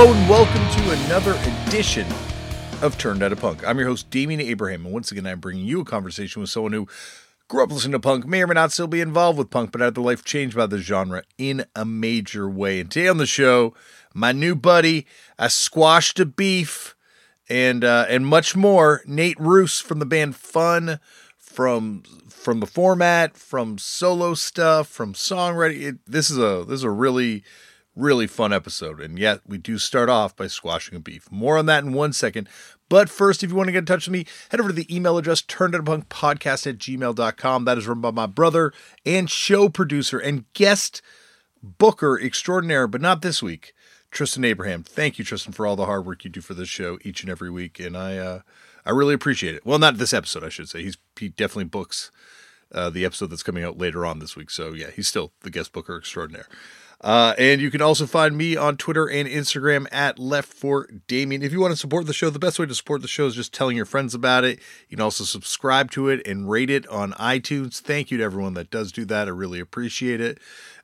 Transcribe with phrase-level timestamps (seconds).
[0.00, 1.32] Hello and welcome to another
[1.66, 2.06] edition
[2.82, 3.66] of Turned Out a Punk.
[3.66, 6.72] I'm your host, Damian Abraham, and once again, I'm bringing you a conversation with someone
[6.72, 6.86] who
[7.48, 9.80] grew up listening to punk, may or may not still be involved with punk, but
[9.80, 12.78] had their life changed by the genre in a major way.
[12.78, 13.74] And today on the show,
[14.14, 15.04] my new buddy,
[15.36, 16.94] I squashed a beef,
[17.48, 19.02] and uh, and much more.
[19.04, 21.00] Nate Ruess from the band Fun,
[21.36, 25.82] from from the format, from solo stuff, from songwriting.
[25.82, 27.42] It, this is a this is a really
[27.98, 29.00] really fun episode.
[29.00, 31.30] And yet, we do start off by squashing a beef.
[31.30, 32.48] More on that in one second.
[32.88, 34.94] But first, if you want to get in touch with me, head over to the
[34.94, 37.64] email address turnedoutapunkpodcast at gmail.com.
[37.64, 38.72] That is run by my brother
[39.04, 41.02] and show producer and guest
[41.62, 43.74] booker extraordinaire, but not this week,
[44.10, 44.82] Tristan Abraham.
[44.82, 47.30] Thank you, Tristan, for all the hard work you do for this show each and
[47.30, 47.78] every week.
[47.78, 48.40] And I uh,
[48.86, 49.66] I really appreciate it.
[49.66, 50.82] Well, not this episode, I should say.
[50.82, 52.10] He's he definitely books
[52.72, 54.50] uh, the episode that's coming out later on this week.
[54.50, 56.46] So yeah, he's still the guest booker extraordinaire.
[57.00, 61.42] Uh, and you can also find me on Twitter and Instagram at Left for Damian.
[61.42, 63.36] If you want to support the show, the best way to support the show is
[63.36, 64.58] just telling your friends about it.
[64.88, 67.80] You can also subscribe to it and rate it on iTunes.
[67.80, 69.28] Thank you to everyone that does do that.
[69.28, 70.40] I really appreciate it.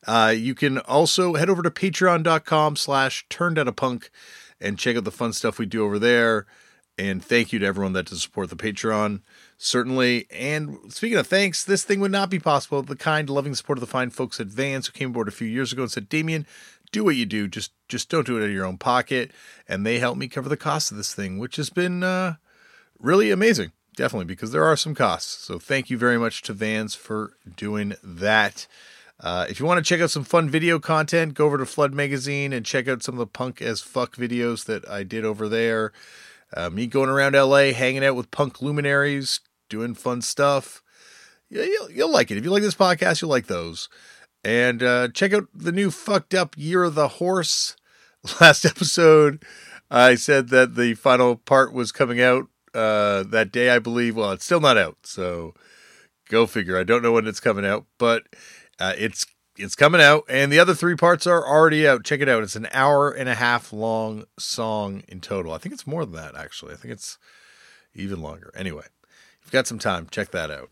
[0.07, 4.11] Uh, you can also head over to patreon.com slash turned out a punk
[4.61, 6.47] and check out the fun stuff we do over there.
[6.97, 9.23] And thank you to everyone that does support the Patreon
[9.57, 10.27] certainly.
[10.31, 12.83] And speaking of thanks, this thing would not be possible.
[12.83, 15.49] The kind, loving support of the fine folks at Vans who came aboard a few
[15.49, 16.47] years ago and said, Damian,
[16.93, 17.49] do what you do.
[17.49, 19.31] Just just don't do it out of your own pocket.
[19.69, 22.35] And they helped me cover the cost of this thing, which has been uh,
[22.99, 23.73] really amazing.
[23.97, 25.45] Definitely, because there are some costs.
[25.45, 28.67] So thank you very much to Vans for doing that.
[29.21, 31.95] Uh, if you want to check out some fun video content, go over to Flood
[31.95, 35.49] Magazine and check out some of the punk as fuck videos that I did over
[35.49, 35.93] there.
[36.57, 40.83] Uh, me going around LA, hanging out with punk luminaries, doing fun stuff.
[41.51, 42.39] Yeah, you'll, you'll like it.
[42.39, 43.89] If you like this podcast, you'll like those.
[44.45, 47.77] And uh, check out the new fucked up Year of the Horse.
[48.41, 49.45] Last episode,
[49.91, 54.17] I said that the final part was coming out uh, that day, I believe.
[54.17, 55.55] Well, it's still not out, so
[56.29, 56.79] go figure.
[56.79, 58.25] I don't know when it's coming out, but
[58.79, 59.27] uh, it's
[59.57, 62.05] it's coming out, and the other three parts are already out.
[62.05, 62.43] Check it out.
[62.43, 65.53] It's an hour and a half long song in total.
[65.53, 66.73] I think it's more than that, actually.
[66.73, 67.19] I think it's
[67.95, 68.53] even longer.
[68.57, 68.85] Anyway,
[69.43, 70.09] you've got some time.
[70.11, 70.71] Check that out.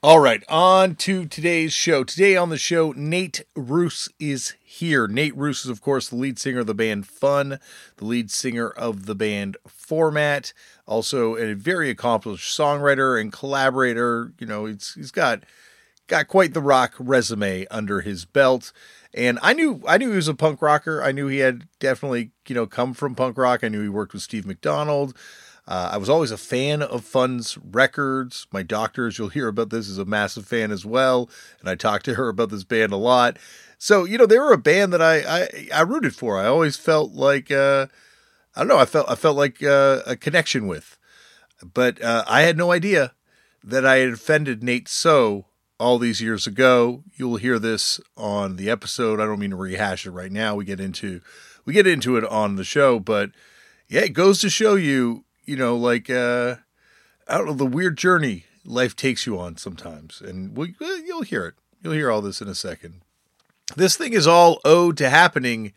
[0.00, 2.04] All right, on to today's show.
[2.04, 5.08] Today on the show, Nate Ruess is here.
[5.08, 7.58] Nate Ruess is, of course, the lead singer of the band Fun,
[7.96, 10.52] the lead singer of the band Format,
[10.86, 14.32] also a very accomplished songwriter and collaborator.
[14.38, 15.42] You know, he's he's got
[16.08, 18.72] got quite the rock resume under his belt.
[19.14, 21.02] And I knew I knew he was a punk rocker.
[21.02, 23.62] I knew he had definitely, you know, come from punk rock.
[23.62, 25.16] I knew he worked with Steve McDonald.
[25.66, 28.46] Uh, I was always a fan of Fun's records.
[28.50, 31.28] My doctor, as you'll hear about this, is a massive fan as well,
[31.60, 33.38] and I talked to her about this band a lot.
[33.76, 36.38] So you know, they were a band that I I, I rooted for.
[36.38, 37.86] I always felt like uh,
[38.56, 38.78] I don't know.
[38.78, 40.98] I felt I felt like uh, a connection with,
[41.62, 43.12] but uh, I had no idea
[43.62, 45.46] that I had offended Nate so
[45.78, 47.04] all these years ago.
[47.16, 49.20] You'll hear this on the episode.
[49.20, 50.54] I don't mean to rehash it right now.
[50.54, 51.20] We get into
[51.64, 53.30] we get into it on the show, but
[53.88, 56.56] yeah, it goes to show you, you know, like uh
[57.26, 61.46] I don't know the weird journey life takes you on sometimes, and we, you'll hear
[61.46, 61.54] it.
[61.82, 63.02] You'll hear all this in a second.
[63.76, 65.72] This thing is all owed to happening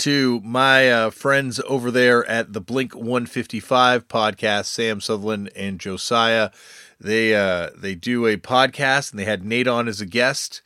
[0.00, 6.50] to my uh, friends over there at the Blink 155 podcast, Sam Sutherland and Josiah.
[7.00, 10.60] They uh, they do a podcast and they had Nate on as a guest,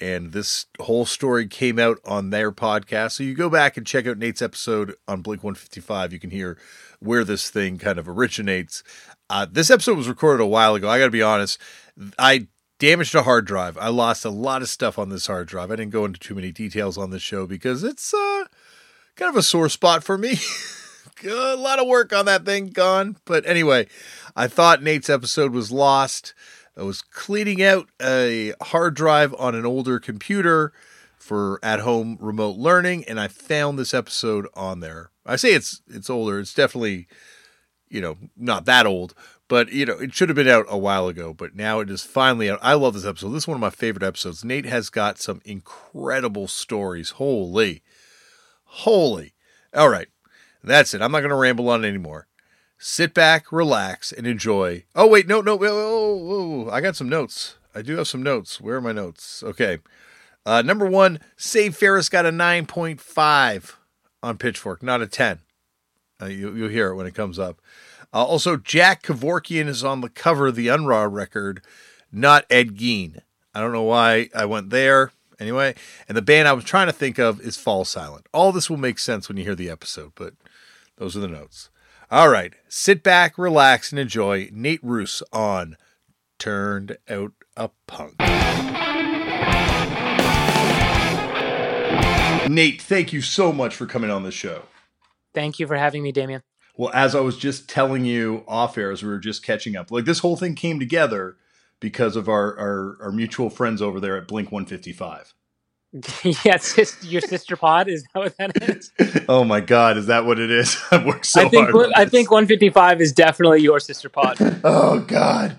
[0.00, 3.12] and this whole story came out on their podcast.
[3.12, 6.12] So you go back and check out Nate's episode on Blink 155.
[6.12, 6.56] You can hear
[7.00, 8.84] where this thing kind of originates.
[9.28, 10.88] Uh, this episode was recorded a while ago.
[10.88, 11.58] I got to be honest.
[12.18, 12.46] I
[12.78, 13.76] damaged a hard drive.
[13.78, 15.70] I lost a lot of stuff on this hard drive.
[15.70, 18.44] I didn't go into too many details on this show because it's uh,
[19.16, 20.38] kind of a sore spot for me.
[21.22, 23.16] a lot of work on that thing gone.
[23.24, 23.86] But anyway,
[24.34, 26.34] I thought Nate's episode was lost.
[26.76, 30.72] I was cleaning out a hard drive on an older computer
[31.16, 35.10] for at home remote learning and I found this episode on there.
[35.24, 36.38] I say it's it's older.
[36.38, 37.06] It's definitely
[37.88, 39.14] you know, not that old,
[39.46, 42.02] but you know, it should have been out a while ago, but now it is
[42.02, 42.58] finally out.
[42.60, 43.30] I love this episode.
[43.30, 44.44] This is one of my favorite episodes.
[44.44, 47.10] Nate has got some incredible stories.
[47.10, 47.82] Holy.
[48.64, 49.34] Holy.
[49.72, 50.08] All right.
[50.64, 51.02] That's it.
[51.02, 52.26] I'm not going to ramble on anymore
[52.78, 54.84] sit back, relax, and enjoy.
[54.94, 57.56] Oh, wait, no, no, oh, oh, I got some notes.
[57.74, 58.60] I do have some notes.
[58.60, 59.42] Where are my notes?
[59.42, 59.78] Okay.
[60.44, 63.76] Uh, number one, Save Ferris got a 9.5
[64.22, 65.40] on Pitchfork, not a 10.
[66.20, 67.60] Uh, you, will hear it when it comes up.
[68.12, 71.62] Uh, also, Jack Kevorkian is on the cover of the Unruh record,
[72.12, 73.20] not Ed Gein.
[73.54, 75.74] I don't know why I went there Anyway,
[76.08, 78.26] and the band I was trying to think of is Fall Silent.
[78.32, 80.34] All this will make sense when you hear the episode, but
[80.96, 81.70] those are the notes.
[82.10, 85.76] All right, sit back, relax, and enjoy Nate Ruess on
[86.38, 88.18] Turned Out a Punk.
[92.48, 94.62] Nate, thank you so much for coming on the show.
[95.32, 96.42] Thank you for having me, Damian.
[96.76, 99.90] Well, as I was just telling you off air as we were just catching up,
[99.90, 101.36] like this whole thing came together
[101.80, 105.34] because of our, our, our mutual friends over there at Blink 155.
[106.44, 108.90] yeah, sis, your sister pod is that what that is?
[109.28, 110.76] oh my god, is that what it is?
[110.90, 111.92] I've worked so I think hard.
[111.94, 114.36] I think 155 is definitely your sister pod.
[114.64, 115.56] oh god.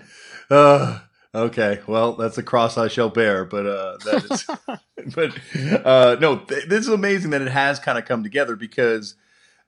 [0.50, 0.98] Uh,
[1.34, 5.14] okay, well that's a cross I shall bear, but uh, that is.
[5.14, 9.14] but uh, no, th- this is amazing that it has kind of come together because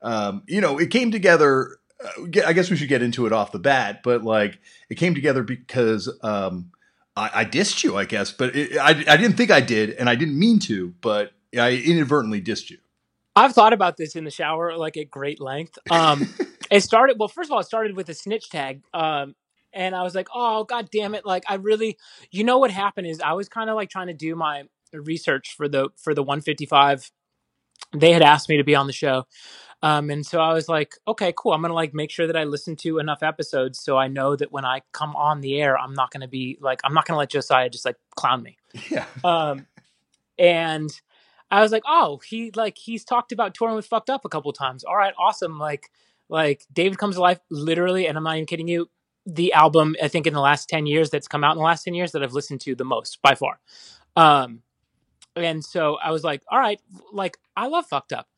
[0.03, 1.79] um, you know it came together.
[2.05, 4.59] Uh, I guess we should get into it off the bat, but like
[4.91, 6.15] it came together because.
[6.23, 6.73] Um,
[7.19, 10.09] I, I dissed you, I guess, but it, I, I didn't think I did, and
[10.09, 12.79] I didn't mean to, but I inadvertently dissed you.
[13.35, 15.79] I've thought about this in the shower like at great length.
[15.91, 16.35] Um,
[16.71, 17.29] it started well.
[17.29, 19.35] First of all, it started with a snitch tag, um,
[19.73, 21.99] and I was like, "Oh God damn it!" Like I really,
[22.31, 25.55] you know what happened is I was kind of like trying to do my research
[25.57, 27.11] for the for the 155.
[27.97, 29.27] They had asked me to be on the show,
[29.83, 31.53] um, and so I was like, okay, cool.
[31.53, 34.51] I'm gonna like make sure that I listen to enough episodes so I know that
[34.51, 37.31] when I come on the air, I'm not gonna be like, I'm not gonna let
[37.31, 38.59] Josiah just like clown me.
[38.91, 39.07] Yeah.
[39.25, 39.67] Um,
[40.39, 40.91] and
[41.51, 44.53] I was like, oh, he like he's talked about touring with fucked up a couple
[44.53, 44.85] times.
[44.85, 45.59] All right, awesome.
[45.59, 45.91] Like,
[46.29, 48.91] like David comes to life, literally, and I'm not even kidding you.
[49.27, 51.85] The album I think in the last ten years that's come out in the last
[51.85, 53.59] ten years that I've listened to the most by far.
[54.17, 54.63] Um,
[55.37, 56.81] and so I was like, all right,
[57.13, 58.29] like I love fucked up.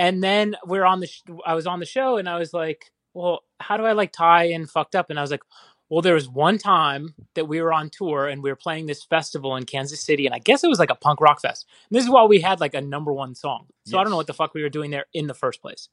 [0.00, 2.90] And then we're on the, sh- I was on the show and I was like,
[3.12, 5.10] well, how do I like tie in fucked up?
[5.10, 5.42] And I was like,
[5.90, 9.04] well, there was one time that we were on tour and we were playing this
[9.04, 11.66] festival in Kansas City, and I guess it was like a punk rock fest.
[11.90, 13.66] And this is why we had like a number one song.
[13.84, 14.00] So yes.
[14.00, 15.90] I don't know what the fuck we were doing there in the first place.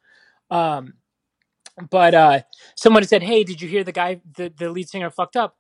[0.50, 0.94] Um,
[1.90, 2.42] but uh,
[2.76, 5.58] someone said, "Hey, did you hear the guy, the, the lead singer, fucked up?"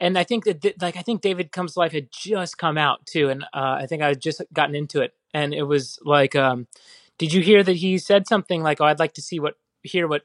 [0.00, 3.04] And I think that, like, I think David Comes to Life had just come out
[3.04, 6.34] too, and uh, I think I had just gotten into it, and it was like,
[6.34, 6.68] um,
[7.18, 10.06] did you hear that he said something like, "Oh, I'd like to see what hear
[10.08, 10.22] what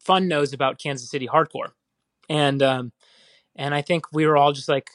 [0.00, 1.72] Fun knows about Kansas City hardcore,"
[2.28, 2.92] and um,
[3.56, 4.90] and I think we were all just like,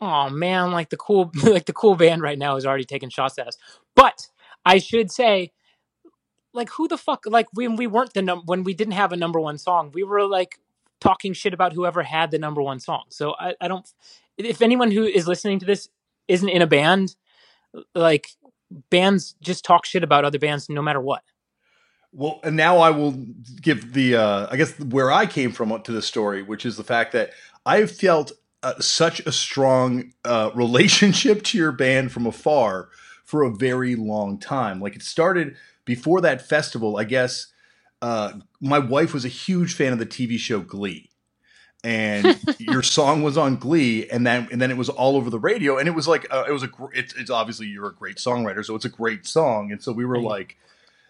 [0.00, 3.38] "Oh man, like the cool like the cool band right now is already taking shots
[3.38, 3.58] at us."
[3.94, 4.28] But
[4.64, 5.52] I should say,
[6.52, 7.24] like, who the fuck?
[7.26, 10.02] Like when we weren't the num when we didn't have a number one song, we
[10.02, 10.58] were like
[11.00, 13.04] talking shit about whoever had the number one song.
[13.10, 13.88] So I, I don't.
[14.36, 15.88] If anyone who is listening to this
[16.28, 17.16] isn't in a band,
[17.94, 18.28] like
[18.90, 21.22] bands just talk shit about other bands no matter what.
[22.12, 23.12] Well, and now I will
[23.60, 26.84] give the, uh, I guess, where I came from to the story, which is the
[26.84, 27.30] fact that
[27.66, 28.32] I felt
[28.62, 32.88] uh, such a strong uh, relationship to your band from afar
[33.24, 34.80] for a very long time.
[34.80, 37.48] Like it started before that festival, I guess.
[38.00, 41.10] Uh, my wife was a huge fan of the TV show Glee
[41.86, 45.38] and your song was on Glee, and then and then it was all over the
[45.38, 48.16] radio, and it was like uh, it was a it's, it's obviously you're a great
[48.16, 50.24] songwriter, so it's a great song, and so we were right.
[50.24, 50.56] like,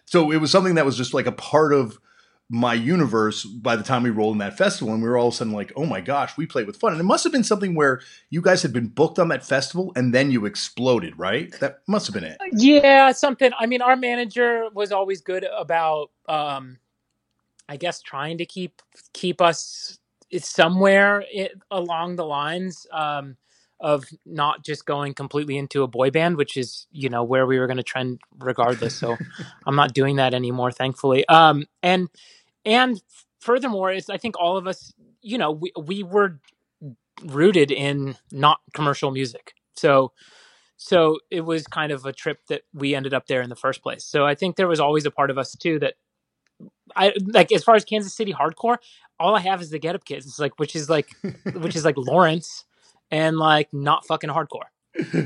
[0.05, 1.97] so it was something that was just like a part of
[2.49, 5.33] my universe by the time we rolled in that festival, and we were all of
[5.33, 7.43] a sudden like, oh my gosh, we played with fun, and it must have been
[7.43, 11.51] something where you guys had been booked on that festival, and then you exploded, right?
[11.59, 12.37] That must have been it.
[12.53, 13.49] Yeah, something.
[13.59, 16.11] I mean, our manager was always good about.
[16.29, 16.77] um
[17.69, 18.81] I guess trying to keep
[19.11, 23.37] keep us it's somewhere it, along the lines um,
[23.79, 27.59] of not just going completely into a boy band, which is you know where we
[27.59, 28.95] were going to trend regardless.
[28.95, 29.17] So
[29.65, 31.27] I'm not doing that anymore, thankfully.
[31.27, 32.09] Um, and
[32.65, 33.01] and
[33.39, 36.39] furthermore, is I think all of us, you know, we we were
[37.23, 40.11] rooted in not commercial music, so
[40.77, 43.81] so it was kind of a trip that we ended up there in the first
[43.81, 44.05] place.
[44.05, 45.95] So I think there was always a part of us too that
[46.97, 48.77] I like as far as Kansas City hardcore,
[49.19, 50.25] all I have is the Get Up Kids.
[50.25, 51.09] It's like which is like
[51.53, 52.65] which is like Lawrence
[53.11, 54.67] and like not fucking hardcore.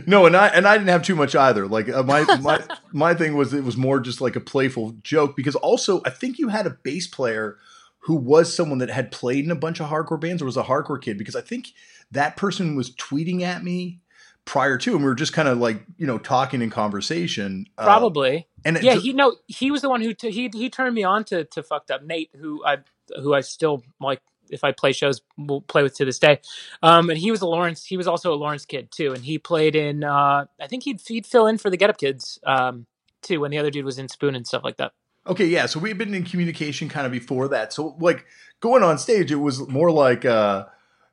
[0.06, 1.68] No, and I and I didn't have too much either.
[1.68, 2.62] Like uh, my my
[2.92, 6.40] my thing was it was more just like a playful joke because also I think
[6.40, 7.58] you had a bass player
[8.00, 10.64] who was someone that had played in a bunch of hardcore bands or was a
[10.64, 11.70] hardcore kid because I think
[12.12, 14.00] that person was tweeting at me
[14.46, 17.84] prior to and we were just kind of like you know talking in conversation uh,
[17.84, 18.38] probably.
[18.38, 20.96] uh, and yeah just, he no he was the one who t- he he turned
[20.96, 22.78] me on to to fucked up nate who i
[23.18, 24.20] who i still like
[24.50, 26.40] if i play shows will play with to this day.
[26.82, 29.38] Um and he was a lawrence he was also a lawrence kid too and he
[29.38, 32.88] played in uh i think he'd he'd fill in for the get up kids um
[33.22, 34.92] too when the other dude was in spoon and stuff like that.
[35.28, 38.26] Okay yeah so we've been in communication kind of before that so like
[38.60, 40.66] going on stage it was more like uh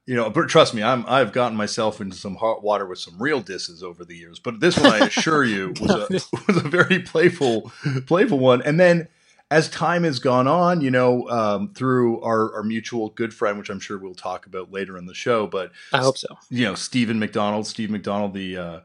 [0.09, 3.21] you know, but trust me, I'm I've gotten myself into some hot water with some
[3.21, 4.38] real disses over the years.
[4.38, 6.09] But this one, I assure you, was a
[6.49, 7.71] was a very playful,
[8.07, 8.62] playful one.
[8.62, 9.09] And then
[9.50, 13.69] as time has gone on, you know, um, through our, our mutual good friend, which
[13.69, 16.38] I'm sure we'll talk about later in the show, but I hope so.
[16.49, 18.81] You know, Stephen McDonald, Steve McDonald, the uh,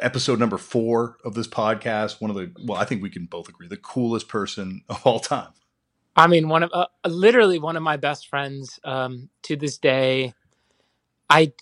[0.00, 3.48] episode number four of this podcast, one of the well, I think we can both
[3.48, 5.52] agree, the coolest person of all time.
[6.16, 10.34] I mean, one of uh, literally one of my best friends um, to this day.
[11.28, 11.52] I,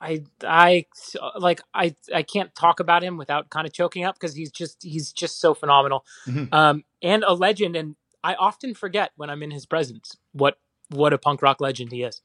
[0.00, 0.86] I, I
[1.36, 4.82] like I I can't talk about him without kind of choking up because he's just
[4.82, 6.54] he's just so phenomenal, mm-hmm.
[6.54, 7.74] um, and a legend.
[7.74, 10.58] And I often forget when I'm in his presence what
[10.90, 12.20] what a punk rock legend he is.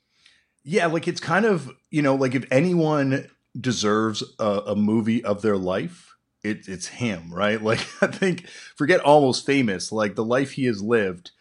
[0.63, 3.27] Yeah, like it's kind of you know like if anyone
[3.59, 7.61] deserves a, a movie of their life, it, it's him, right?
[7.69, 11.31] Like I think forget almost famous, like the life he has lived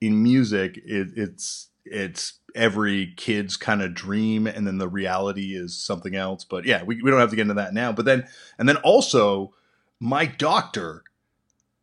[0.00, 5.76] in music, it, it's it's every kid's kind of dream, and then the reality is
[5.76, 6.44] something else.
[6.44, 7.92] But yeah, we, we don't have to get into that now.
[7.92, 8.26] But then
[8.58, 9.54] and then also,
[10.00, 11.04] my doctor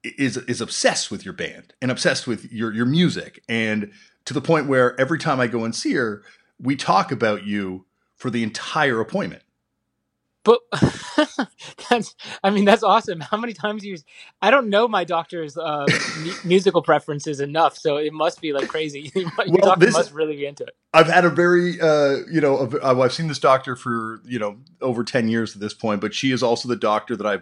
[0.04, 3.92] is is obsessed with your band and obsessed with your your music, and
[4.26, 6.24] to the point where every time I go and see her,
[6.60, 7.86] we talk about you
[8.16, 9.44] for the entire appointment
[10.46, 10.62] but
[11.90, 13.20] that's i mean that's awesome.
[13.20, 13.98] How many times you
[14.42, 15.86] i don't know my doctor's uh,
[16.46, 19.12] musical preferences enough so it must be like crazy.
[19.16, 20.76] Your well, doctor this, must really be into it.
[20.94, 24.58] I've had a very uh, you know a, i've seen this doctor for you know
[24.82, 27.40] over 10 years at this point but she is also the doctor that i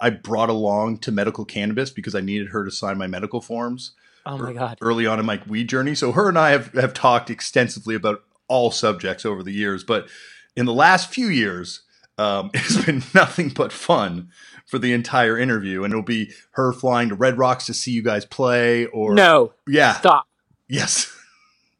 [0.00, 3.92] i brought along to medical cannabis because i needed her to sign my medical forms
[4.24, 4.78] oh my god.
[4.80, 5.94] early on in my weed journey.
[5.94, 10.08] So her and i have have talked extensively about all subjects over the years but
[10.56, 11.82] in the last few years
[12.18, 14.30] um, it's been nothing but fun
[14.66, 18.02] for the entire interview, and it'll be her flying to Red Rocks to see you
[18.02, 18.86] guys play.
[18.86, 20.26] Or no, yeah, stop.
[20.68, 21.12] Yes.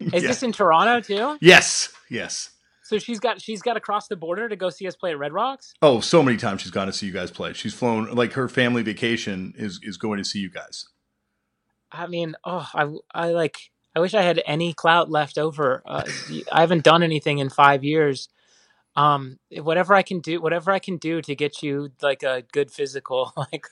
[0.01, 0.29] Is yeah.
[0.29, 1.39] this in Toronto too?
[1.41, 1.93] Yes.
[2.09, 2.51] Yes.
[2.83, 5.19] So she's got she's got to cross the border to go see us play at
[5.19, 5.75] Red Rocks.
[5.83, 7.53] Oh, so many times she's gone to see you guys play.
[7.53, 10.87] She's flown like her family vacation is is going to see you guys.
[11.91, 15.83] I mean, oh, I I like I wish I had any clout left over.
[15.85, 16.05] Uh,
[16.53, 18.29] I haven't done anything in five years
[18.97, 22.71] um whatever i can do whatever i can do to get you like a good
[22.71, 23.67] physical like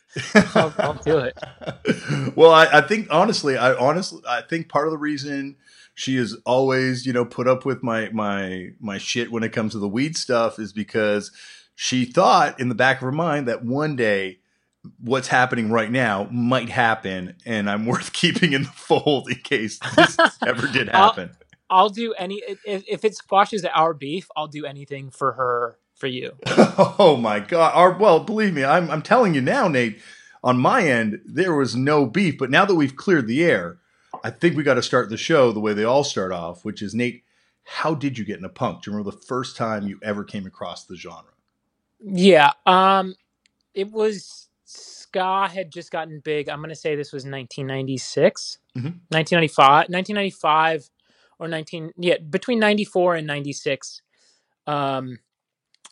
[0.54, 1.38] I'll, I'll, do it.
[2.36, 5.56] Well I, I, think honestly i honestly i think part of the reason
[5.94, 9.72] she is always you know put up with my my my shit when it comes
[9.72, 11.30] to the weed stuff is because
[11.74, 14.38] she thought in the back of her mind that one day
[15.00, 19.78] what's happening right now might happen and i'm worth keeping in the fold in case
[19.96, 21.30] this ever did happen
[21.74, 24.28] I'll do any if, if it squashes our beef.
[24.36, 26.36] I'll do anything for her for you.
[26.46, 27.72] oh my god!
[27.74, 29.98] Our, well, believe me, I'm I'm telling you now, Nate.
[30.44, 33.78] On my end, there was no beef, but now that we've cleared the air,
[34.22, 36.80] I think we got to start the show the way they all start off, which
[36.80, 37.24] is Nate.
[37.64, 38.82] How did you get into punk?
[38.82, 41.32] Do you remember the first time you ever came across the genre?
[41.98, 43.14] Yeah, um,
[43.72, 46.48] it was ska had just gotten big.
[46.50, 48.86] I'm going to say this was 1996, mm-hmm.
[49.08, 50.90] 1995, 1995
[51.38, 54.02] or 19 yeah between 94 and 96
[54.66, 55.18] um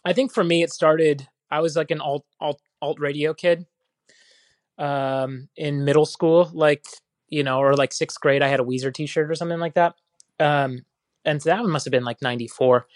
[0.05, 3.67] i think for me it started i was like an alt alt alt radio kid
[4.79, 6.87] um in middle school like
[7.29, 9.95] you know or like sixth grade i had a weezer t-shirt or something like that.
[10.41, 10.85] Um
[11.25, 12.87] and so that one must have been like 94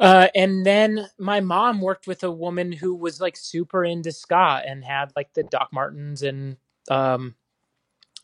[0.00, 4.62] uh, and then my mom worked with a woman who was like super into ska
[4.64, 6.56] and had like the Doc Martens and
[6.88, 7.34] um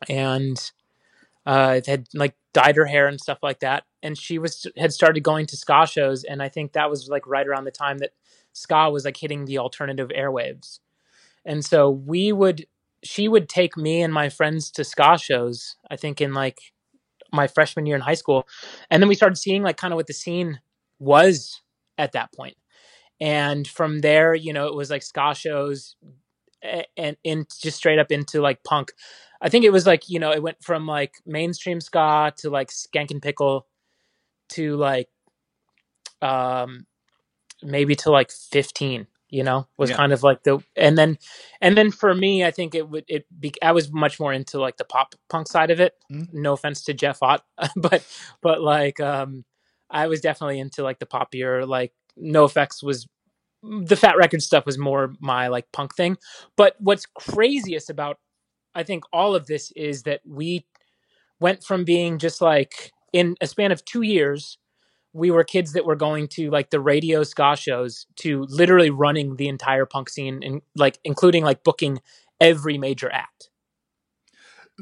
[0.09, 0.71] and
[1.47, 3.85] uh, had like dyed her hair and stuff like that.
[4.03, 7.27] And she was had started going to ska shows, and I think that was like
[7.27, 8.13] right around the time that
[8.55, 10.79] ska was like hitting the alternative airwaves.
[11.45, 12.67] And so we would,
[13.03, 15.77] she would take me and my friends to ska shows.
[15.91, 16.73] I think in like
[17.33, 18.49] my freshman year in high school,
[18.91, 20.61] and then we started seeing like kind of what the scene
[20.99, 21.61] was
[21.99, 22.57] at that point.
[23.21, 25.97] And from there, you know, it was like ska shows,
[26.97, 28.93] and, and just straight up into like punk.
[29.41, 32.71] I think it was like you know it went from like mainstream ska to like
[32.71, 33.67] Skankin' Pickle
[34.51, 35.09] to like
[36.23, 36.87] um
[37.63, 39.97] maybe to like 15 you know was yeah.
[39.97, 41.19] kind of like the and then
[41.61, 44.61] and then for me i think it would it be i was much more into
[44.61, 46.41] like the pop punk side of it mm-hmm.
[46.41, 47.43] no offense to jeff ott
[47.77, 48.07] but
[48.43, 49.45] but like um
[49.91, 53.09] i was definitely into like the poppier like NOFX was
[53.87, 56.17] the fat record stuff was more my like punk thing
[56.57, 58.19] but what's craziest about
[58.75, 60.67] I think all of this is that we
[61.41, 64.59] went from being just like in a span of two years,
[65.13, 69.37] we were kids that were going to like the radio ska shows to literally running
[69.37, 72.01] the entire punk scene and like including like booking
[72.41, 73.51] every major act.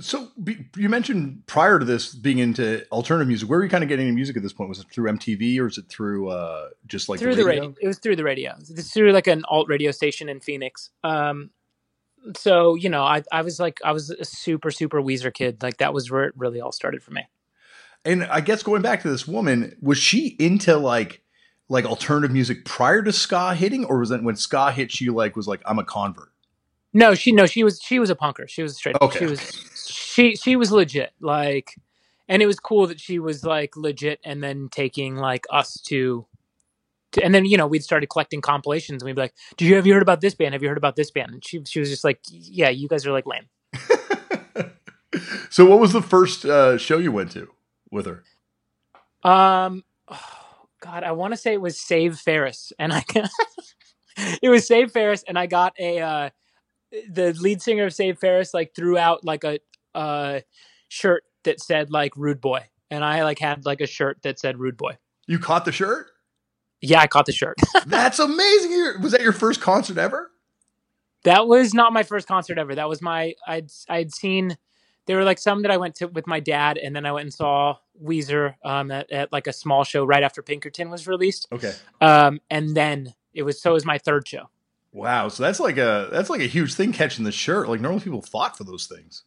[0.01, 3.49] So be, you mentioned prior to this being into alternative music.
[3.49, 4.71] Where were you kind of getting into music at this point?
[4.71, 7.63] Was it through MTV or is it through uh, just like through the radio?
[7.63, 7.79] the radio?
[7.83, 8.55] It was through the radio.
[8.59, 10.91] It's through like an alt radio station in Phoenix.
[11.05, 11.51] Um,
[12.37, 15.63] so you know, I I was like I was a super super Weezer kid.
[15.63, 17.27] Like that was where it really all started for me.
[18.05, 21.23] And I guess going back to this woman, was she into like
[21.69, 25.37] like alternative music prior to ska hitting, or was it when ska hit she like
[25.37, 26.31] was like I'm a convert?
[26.93, 28.49] No, she no she was she was a punker.
[28.49, 28.97] She was straight.
[29.01, 29.21] Okay.
[29.21, 29.41] She was
[30.13, 31.13] she she was legit.
[31.21, 31.75] Like,
[32.29, 36.27] and it was cool that she was like legit, and then taking like us to
[37.23, 39.87] and then you know we'd started collecting compilations and we'd be like do you have
[39.87, 40.55] you heard about this band?
[40.55, 41.33] Have you heard about this band?
[41.33, 43.49] And she she was just like yeah you guys are like lame.
[45.51, 47.51] So what was the first uh, show you went to
[47.91, 48.25] with her?
[49.29, 50.19] Um oh,
[50.81, 53.05] god i want to say it was save ferris and i
[54.43, 56.31] it was save ferris and i got a uh
[57.09, 59.61] the lead singer of save ferris like threw out like a
[59.95, 60.41] uh
[60.89, 64.59] shirt that said like rude boy and i like had like a shirt that said
[64.59, 64.97] rude boy
[65.27, 66.09] you caught the shirt
[66.83, 67.59] yeah, I caught the shirt.
[67.87, 69.01] That's amazing.
[69.01, 70.31] Was that your first concert ever?
[71.25, 72.75] That was not my first concert ever.
[72.75, 74.59] That was my I'd I'd seen
[75.07, 77.23] there were like some that I went to with my dad, and then I went
[77.23, 81.47] and saw Weezer um, at, at like a small show right after Pinkerton was released.
[81.53, 81.73] Okay.
[82.01, 84.51] Um, and then it was so it was my third show.
[84.93, 87.69] Wow, so that's like a that's like a huge thing catching the shirt.
[87.69, 89.23] Like normally people fought for those things.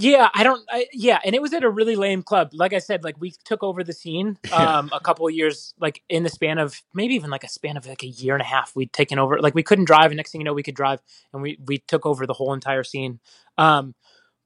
[0.00, 0.64] Yeah, I don't.
[0.70, 2.50] I, yeah, and it was at a really lame club.
[2.52, 6.04] Like I said, like we took over the scene um, a couple of years, like
[6.08, 8.44] in the span of maybe even like a span of like a year and a
[8.44, 8.76] half.
[8.76, 9.40] We'd taken over.
[9.40, 11.00] Like we couldn't drive, and next thing you know, we could drive,
[11.32, 13.18] and we we took over the whole entire scene.
[13.58, 13.96] Um,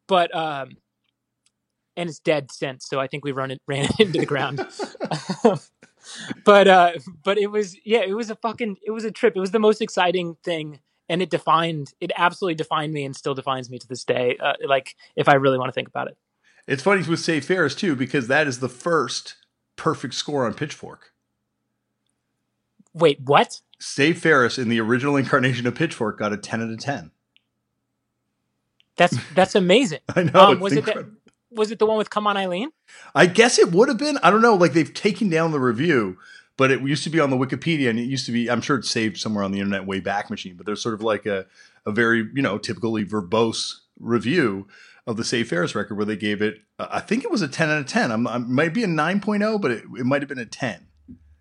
[0.09, 0.79] but um,
[1.99, 2.87] and it's dead since.
[2.89, 4.67] So I think we run it ran it into the ground.
[6.47, 6.93] but uh,
[7.23, 9.37] but it was yeah, it was a fucking it was a trip.
[9.37, 10.81] It was the most exciting thing
[11.13, 14.55] and it defined it absolutely defined me and still defines me to this day uh,
[14.67, 16.17] like if i really want to think about it.
[16.67, 19.37] It's funny with save ferris too because that is the first
[19.77, 21.13] perfect score on pitchfork.
[22.95, 23.61] Wait what?
[23.79, 27.11] Save ferris in the original incarnation of pitchfork got a 10 out of 10
[28.97, 30.01] that's that's amazing.
[30.17, 31.11] I know um, was incredible.
[31.11, 32.71] it that, was it the one with come on eileen?
[33.15, 36.17] I guess it would have been i don't know like they've taken down the review
[36.57, 38.77] but it used to be on the Wikipedia and it used to be, I'm sure
[38.77, 41.47] it's saved somewhere on the internet way back machine, but there's sort of like a,
[41.87, 44.67] a very, you know, typically verbose review
[45.07, 47.49] of the Save Ferris record where they gave it, uh, I think it was a
[47.49, 48.13] 10 out of 10.
[48.13, 50.87] I'm, I might be a 9.0, but it, it might have been a 10.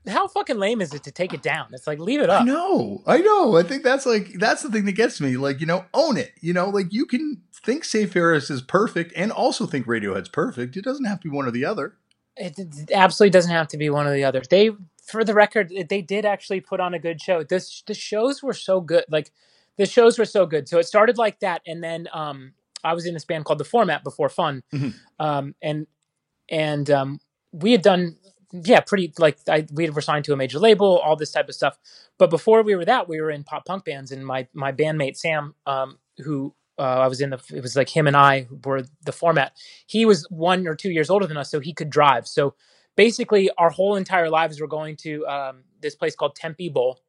[0.07, 1.67] How fucking lame is it to take it down?
[1.73, 2.41] It's like leave it up.
[2.41, 3.55] I know, I know.
[3.55, 5.37] I think that's like that's the thing that gets me.
[5.37, 6.31] Like you know, own it.
[6.41, 10.75] You know, like you can think Save Ferris is perfect and also think Radiohead's perfect.
[10.75, 11.97] It doesn't have to be one or the other.
[12.35, 14.41] It, it absolutely doesn't have to be one or the other.
[14.49, 14.71] They
[15.11, 17.43] for the record, they did actually put on a good show.
[17.43, 19.05] This the shows were so good.
[19.09, 19.31] Like
[19.77, 20.67] the shows were so good.
[20.67, 23.65] So it started like that, and then um, I was in this band called The
[23.65, 24.89] Format before Fun, mm-hmm.
[25.19, 25.87] um, and
[26.49, 27.19] and um,
[27.51, 28.17] we had done
[28.51, 31.55] yeah pretty like I, we were signed to a major label, all this type of
[31.55, 31.77] stuff.
[32.17, 35.17] But before we were that, we were in pop punk bands, and my my bandmate
[35.17, 38.83] Sam, um, who uh, I was in the it was like him and I were
[39.03, 39.53] the Format.
[39.85, 42.27] He was one or two years older than us, so he could drive.
[42.27, 42.55] So
[42.95, 46.99] basically our whole entire lives were going to um, this place called Tempe Bowl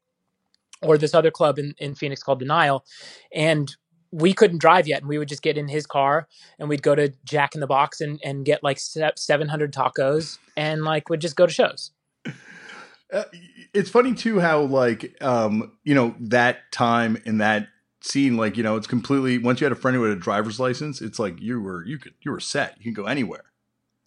[0.83, 2.85] or this other club in, in Phoenix called the Nile.
[3.33, 3.75] And
[4.11, 5.01] we couldn't drive yet.
[5.01, 7.66] And we would just get in his car and we'd go to Jack in the
[7.66, 11.92] Box and, and get like 700 tacos and like would just go to shows.
[13.12, 13.25] Uh,
[13.75, 17.68] it's funny too how like um you know that time in that
[18.01, 20.59] scene like you know it's completely once you had a friend who had a driver's
[20.59, 23.51] license it's like you were you could you were set you can go anywhere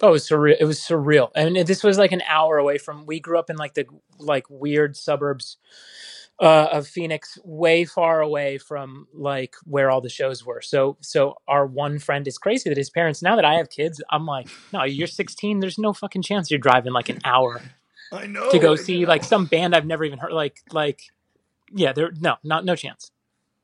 [0.01, 0.57] Oh, it was surreal.
[0.59, 1.31] It was surreal.
[1.35, 3.05] I mean, this was like an hour away from.
[3.05, 3.85] We grew up in like the
[4.19, 5.57] like weird suburbs
[6.41, 10.61] uh, of Phoenix, way far away from like where all the shows were.
[10.61, 13.21] So, so our one friend is crazy that his parents.
[13.21, 15.59] Now that I have kids, I'm like, no, you're 16.
[15.59, 17.61] There's no fucking chance you're driving like an hour.
[18.11, 19.07] I know to go I see know.
[19.07, 20.33] like some band I've never even heard.
[20.33, 21.03] Like, like,
[21.71, 23.11] yeah, there, no, not no chance.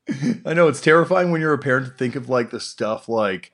[0.46, 3.52] I know it's terrifying when you're a parent to think of like the stuff like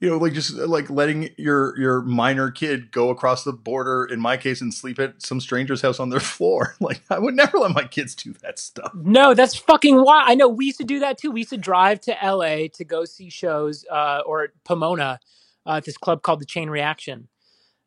[0.00, 4.04] you know, like just uh, like letting your your minor kid go across the border,
[4.04, 6.74] in my case, and sleep at some stranger's house on their floor.
[6.86, 8.92] Like I would never let my kids do that stuff.
[8.94, 10.28] No, that's fucking wild.
[10.28, 11.32] I know we used to do that too.
[11.32, 12.68] We used to drive to L.A.
[12.68, 15.18] to go see shows, uh, or Pomona,
[15.66, 17.28] uh, at this club called the Chain Reaction.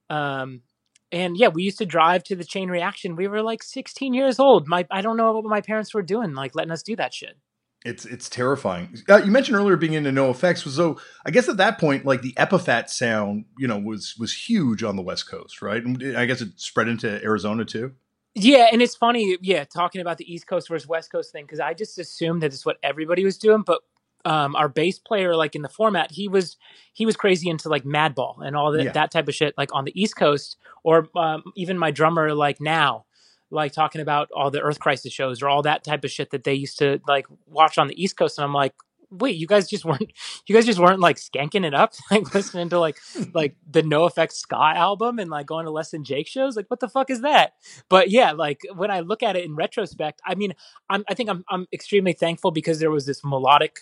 [0.09, 0.63] Um,
[1.11, 3.15] and yeah, we used to drive to the Chain Reaction.
[3.15, 4.67] We were like 16 years old.
[4.67, 7.37] My I don't know what my parents were doing, like letting us do that shit.
[7.85, 8.97] It's it's terrifying.
[9.07, 12.33] Uh, you mentioned earlier being into NOFX, so I guess at that point, like the
[12.35, 15.81] Epitaph sound, you know, was was huge on the West Coast, right?
[15.81, 17.93] And I guess it spread into Arizona too.
[18.35, 21.59] Yeah, and it's funny, yeah, talking about the East Coast versus West Coast thing because
[21.59, 23.81] I just assumed that it's what everybody was doing, but
[24.25, 26.57] um, our bass player, like in the format, he was
[26.93, 28.91] he was crazy into like Madball and all that Yeah.
[28.91, 32.59] that type of shit, like on the East Coast, or um, even my drummer, like
[32.59, 33.05] now,
[33.51, 36.43] like talking about all the Earth Crisis shows or all that type of shit that
[36.43, 38.73] they used to like watch on the East Coast, and I'm like,
[39.11, 40.11] wait, you guys just weren't
[40.47, 42.97] you guys just weren't like skanking it up, like listening to like
[43.33, 46.79] like the NOFX ska album and like going to Less Than Jake shows, like what
[46.79, 47.53] the fuck is that?
[47.89, 50.53] But yeah, like when I look at it in retrospect, I mean,
[50.89, 53.79] I'm, I think I'm, I'm extremely thankful because there was this melodic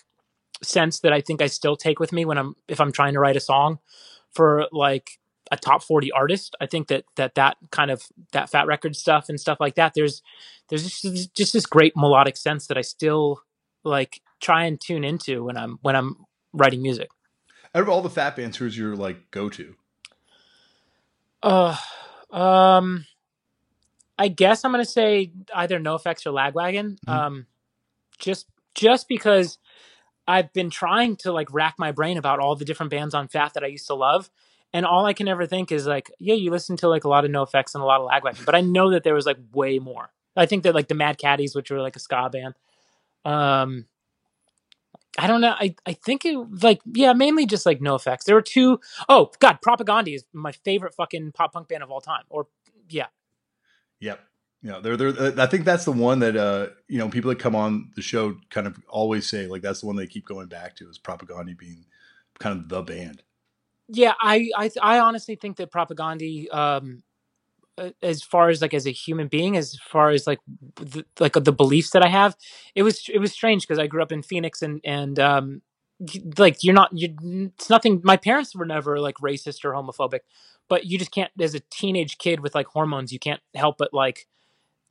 [0.62, 3.20] sense that I think I still take with me when I'm if I'm trying to
[3.20, 3.78] write a song
[4.32, 5.18] for like
[5.50, 6.56] a top 40 artist.
[6.60, 9.94] I think that that that kind of that fat record stuff and stuff like that.
[9.94, 10.22] There's
[10.68, 13.42] there's just, just this great melodic sense that I still
[13.84, 16.16] like try and tune into when I'm when I'm
[16.52, 17.10] writing music.
[17.74, 19.74] Out of all the fat bands, who's your like go to?
[21.42, 21.76] Uh,
[22.30, 23.06] um,
[24.18, 26.98] I guess I'm gonna say either NOFX or Lagwagon.
[27.06, 27.12] Mhm.
[27.12, 27.46] Um,
[28.18, 29.58] just just because
[30.26, 33.54] I've been trying to like rack my brain about all the different bands on Fat
[33.54, 34.30] that I used to love,
[34.72, 37.24] and all I can ever think is like, yeah, you listen to like a lot
[37.24, 39.78] of NOFX and a lot of Lagwagon, but I know that there was like way
[39.78, 40.10] more.
[40.36, 42.54] I think that like the Mad Caddies, which were like a ska band.
[43.24, 43.86] Um,
[45.18, 45.54] I don't know.
[45.58, 48.24] I, I think it like yeah, mainly just like NOFX.
[48.24, 48.78] There were two
[49.08, 52.22] oh god, Propagandhi is my favorite fucking pop punk band of all time.
[52.28, 52.46] Or
[52.88, 53.06] yeah.
[54.00, 54.20] Yep.
[54.60, 57.54] Yeah, they're, they're, I think that's the one that uh, you know people that come
[57.54, 60.76] on the show kind of always say like that's the one they keep going back
[60.76, 61.84] to is Propagandhi being
[62.38, 63.22] kind of the band.
[63.88, 67.02] Yeah, I I I honestly think that Propagandhi um
[68.02, 70.40] as far as like as a human being as far as like
[70.76, 72.36] the, like the beliefs that I have,
[72.74, 75.62] it was it was strange because I grew up in Phoenix and and um
[76.38, 77.14] like you're not you
[77.56, 80.20] it's nothing my parents were never like racist or homophobic
[80.68, 83.92] but you just can't as a teenage kid with like hormones you can't help but
[83.92, 84.28] like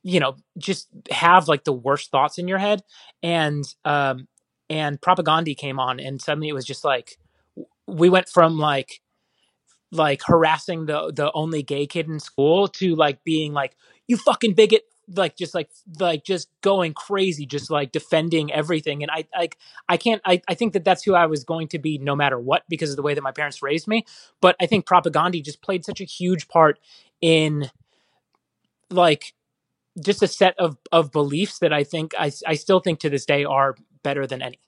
[0.02, 2.82] you know just have like the worst thoughts in your head
[3.22, 4.28] and um
[4.70, 7.18] and propagandhi came on and suddenly it was just like
[7.88, 9.00] we went from like
[9.90, 14.54] like harassing the the only gay kid in school to like being like you fucking
[14.54, 14.82] bigot
[15.16, 19.02] like just like like just going crazy just like defending everything.
[19.02, 19.56] And i like
[19.88, 22.38] i can't I, I think that that's who i was going to be no matter
[22.38, 24.04] what because of the way that my parents raised me.
[24.40, 26.78] But i think propagandhi just played such a huge part
[27.22, 27.70] in
[28.90, 29.34] like
[30.02, 33.26] just a set of of beliefs that i think i i still think to this
[33.26, 34.58] day are better than any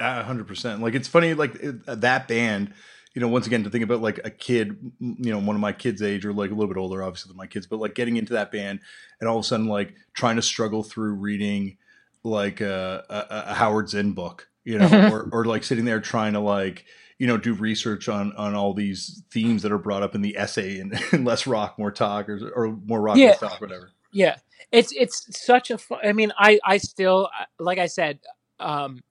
[0.00, 0.80] hundred percent.
[0.82, 2.72] Like it's funny, like it, that band.
[3.14, 5.72] You know, once again, to think about like a kid, you know, one of my
[5.72, 8.18] kids' age or like a little bit older, obviously than my kids, but like getting
[8.18, 8.80] into that band
[9.20, 11.78] and all of a sudden like trying to struggle through reading
[12.24, 16.34] like a, a, a Howard Zinn book, you know, or, or like sitting there trying
[16.34, 16.84] to like
[17.18, 20.36] you know do research on on all these themes that are brought up in the
[20.36, 23.28] essay and, and less rock, more talk, or or more rock, Yeah.
[23.28, 23.92] less talk, whatever.
[24.12, 24.36] yeah
[24.72, 28.18] it's it's such a fu- i mean i i still like i said
[28.60, 29.02] um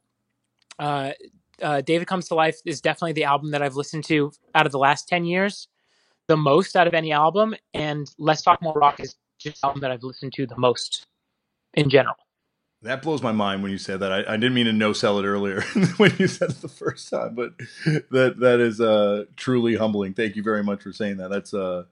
[0.80, 1.12] uh
[1.62, 4.72] uh david comes to life is definitely the album that i've listened to out of
[4.72, 5.68] the last 10 years
[6.28, 9.82] the most out of any album and let's talk more rock is just the album
[9.82, 11.08] that i've listened to the most
[11.76, 12.16] in general
[12.84, 14.12] That blows my mind when you said that.
[14.14, 15.62] I, I didn't mean to no sell it earlier
[15.98, 17.58] when you said it the first time, but
[18.12, 20.14] that that is uh, truly humbling.
[20.14, 21.30] Thank you very much for saying that.
[21.30, 21.86] That's uh,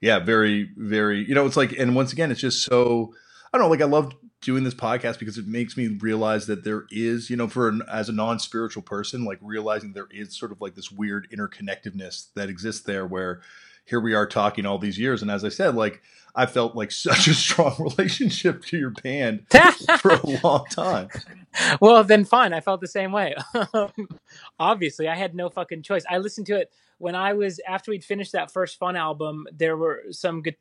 [0.00, 1.24] yeah, very very.
[1.26, 3.14] You know, it's like, and once again, it's just so.
[3.52, 3.70] I don't know.
[3.70, 7.36] Like, I love doing this podcast because it makes me realize that there is, you
[7.36, 10.74] know, for an, as a non spiritual person, like realizing there is sort of like
[10.74, 13.40] this weird interconnectedness that exists there, where
[13.84, 16.02] here we are talking all these years, and as I said, like
[16.34, 19.46] I felt like such a strong relationship to your band
[19.98, 21.08] for a long time.
[21.80, 22.52] well then fine.
[22.52, 23.34] I felt the same way.
[24.58, 26.04] Obviously i had no fucking choice.
[26.08, 29.74] I listened to it when i was after we'd finished that first fun album there
[29.74, 30.54] were some good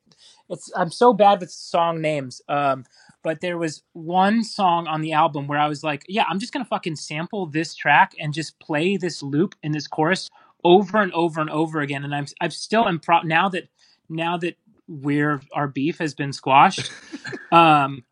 [0.48, 2.42] it's i'm so bad with song names.
[2.48, 2.86] Um
[3.24, 6.54] but there was one song on the album where i was like yeah i'm just
[6.54, 10.30] gonna fucking sample this track and just play this loop in this chorus
[10.64, 12.04] over and over and over again.
[12.04, 13.70] And i'm i'm still am pro- now that
[14.10, 16.92] now that we're our beef has been squashed
[17.52, 18.04] um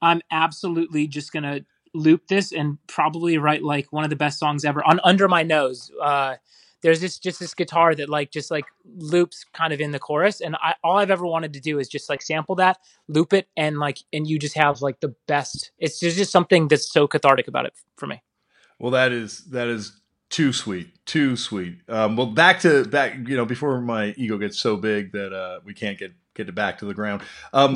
[0.00, 1.60] i'm absolutely just gonna
[1.94, 5.42] loop this and probably write like one of the best songs ever on under my
[5.42, 5.90] nose.
[6.00, 6.36] Uh
[6.82, 8.64] there's this just this guitar that like just like
[8.96, 11.88] loops kind of in the chorus and I, all i've ever wanted to do is
[11.88, 15.70] just like sample that loop it and like and you just have like the best
[15.78, 18.22] it's there's just something that's so cathartic about it for me
[18.80, 21.78] Well, that is that is too sweet, too sweet.
[21.88, 23.16] Um, well, back to back.
[23.28, 26.54] You know, before my ego gets so big that uh, we can't get get it
[26.54, 27.22] back to the ground.
[27.52, 27.74] Um,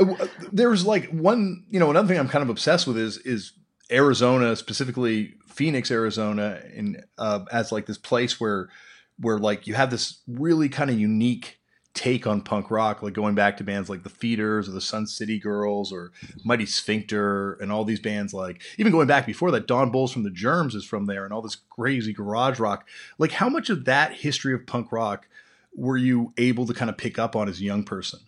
[0.52, 1.64] there's like one.
[1.68, 3.52] You know, another thing I'm kind of obsessed with is is
[3.90, 8.68] Arizona, specifically Phoenix, Arizona, in uh, as like this place where
[9.18, 11.58] where like you have this really kind of unique
[11.98, 15.06] take on punk rock, like going back to bands like the Feederz or the Sun
[15.08, 16.12] City Girls or
[16.44, 20.22] Mighty Sphincter and all these bands, like even going back before that, Don Bolles from
[20.22, 22.86] the Germs is from there and all this crazy garage rock.
[23.18, 25.26] Like, how much of that history of punk rock
[25.74, 28.20] were you able to kind of pick up on as a young person?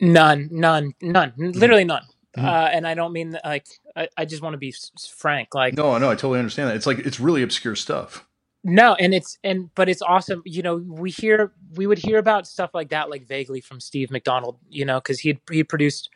[0.00, 2.04] None, none, none, literally none.
[2.36, 2.46] Mm-hmm.
[2.46, 3.66] Uh, and I don't mean like
[3.96, 4.74] I, I just want to be
[5.16, 5.54] frank.
[5.54, 6.76] Like, no, no, I totally understand that.
[6.76, 8.26] It's like it's really obscure stuff.
[8.62, 10.42] No, and it's and but it's awesome.
[10.44, 14.10] You know, we hear we would hear about stuff like that like vaguely from Steve
[14.10, 14.58] McDonald.
[14.68, 16.10] You know, because he he produced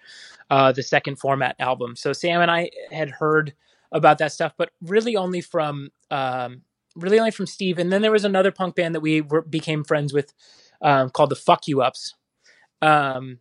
[0.51, 1.97] uh, the second format album.
[1.97, 3.55] So Sam and I had heard
[3.93, 6.63] about that stuff, but really only from um,
[6.97, 7.79] really only from Steve.
[7.79, 10.33] And then there was another punk band that we were, became friends with
[10.83, 12.15] um, called the Fuck You Ups.
[12.83, 13.39] Um,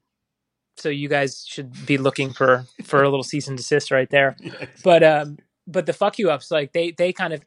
[0.77, 4.35] so you guys should be looking for for a little cease and desist right there.
[4.83, 7.43] But um, but the Fuck You Ups, like they they kind of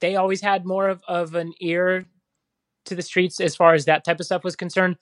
[0.00, 2.04] they always had more of, of an ear
[2.86, 4.96] to the streets as far as that type of stuff was concerned.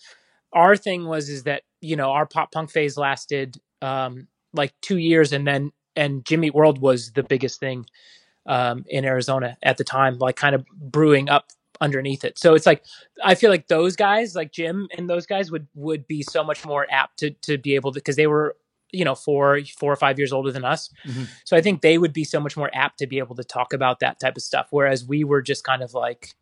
[0.53, 4.99] Our thing was is that you know our pop punk phase lasted um, like two
[4.99, 7.87] years, and then and Jimmy World was the biggest thing
[8.47, 12.39] um, in Arizona at the time, like kind of brewing up underneath it.
[12.39, 12.85] So it's like
[13.25, 16.65] I feel like those guys, like Jim and those guys, would would be so much
[16.65, 18.57] more apt to to be able to because they were
[18.93, 21.25] you know four four or five years older than us mm-hmm.
[21.45, 23.73] so i think they would be so much more apt to be able to talk
[23.73, 26.35] about that type of stuff whereas we were just kind of like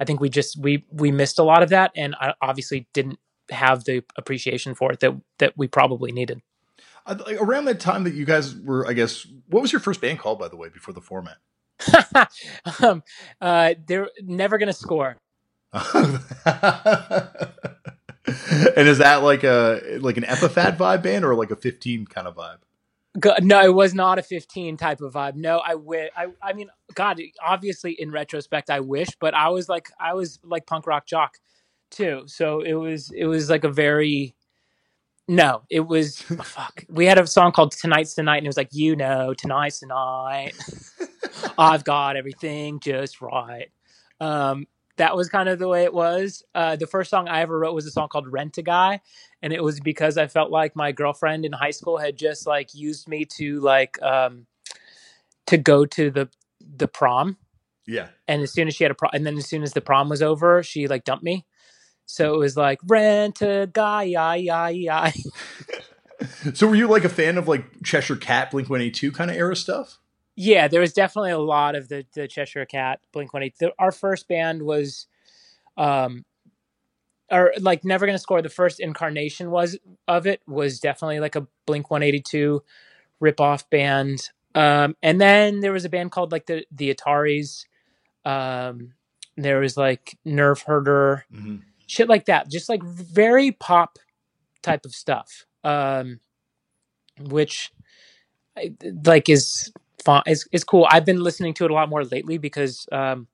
[0.00, 3.18] i think we just we we missed a lot of that and i obviously didn't
[3.50, 6.40] have the appreciation for it that that we probably needed
[7.06, 10.18] uh, around that time that you guys were i guess what was your first band
[10.18, 11.36] called by the way before the format
[12.82, 13.02] um,
[13.40, 15.16] uh, they're never gonna score
[18.76, 22.28] and is that like a like an epitaph vibe band or like a 15 kind
[22.28, 22.58] of vibe?
[23.42, 25.34] No, it was not a 15 type of vibe.
[25.34, 26.10] No, I wish.
[26.16, 30.38] I, I mean, God, obviously in retrospect, I wish, but I was like, I was
[30.42, 31.38] like punk rock jock
[31.90, 32.24] too.
[32.26, 34.34] So it was, it was like a very,
[35.28, 36.84] no, it was, oh, fuck.
[36.88, 40.52] We had a song called Tonight's Tonight and it was like, you know, tonight's tonight.
[41.58, 43.70] I've got everything just right.
[44.20, 46.44] Um, that was kind of the way it was.
[46.54, 49.00] Uh, the first song I ever wrote was a song called "Rent a Guy,"
[49.40, 52.74] and it was because I felt like my girlfriend in high school had just like
[52.74, 54.46] used me to like um,
[55.46, 56.28] to go to the
[56.60, 57.36] the prom.
[57.86, 58.08] Yeah.
[58.28, 60.08] And as soon as she had a prom, and then as soon as the prom
[60.08, 61.46] was over, she like dumped me.
[62.12, 65.12] So it was like rent a guy, yeah, yeah, yeah.
[66.54, 69.30] so were you like a fan of like Cheshire Cat, Blink One Eight Two kind
[69.30, 69.98] of era stuff?
[70.34, 73.54] yeah, there was definitely a lot of the the Cheshire Cat, Blink One Eight.
[73.78, 75.06] Our first band was,
[75.76, 76.24] um,
[77.30, 78.40] or like Never Gonna Score.
[78.40, 82.62] The first incarnation was of it was definitely like a Blink One Eighty Two
[83.20, 84.30] rip off band.
[84.54, 87.66] Um, and then there was a band called like the the Ataris.
[88.24, 88.94] Um,
[89.36, 91.56] there was like Nerf Herder, mm-hmm.
[91.92, 92.50] Shit like that.
[92.50, 93.98] Just like very pop
[94.62, 95.44] type of stuff.
[95.62, 96.20] Um,
[97.20, 97.70] which
[99.04, 99.70] like is
[100.02, 100.22] fun.
[100.24, 100.88] It's, it's cool.
[100.90, 103.28] I've been listening to it a lot more lately because um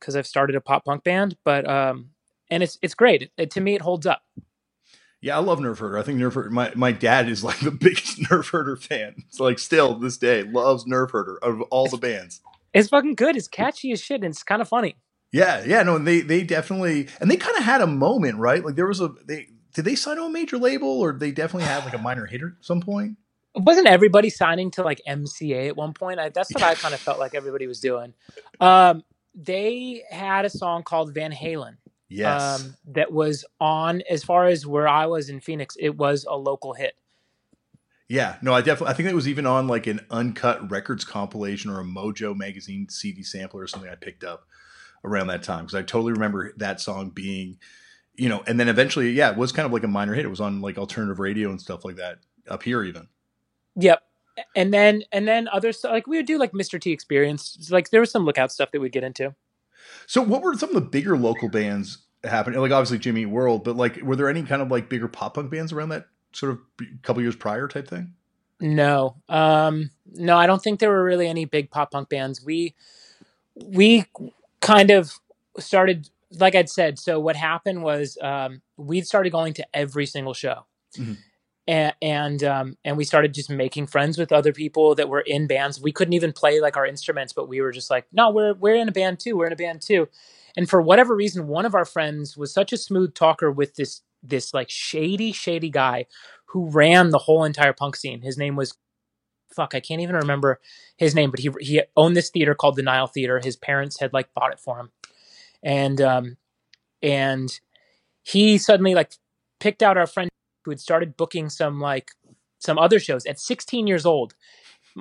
[0.00, 2.08] because I've started a pop punk band, but um
[2.50, 3.24] and it's it's great.
[3.24, 4.22] It, it, to me, it holds up.
[5.20, 5.98] Yeah, I love Nerf Herder.
[5.98, 6.48] I think Nerf Herder.
[6.48, 9.16] My my dad is like the biggest Nerf Herder fan.
[9.28, 12.40] It's like still this day loves Nerf Herder of all the bands.
[12.72, 13.36] It's fucking good.
[13.36, 14.96] It's catchy as shit, and it's kind of funny.
[15.32, 18.64] Yeah, yeah, no, and they they definitely and they kind of had a moment, right?
[18.64, 21.66] Like there was a they did they sign to a major label or they definitely
[21.66, 23.16] had like a minor hit at some point?
[23.54, 26.18] wasn't everybody signing to like MCA at one point?
[26.18, 28.14] I, that's what I kind of felt like everybody was doing.
[28.60, 31.76] Um, they had a song called Van Halen.
[32.08, 32.60] Yes.
[32.60, 36.36] Um, that was on as far as where I was in Phoenix, it was a
[36.36, 36.94] local hit.
[38.08, 41.70] Yeah, no, I definitely I think it was even on like an uncut records compilation
[41.70, 44.46] or a Mojo magazine CD sampler or something I picked up
[45.04, 47.58] around that time because I totally remember that song being,
[48.14, 50.24] you know, and then eventually, yeah, it was kind of like a minor hit.
[50.24, 53.08] It was on like alternative radio and stuff like that up here even.
[53.76, 54.02] Yep.
[54.56, 56.80] And then and then other stuff like we would do like Mr.
[56.80, 57.68] T experience.
[57.70, 59.34] Like there was some lookout stuff that we'd get into.
[60.06, 62.60] So what were some of the bigger local bands happening?
[62.60, 65.50] Like obviously Jimmy World, but like were there any kind of like bigger pop punk
[65.50, 66.60] bands around that sort of
[67.02, 68.14] couple years prior type thing?
[68.60, 69.16] No.
[69.28, 72.42] Um no, I don't think there were really any big pop punk bands.
[72.42, 72.74] We
[73.54, 74.06] we
[74.62, 75.12] kind of
[75.58, 80.34] started like I'd said, so what happened was um we started going to every single
[80.34, 80.64] show.
[80.96, 81.14] Mm-hmm
[81.66, 85.46] and and, um, and we started just making friends with other people that were in
[85.46, 85.80] bands.
[85.80, 88.74] We couldn't even play like our instruments, but we were just like, no, we're we're
[88.74, 89.36] in a band too.
[89.36, 90.08] We're in a band too.
[90.56, 94.02] And for whatever reason, one of our friends was such a smooth talker with this
[94.22, 96.06] this like shady shady guy
[96.46, 98.20] who ran the whole entire punk scene.
[98.22, 98.74] His name was
[99.54, 100.60] fuck, I can't even remember
[100.96, 103.40] his name, but he he owned this theater called the Nile Theater.
[103.42, 104.90] His parents had like bought it for him,
[105.62, 106.36] and um,
[107.02, 107.60] and
[108.22, 109.12] he suddenly like
[109.60, 110.30] picked out our friend
[110.64, 112.10] who had started booking some like
[112.58, 114.34] some other shows at 16 years old.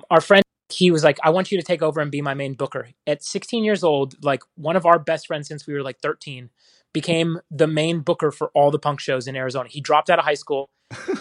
[0.10, 2.54] Our friend he was like, I want you to take over and be my main
[2.54, 2.90] booker.
[3.06, 6.50] At 16 years old, like one of our best friends since we were like 13,
[6.94, 9.70] became the main booker for all the punk shows in Arizona.
[9.70, 10.70] He dropped out of high school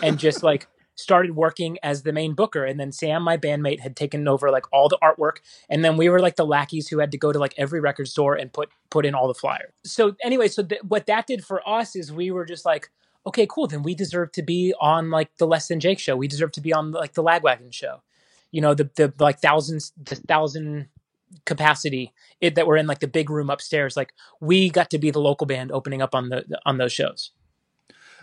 [0.02, 0.66] and just like
[1.00, 2.64] started working as the main booker.
[2.64, 5.38] And then Sam, my bandmate, had taken over like all the artwork.
[5.68, 8.08] And then we were like the lackeys who had to go to like every record
[8.08, 9.72] store and put put in all the flyers.
[9.84, 12.90] So anyway, so th- what that did for us is we were just like,
[13.26, 13.66] okay, cool.
[13.66, 16.16] Then we deserve to be on like the Less Than Jake show.
[16.16, 18.02] We deserve to be on like the Lagwagon show.
[18.50, 20.88] You know, the the like thousands, the thousand
[21.44, 23.96] capacity it, that were in like the big room upstairs.
[23.96, 27.30] Like we got to be the local band opening up on the on those shows.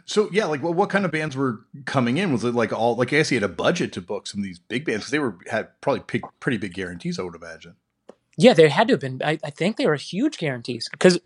[0.07, 2.31] So yeah, like what, what kind of bands were coming in?
[2.31, 4.45] Was it like all like I guess he had a budget to book some of
[4.45, 7.75] these big bands because they were had probably big, pretty big guarantees, I would imagine.
[8.37, 9.21] Yeah, they had to have been.
[9.23, 11.19] I, I think they were huge guarantees because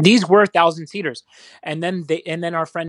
[0.00, 1.22] these were thousand seaters,
[1.62, 2.88] and then they and then our friend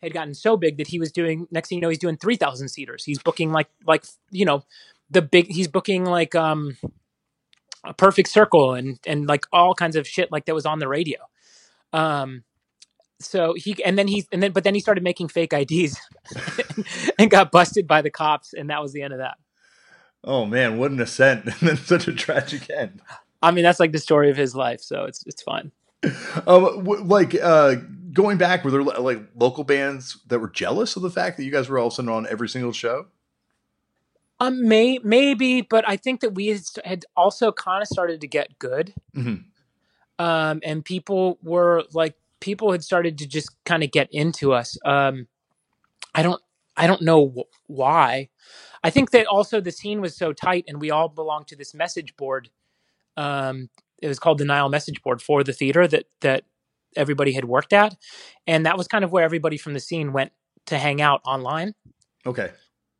[0.00, 1.48] had gotten so big that he was doing.
[1.50, 3.04] Next thing you know, he's doing three thousand seaters.
[3.04, 4.64] He's booking like like you know
[5.10, 5.48] the big.
[5.48, 6.76] He's booking like um
[7.82, 10.86] a perfect circle and and like all kinds of shit like that was on the
[10.86, 11.18] radio.
[11.92, 12.44] Um,
[13.20, 15.98] so he and then he and then but then he started making fake IDs
[17.18, 19.36] and got busted by the cops, and that was the end of that.
[20.22, 23.00] Oh man, what an ascent and then such a tragic end.
[23.42, 25.72] I mean, that's like the story of his life, so it's it's fun.
[26.46, 27.76] Um, like uh,
[28.12, 31.50] going back, were there like local bands that were jealous of the fact that you
[31.50, 33.06] guys were all sudden on every single show?
[34.40, 38.58] Um, may maybe, but I think that we had also kind of started to get
[38.58, 38.94] good.
[39.16, 40.24] Mm-hmm.
[40.24, 44.76] Um, and people were like, people had started to just kind of get into us.
[44.84, 45.28] Um,
[46.14, 46.42] I don't,
[46.76, 48.28] I don't know wh- why.
[48.82, 51.72] I think that also the scene was so tight, and we all belonged to this
[51.72, 52.50] message board.
[53.16, 53.70] Um,
[54.02, 56.44] it was called the Nile Message Board for the theater that that
[56.94, 57.96] everybody had worked at,
[58.46, 60.32] and that was kind of where everybody from the scene went
[60.66, 61.74] to hang out online.
[62.26, 62.50] Okay.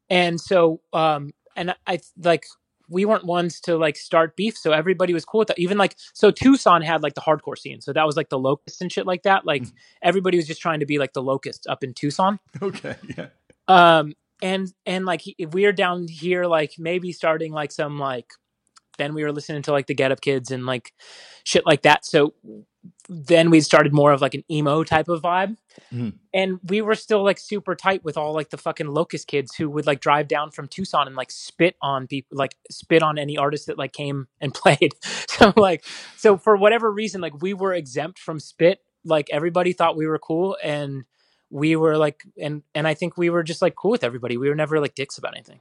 [0.08, 2.46] And so, um, and I like
[2.88, 5.58] we weren't ones to like start beef, so everybody was cool with that.
[5.58, 8.80] Even like so, Tucson had like the hardcore scene, so that was like the locust
[8.80, 9.46] and shit like that.
[9.46, 9.76] Like mm-hmm.
[10.02, 12.38] everybody was just trying to be like the locust up in Tucson.
[12.62, 13.26] Okay, yeah.
[13.68, 18.30] Um, and and like if we are down here, like maybe starting like some like
[18.98, 20.92] then we were listening to like the Get Up Kids and like
[21.44, 22.04] shit like that.
[22.04, 22.34] So
[23.08, 25.56] then we started more of like an emo type of vibe.
[25.92, 26.10] Mm-hmm.
[26.32, 29.68] And we were still like super tight with all like the fucking locust kids who
[29.70, 33.36] would like drive down from Tucson and like spit on people, like spit on any
[33.36, 34.94] artist that like came and played.
[35.02, 35.84] so like,
[36.16, 38.80] so for whatever reason, like we were exempt from spit.
[39.04, 41.04] Like everybody thought we were cool and
[41.50, 44.36] we were like, and, and I think we were just like cool with everybody.
[44.36, 45.60] We were never like dicks about anything.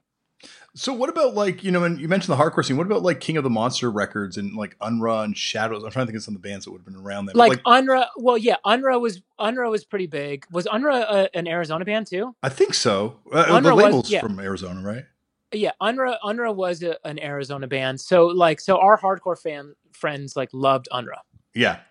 [0.75, 2.77] So what about like you know, and you mentioned the hardcore scene.
[2.77, 5.83] What about like King of the Monster records and like Unruh and Shadows?
[5.83, 7.35] I'm trying to think of some of the bands that would have been around then.
[7.35, 10.45] Like, like Unruh, well, yeah, Unruh was Unruh was pretty big.
[10.51, 12.35] Was Unruh a, an Arizona band too?
[12.41, 13.19] I think so.
[13.31, 14.21] Uh, the labels was, yeah.
[14.21, 15.05] from Arizona, right?
[15.51, 18.01] Yeah, Unruh Unruh was a, an Arizona band.
[18.01, 21.21] So like, so our hardcore fan friends like loved Unruh.
[21.53, 21.81] Yeah.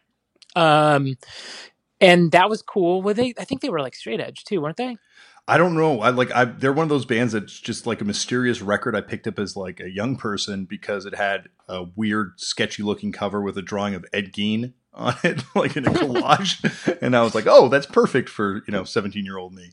[0.57, 1.17] Um,
[2.01, 3.01] and that was cool.
[3.01, 3.33] Were they?
[3.39, 4.97] I think they were like straight edge too, weren't they?
[5.49, 6.01] I don't know.
[6.01, 9.01] I like I they're one of those bands that's just like a mysterious record I
[9.01, 13.41] picked up as like a young person because it had a weird, sketchy looking cover
[13.41, 16.99] with a drawing of Ed Gein on it, like in a collage.
[17.03, 19.71] and I was like, oh, that's perfect for, you know, 17 year old me.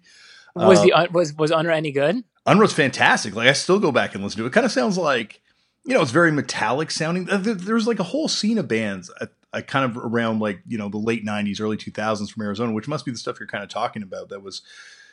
[0.56, 2.24] Was uh, the was was Unruh any good?
[2.48, 3.36] Unruh's fantastic.
[3.36, 4.48] Like I still go back and listen to it.
[4.48, 5.42] It kind of sounds like,
[5.86, 7.26] you know, it's very metallic sounding.
[7.26, 10.90] There's like a whole scene of bands I, I kind of around like, you know,
[10.90, 13.70] the late 90s, early 2000s from Arizona, which must be the stuff you're kind of
[13.70, 14.64] talking about that was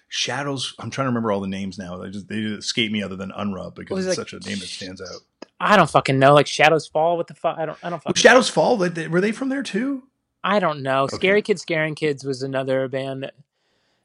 [0.09, 0.75] Shadows.
[0.79, 1.97] I'm trying to remember all the names now.
[1.97, 4.69] They just they escape me other than Unruh because it's like, such a name that
[4.69, 5.23] stands out.
[5.59, 6.35] I don't fucking know.
[6.35, 7.17] Like Shadows Fall.
[7.17, 7.59] What the fuck?
[7.59, 7.79] I don't.
[7.83, 8.03] I don't.
[8.03, 8.55] Fucking Shadows know.
[8.55, 8.79] Fall.
[8.79, 10.05] Were they from there too?
[10.45, 11.05] I don't know.
[11.05, 11.17] Okay.
[11.17, 13.35] Scary Kids Scaring Kids was another band that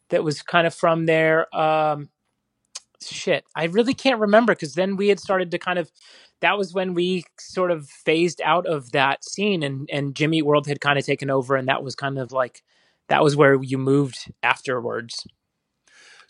[0.09, 1.53] that was kind of from there.
[1.55, 2.09] Um,
[3.01, 5.91] shit, I really can't remember because then we had started to kind of.
[6.39, 10.65] That was when we sort of phased out of that scene, and and Jimmy World
[10.65, 12.63] had kind of taken over, and that was kind of like
[13.07, 15.27] that was where you moved afterwards.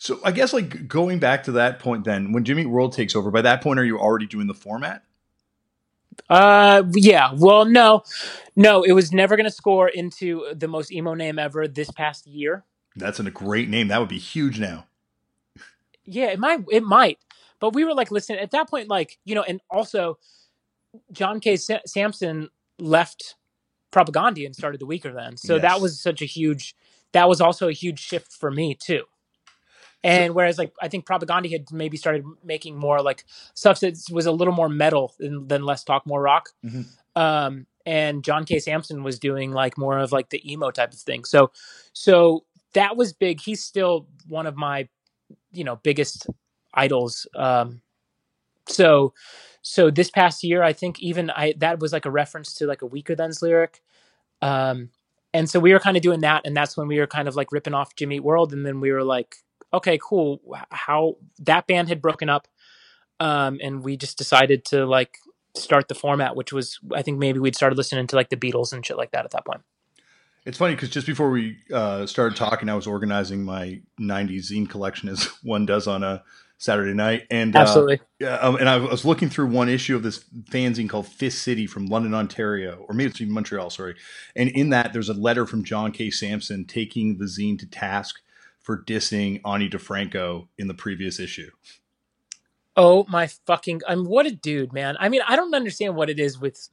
[0.02, 3.30] So I guess like going back to that point, then when Jimmy World takes over,
[3.30, 5.04] by that point, are you already doing the format?
[6.28, 7.30] Uh, yeah.
[7.32, 8.02] Well, no,
[8.56, 12.26] no, it was never going to score into the most emo name ever this past
[12.26, 12.64] year.
[12.96, 13.86] That's a great name.
[13.86, 14.86] That would be huge now.
[16.04, 16.64] Yeah, it might.
[16.72, 17.20] It might.
[17.60, 20.18] But we were like, listen, at that point, like you know, and also
[21.12, 21.56] John K.
[21.56, 22.48] Samson
[22.80, 23.36] left
[23.92, 25.38] Propagandhi and started the Weakerthans.
[25.38, 25.62] So yes.
[25.62, 26.74] that was such a huge.
[27.12, 29.04] That was also a huge shift for me too.
[30.04, 33.24] And whereas like I think Propagandhi had maybe started making more like
[33.54, 36.50] stuff that was a little more metal than, than less talk, more rock.
[36.64, 36.82] Mm-hmm.
[37.20, 38.58] Um, and John K.
[38.58, 41.24] Samson was doing like more of like the emo type of thing.
[41.24, 41.50] So,
[41.92, 42.44] so
[42.74, 43.40] that was big.
[43.40, 44.88] He's still one of my,
[45.52, 46.26] you know, biggest
[46.74, 47.26] idols.
[47.34, 47.82] Um,
[48.66, 49.12] so,
[49.62, 52.82] so this past year, I think even I that was like a reference to like
[52.82, 53.82] a Weakerthans lyric.
[54.40, 54.90] Um,
[55.34, 57.36] and so we were kind of doing that, and that's when we were kind of
[57.36, 59.36] like ripping off Jimmy World, and then we were like,
[59.72, 60.40] okay, cool.
[60.70, 62.48] How that band had broken up,
[63.20, 65.18] um, and we just decided to like
[65.54, 68.72] start the format, which was I think maybe we'd started listening to like the Beatles
[68.72, 69.62] and shit like that at that point.
[70.44, 74.68] It's funny because just before we uh, started talking, I was organizing my '90s zine
[74.68, 76.24] collection, as one does on a
[76.58, 80.24] Saturday night, and absolutely, uh, um, and I was looking through one issue of this
[80.50, 83.96] fanzine called Fist City from London, Ontario, or maybe it's even Montreal, sorry.
[84.34, 86.10] And in that, there's a letter from John K.
[86.10, 88.20] Samson taking the zine to task
[88.62, 91.50] for dissing Ani DiFranco in the previous issue.
[92.76, 93.82] Oh my fucking!
[93.86, 94.96] I'm what a dude, man.
[94.98, 96.68] I mean, I don't understand what it is with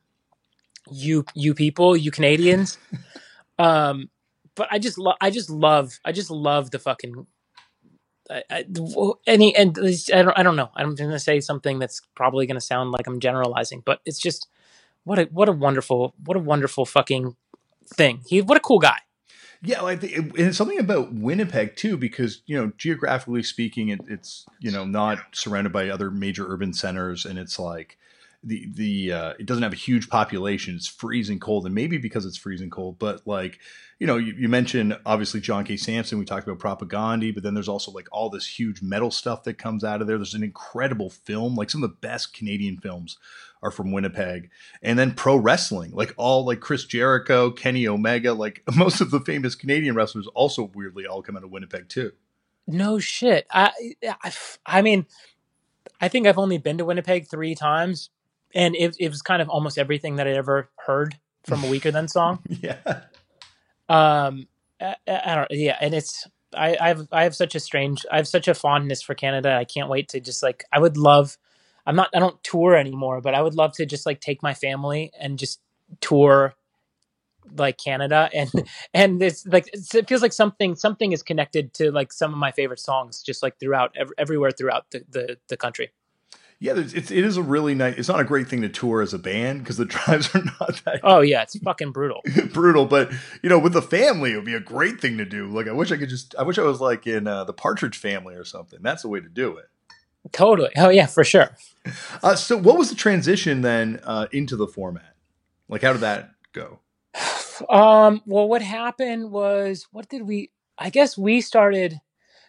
[0.90, 2.78] you, you people, you Canadians.
[3.60, 4.10] um,
[4.56, 7.28] but I just love, I just love, I just love the fucking.
[8.32, 8.66] I, I,
[9.26, 9.76] any and
[10.14, 12.92] I don't I don't know I'm going to say something that's probably going to sound
[12.92, 14.48] like I'm generalizing but it's just
[15.04, 17.36] what a what a wonderful what a wonderful fucking
[17.88, 19.00] thing he what a cool guy
[19.62, 24.00] yeah, like think it, it's something about Winnipeg too, because you know, geographically speaking, it,
[24.08, 27.98] it's you know not surrounded by other major urban centers, and it's like
[28.42, 30.76] the the uh, it doesn't have a huge population.
[30.76, 33.60] It's freezing cold, and maybe because it's freezing cold, but like
[34.00, 35.76] you know, you, you mentioned obviously John K.
[35.76, 36.20] Samson.
[36.20, 39.58] We talked about propagandhi, but then there's also like all this huge metal stuff that
[39.58, 40.18] comes out of there.
[40.18, 43.18] There's an incredible film, like some of the best Canadian films
[43.62, 44.50] are from Winnipeg.
[44.82, 49.20] And then pro wrestling, like all like Chris Jericho, Kenny Omega, like most of the
[49.20, 52.12] famous Canadian wrestlers also weirdly all come out of Winnipeg too.
[52.68, 53.48] No shit.
[53.52, 53.72] I,
[54.24, 54.32] I,
[54.66, 55.06] I mean,
[56.00, 58.10] I think I've only been to Winnipeg three times,
[58.54, 61.92] and it, it was kind of almost everything that I ever heard from a Weaker
[61.92, 62.40] Than song.
[62.48, 62.78] yeah.
[63.90, 64.48] Um,
[64.80, 65.48] I, I, don't.
[65.50, 68.54] Yeah, and it's I, I have I have such a strange I have such a
[68.54, 69.54] fondness for Canada.
[69.56, 71.38] I can't wait to just like I would love
[71.86, 74.54] I'm not I don't tour anymore, but I would love to just like take my
[74.54, 75.62] family and just
[76.02, 76.56] tour
[77.56, 78.52] like Canada and
[78.94, 82.52] and it's like it feels like something something is connected to like some of my
[82.52, 85.92] favorite songs just like throughout ev- everywhere throughout the, the, the country.
[86.62, 87.96] Yeah, it's it is a really nice.
[87.98, 90.82] It's not a great thing to tour as a band because the drives are not
[90.84, 91.00] that.
[91.04, 92.22] Oh yeah, it's fucking brutal.
[92.54, 95.48] brutal, but you know, with the family, it would be a great thing to do.
[95.48, 96.36] Like I wish I could just.
[96.38, 98.80] I wish I was like in uh, the Partridge Family or something.
[98.82, 99.70] That's the way to do it.
[100.32, 100.72] Totally.
[100.78, 101.56] Oh yeah, for sure.
[102.22, 105.16] Uh, so, what was the transition then uh, into the format?
[105.68, 106.80] Like, how did that go?
[107.70, 108.22] Um.
[108.26, 110.52] Well, what happened was, what did we?
[110.78, 112.00] I guess we started.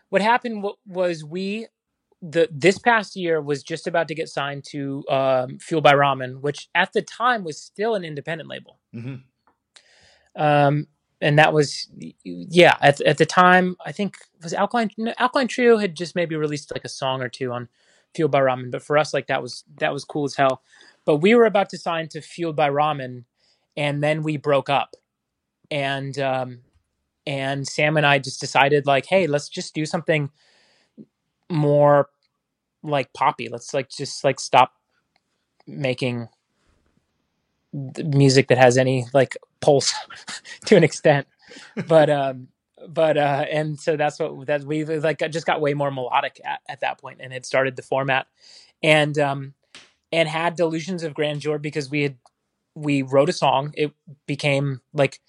[0.08, 1.66] What happened was we
[2.22, 6.40] the this past year was just about to get signed to um, Fueled by Ramen,
[6.40, 8.78] which at the time was still an independent label.
[8.94, 10.40] Mm-hmm.
[10.40, 10.86] Um,
[11.20, 11.88] and that was
[12.24, 16.72] yeah at, at the time i think was alkaline alkaline trio had just maybe released
[16.72, 17.68] like a song or two on
[18.14, 20.62] fueled by ramen but for us like that was that was cool as hell.
[21.04, 23.24] But we were about to sign to fueled by ramen
[23.76, 24.96] and then we broke up.
[25.70, 26.60] And um
[27.26, 30.30] and sam and i just decided like hey let's just do something
[31.50, 32.08] more
[32.82, 33.48] like poppy.
[33.48, 34.72] Let's like just like stop
[35.66, 36.28] making
[37.72, 39.94] music that has any like pulse
[40.66, 41.26] to an extent.
[41.86, 42.48] But um
[42.88, 46.60] but uh and so that's what that we like just got way more melodic at,
[46.68, 48.26] at that point and it started the format.
[48.82, 49.54] And um
[50.12, 52.16] and had delusions of grandeur because we had
[52.74, 53.72] we wrote a song.
[53.76, 53.92] It
[54.26, 55.20] became like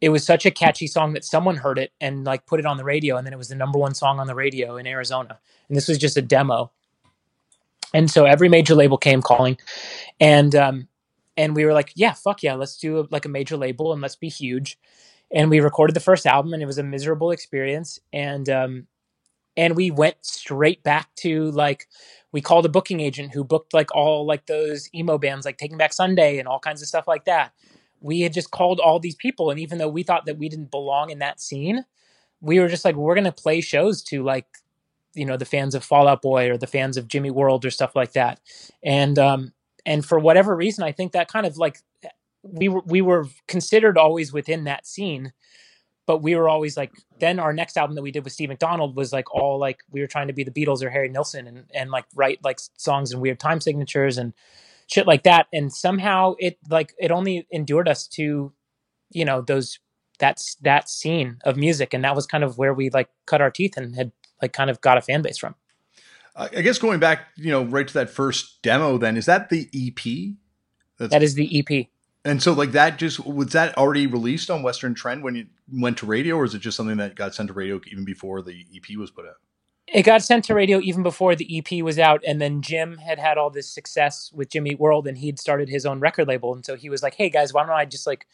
[0.00, 2.76] it was such a catchy song that someone heard it and like put it on
[2.76, 5.38] the radio and then it was the number one song on the radio in arizona.
[5.68, 6.70] And this was just a demo.
[7.92, 9.58] And so every major label came calling.
[10.20, 10.88] And um
[11.40, 14.02] and we were like, yeah, fuck yeah, let's do a, like a major label and
[14.02, 14.78] let's be huge.
[15.32, 17.98] And we recorded the first album, and it was a miserable experience.
[18.12, 18.86] And um,
[19.56, 21.86] and we went straight back to like
[22.30, 25.78] we called a booking agent who booked like all like those emo bands like Taking
[25.78, 27.52] Back Sunday and all kinds of stuff like that.
[28.00, 30.70] We had just called all these people, and even though we thought that we didn't
[30.70, 31.86] belong in that scene,
[32.42, 34.46] we were just like, we're gonna play shows to like
[35.14, 37.70] you know the fans of Fall Out Boy or the fans of Jimmy World or
[37.70, 38.40] stuff like that.
[38.84, 39.52] And um,
[39.86, 41.78] and for whatever reason, I think that kind of like
[42.42, 45.32] we were we were considered always within that scene,
[46.06, 46.92] but we were always like.
[47.18, 50.00] Then our next album that we did with Steve McDonald was like all like we
[50.00, 53.12] were trying to be the Beatles or Harry Nilsson and and like write like songs
[53.12, 54.32] and weird time signatures and
[54.86, 55.46] shit like that.
[55.52, 58.52] And somehow it like it only endured us to,
[59.10, 59.78] you know, those
[60.18, 63.50] that's that scene of music, and that was kind of where we like cut our
[63.50, 65.54] teeth and had like kind of got a fan base from.
[66.40, 69.68] I guess going back, you know, right to that first demo, then is that the
[69.74, 70.36] EP?
[70.98, 71.86] That's, that is the EP.
[72.24, 75.98] And so, like that, just was that already released on Western Trend when you went
[75.98, 78.66] to radio, or is it just something that got sent to radio even before the
[78.74, 79.36] EP was put out?
[79.86, 83.18] It got sent to radio even before the EP was out, and then Jim had
[83.18, 86.64] had all this success with Jimmy World, and he'd started his own record label, and
[86.64, 88.26] so he was like, "Hey guys, why don't I just like,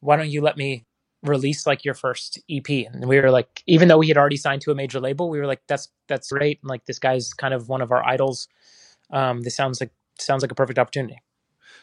[0.00, 0.86] why don't you let me
[1.22, 4.62] release like your first EP?" And we were like, even though we had already signed
[4.62, 7.54] to a major label, we were like, "That's that's great," and like this guy's kind
[7.54, 8.48] of one of our idols.
[9.10, 11.22] Um, this sounds like sounds like a perfect opportunity.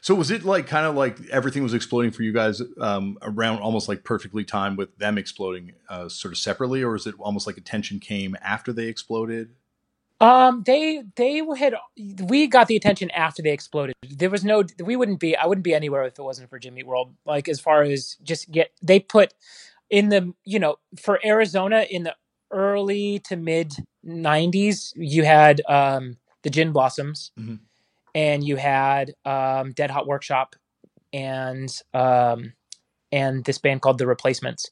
[0.01, 3.59] So was it like kind of like everything was exploding for you guys um, around
[3.59, 7.47] almost like perfectly timed with them exploding uh, sort of separately, or is it almost
[7.47, 9.55] like attention came after they exploded?
[10.23, 11.75] Um, they they had
[12.23, 13.95] we got the attention after they exploded.
[14.09, 16.83] There was no we wouldn't be I wouldn't be anywhere if it wasn't for Jimmy
[16.83, 17.13] World.
[17.25, 19.33] Like as far as just get they put
[19.89, 22.15] in the you know for Arizona in the
[22.51, 23.73] early to mid
[24.05, 27.31] '90s you had um the Gin Blossoms.
[27.39, 27.55] Mm-hmm
[28.15, 30.55] and you had um, Dead Hot Workshop
[31.11, 32.53] and um,
[33.11, 34.69] and this band called The Replacements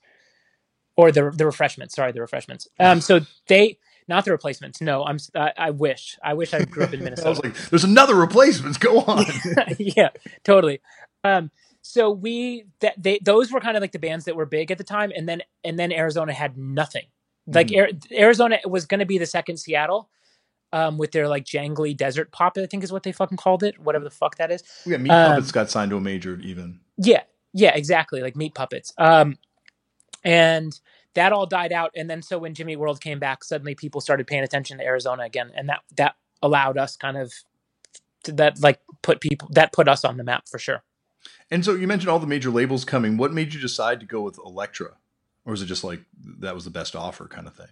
[0.96, 1.96] or the the Refreshments.
[1.96, 2.68] Sorry, the Refreshments.
[2.80, 3.78] Um, so they
[4.08, 4.82] not the replacements.
[4.82, 5.18] No, I'm.
[5.36, 6.18] I, I wish.
[6.24, 7.28] I wish I grew up in Minnesota.
[7.28, 8.78] I was like, "There's another replacements.
[8.78, 9.26] Go on."
[9.78, 10.10] yeah,
[10.44, 10.82] totally.
[11.24, 14.72] Um, so we that they those were kind of like the bands that were big
[14.72, 17.06] at the time, and then and then Arizona had nothing.
[17.48, 18.14] Like mm-hmm.
[18.14, 20.10] Arizona was going to be the second Seattle,
[20.74, 23.80] um, with their like jangly desert pop, I think is what they fucking called it,
[23.80, 24.64] whatever the fuck that is.
[24.86, 26.80] Yeah, Meat um, Puppets got signed to a major even.
[26.98, 27.24] Yeah,
[27.54, 28.94] yeah, exactly, like Meat Puppets.
[28.98, 29.38] Um,
[30.24, 30.80] and
[31.14, 34.28] that all died out, and then so when Jimmy World came back, suddenly people started
[34.28, 37.34] paying attention to Arizona again, and that that allowed us kind of
[38.24, 40.84] to, that like put people that put us on the map for sure.
[41.50, 43.18] And so you mentioned all the major labels coming.
[43.18, 44.92] What made you decide to go with Elektra,
[45.46, 46.02] or was it just like
[46.40, 47.68] that was the best offer kind of thing?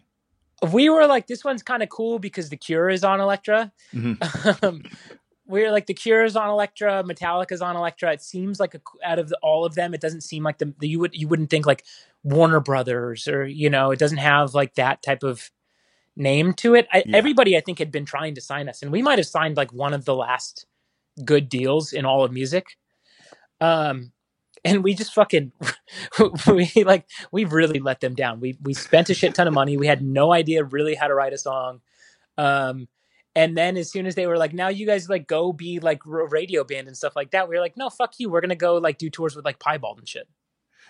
[0.72, 3.72] we were like, this one's kind of cool because the Cure is on Elektra.
[3.94, 4.66] Mm-hmm.
[4.66, 4.84] um,
[5.50, 8.14] we are like, the Cure is on Elektra, Metallica's on Elektra.
[8.14, 10.74] It seems like a, out of the, all of them, it doesn't seem like the,
[10.80, 11.84] the you would you wouldn't think like
[12.24, 15.50] Warner Brothers or you know, it doesn't have like that type of
[16.16, 16.88] name to it.
[16.93, 17.18] I, yeah.
[17.18, 19.74] Everybody, I think, had been trying to sign us, and we might have signed like
[19.74, 20.68] one of the last
[21.26, 22.78] good deals in all of music.
[23.60, 24.12] Um,
[24.64, 25.52] and we just fucking
[26.47, 28.39] we like we really let them down.
[28.39, 29.78] We we spent a shit ton of money.
[29.78, 31.82] We had no idea really how to write a song.
[32.38, 32.88] Um
[33.36, 36.01] and then as soon as they were like, now you guys like go be like
[36.05, 38.30] a radio band and stuff like that, we were like, no, fuck you.
[38.30, 40.27] We're gonna go like do tours with like Piebald and shit.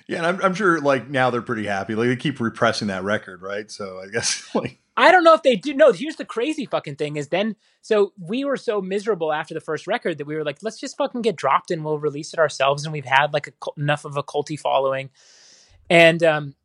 [0.08, 1.96] Yeah, and I'm, I'm sure like now they're pretty happy.
[1.96, 3.70] Like they keep repressing that record, right?
[3.70, 5.74] So I guess like I don't know if they do.
[5.74, 9.62] No, here's the crazy fucking thing is then, so we were so miserable after the
[9.62, 12.40] first record that we were like, let's just fucking get dropped and we'll release it
[12.40, 12.84] ourselves.
[12.84, 15.10] And we've had like a, enough of a culty following.
[15.90, 16.56] And, um,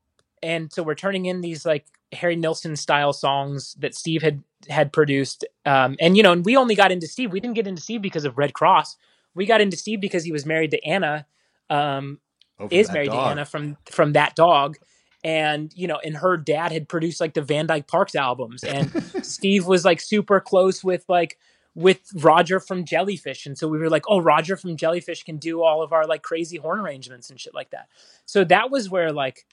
[0.43, 4.93] and so we're turning in these like Harry Nilsson style songs that Steve had, had
[4.93, 5.45] produced.
[5.65, 7.33] Um, and, you know, and we only got into Steve.
[7.33, 8.97] We didn't get into Steve because of Red Cross.
[9.35, 11.27] We got into Steve because he was married to Anna,
[11.71, 12.21] um,
[12.59, 13.25] oh, is married dog.
[13.25, 14.77] to Anna from, from that dog
[15.25, 18.93] and you know and her dad had produced like the van dyke parks albums and
[19.25, 21.39] steve was like super close with like
[21.75, 25.63] with roger from jellyfish and so we were like oh roger from jellyfish can do
[25.63, 27.89] all of our like crazy horn arrangements and shit like that
[28.27, 29.47] so that was where like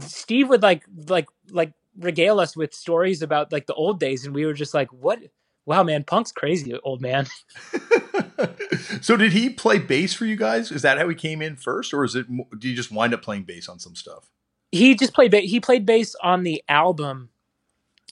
[0.00, 4.34] steve would like like like regale us with stories about like the old days and
[4.34, 5.18] we were just like what
[5.66, 7.26] wow man punk's crazy old man
[9.00, 11.92] so did he play bass for you guys is that how he came in first
[11.92, 12.26] or is it
[12.58, 14.30] do you just wind up playing bass on some stuff
[14.70, 17.28] he just played he played bass on the album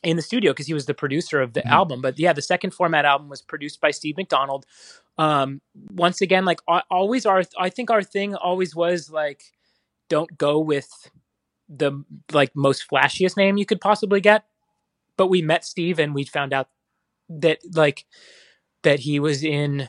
[0.03, 1.73] in the studio because he was the producer of the mm-hmm.
[1.73, 2.01] album.
[2.01, 4.67] But yeah, the second format album was produced by Steve McDonald.
[5.19, 5.61] Um,
[5.91, 6.61] once again, like
[6.91, 9.43] always, our I think our thing always was like,
[10.09, 11.11] don't go with
[11.71, 14.45] the like most flashiest name you could possibly get.
[15.17, 16.69] But we met Steve and we found out
[17.29, 18.07] that like
[18.83, 19.89] that he was in,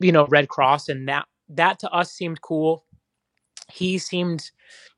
[0.00, 2.84] you know, Red Cross, and that that to us seemed cool.
[3.72, 4.50] He seemed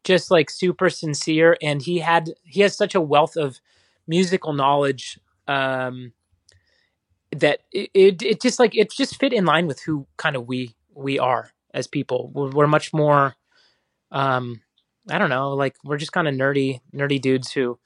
[0.04, 3.60] just like super sincere and he had he has such a wealth of
[4.08, 6.12] musical knowledge um
[7.32, 10.46] that it, it, it just like it just fit in line with who kind of
[10.46, 13.34] we we are as people we're, we're much more
[14.10, 14.60] um
[15.08, 17.78] i don't know like we're just kind of nerdy nerdy dudes who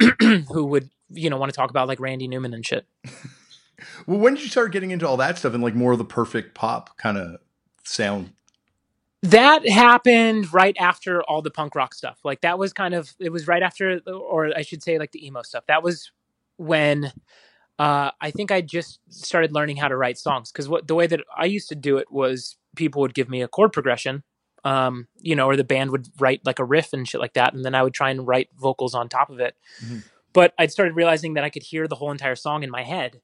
[0.48, 2.86] who would you know want to talk about like randy newman and shit
[4.06, 6.04] well when did you start getting into all that stuff and like more of the
[6.04, 7.36] perfect pop kind of
[7.84, 8.32] sound
[9.22, 12.18] that happened right after all the punk rock stuff.
[12.24, 15.24] Like that was kind of it was right after, or I should say, like the
[15.24, 15.64] emo stuff.
[15.68, 16.10] That was
[16.56, 17.12] when
[17.78, 21.06] uh, I think I just started learning how to write songs because what the way
[21.06, 24.24] that I used to do it was people would give me a chord progression,
[24.64, 27.54] um, you know, or the band would write like a riff and shit like that,
[27.54, 29.54] and then I would try and write vocals on top of it.
[29.84, 29.98] Mm-hmm.
[30.32, 33.20] But I'd started realizing that I could hear the whole entire song in my head,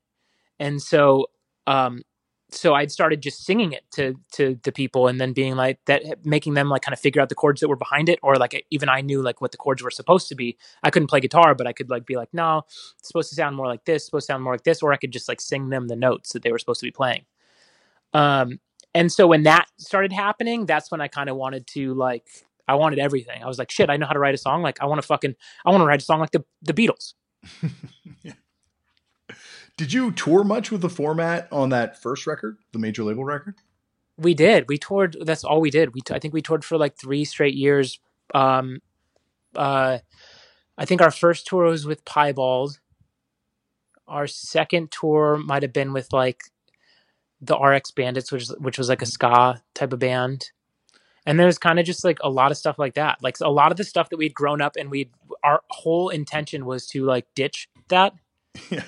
[0.59, 1.27] and so
[1.67, 2.03] um,
[2.51, 6.25] so I'd started just singing it to to the people and then being like that
[6.25, 8.65] making them like kind of figure out the chords that were behind it or like
[8.71, 10.57] even I knew like what the chords were supposed to be.
[10.83, 12.63] I couldn't play guitar, but I could like be like, no,
[12.99, 14.97] it's supposed to sound more like this, supposed to sound more like this, or I
[14.97, 17.25] could just like sing them the notes that they were supposed to be playing.
[18.15, 18.61] Um
[18.95, 22.27] and so when that started happening, that's when I kind of wanted to like
[22.67, 23.43] I wanted everything.
[23.43, 24.63] I was like, shit, I know how to write a song.
[24.63, 25.35] Like I want to fucking
[25.65, 27.15] I want to write a song like the the Beatles.
[28.23, 28.33] yeah.
[29.77, 33.55] Did you tour much with the format on that first record, the major label record?
[34.17, 34.69] We did.
[34.69, 35.17] We toured.
[35.21, 35.95] That's all we did.
[35.95, 38.01] We t- I think we toured for like three straight years.
[38.35, 38.81] Um,
[39.55, 39.99] uh,
[40.77, 42.81] I think our first tour was with Piebald.
[44.09, 46.43] Our second tour might have been with like
[47.41, 50.51] the RX Bandits, which which was like a ska type of band.
[51.27, 53.19] And there was kind of just like a lot of stuff like that.
[53.23, 55.11] Like a lot of the stuff that we'd grown up and we
[55.45, 58.15] our whole intention was to like ditch that.
[58.71, 58.83] Yeah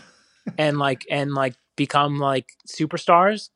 [0.58, 3.50] and like and like become like superstars.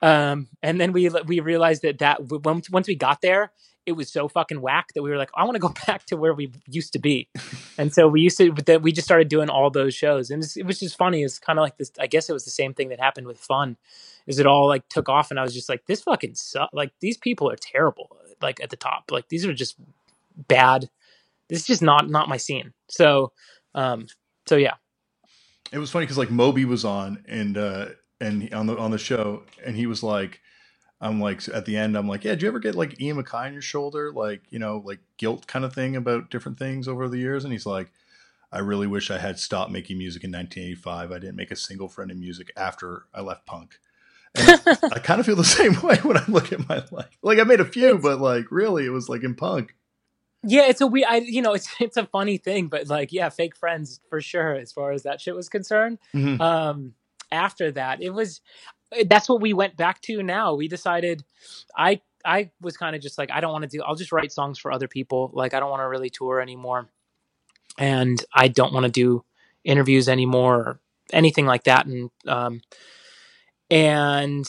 [0.00, 3.52] Um, and then we we realized that that once once we got there,
[3.88, 6.16] it was so fucking whack that we were like, I want to go back to
[6.16, 7.28] where we used to be.
[7.78, 10.66] and so we used to, then we just started doing all those shows, and it
[10.66, 11.22] was just funny.
[11.22, 11.90] It's kind of like this.
[11.98, 13.78] I guess it was the same thing that happened with Fun,
[14.26, 16.68] is it all like took off, and I was just like, this fucking suck.
[16.72, 18.16] Like these people are terrible.
[18.42, 19.76] Like at the top, like these are just
[20.46, 20.90] bad.
[21.48, 22.74] This is just not not my scene.
[22.88, 23.32] So,
[23.74, 24.06] um,
[24.46, 24.74] so yeah,
[25.72, 27.86] it was funny because like Moby was on and uh
[28.20, 30.40] and on the on the show and he was like
[31.00, 33.46] I'm like at the end I'm like yeah do you ever get like Ian MacKaye
[33.46, 37.08] on your shoulder like you know like guilt kind of thing about different things over
[37.08, 37.90] the years and he's like
[38.50, 41.88] I really wish I had stopped making music in 1985 I didn't make a single
[41.88, 43.78] friend in music after I left punk
[44.34, 44.60] and
[44.92, 47.44] I kind of feel the same way when I look at my life like I
[47.44, 49.74] made a few but like really it was like in punk
[50.44, 51.04] yeah, it's a we.
[51.04, 54.54] I you know it's it's a funny thing, but like yeah, fake friends for sure
[54.54, 55.98] as far as that shit was concerned.
[56.14, 56.40] Mm-hmm.
[56.40, 56.94] Um,
[57.30, 58.40] after that, it was
[59.06, 60.22] that's what we went back to.
[60.22, 61.24] Now we decided,
[61.76, 63.82] I I was kind of just like I don't want to do.
[63.82, 65.30] I'll just write songs for other people.
[65.32, 66.88] Like I don't want to really tour anymore,
[67.78, 69.24] and I don't want to do
[69.64, 70.80] interviews anymore or
[71.12, 71.86] anything like that.
[71.86, 72.60] And um,
[73.70, 74.46] and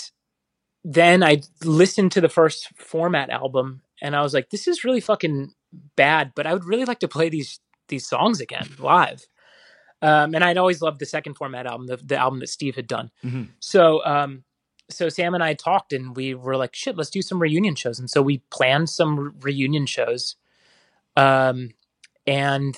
[0.83, 5.01] then I listened to the first format album and I was like, this is really
[5.01, 5.53] fucking
[5.95, 7.59] bad, but I would really like to play these
[7.89, 9.27] these songs again live.
[10.01, 12.87] Um, and I'd always loved the second format album, the, the album that Steve had
[12.87, 13.11] done.
[13.23, 13.43] Mm-hmm.
[13.59, 14.43] So, um,
[14.89, 17.99] so Sam and I talked, and we were like, "Shit, let's do some reunion shows."
[17.99, 20.35] And so we planned some re- reunion shows.
[21.15, 21.71] Um,
[22.25, 22.75] and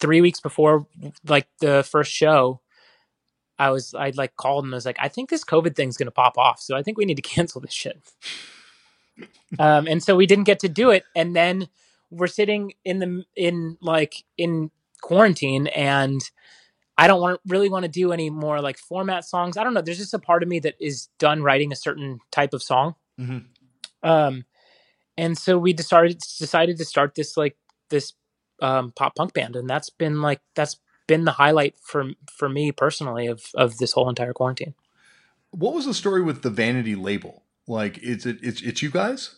[0.00, 0.86] three weeks before,
[1.26, 2.60] like the first show,
[3.58, 6.08] I was I'd like called and I was like, "I think this COVID thing's going
[6.08, 8.00] to pop off, so I think we need to cancel this shit."
[9.58, 11.68] um, and so we didn't get to do it, and then
[12.10, 14.70] we're sitting in the in like in
[15.00, 16.20] quarantine and
[17.00, 19.56] I don't want really want to do any more like format songs.
[19.56, 19.80] I don't know.
[19.80, 22.94] There's just a part of me that is done writing a certain type of song.
[23.18, 23.38] Mm-hmm.
[24.08, 24.44] Um,
[25.16, 27.56] and so we decided decided to start this like
[27.88, 28.12] this
[28.60, 32.70] um, pop punk band, and that's been like that's been the highlight for for me
[32.70, 34.74] personally of of this whole entire quarantine.
[35.52, 37.44] What was the story with the Vanity label?
[37.66, 39.36] Like, is it it's it's you guys?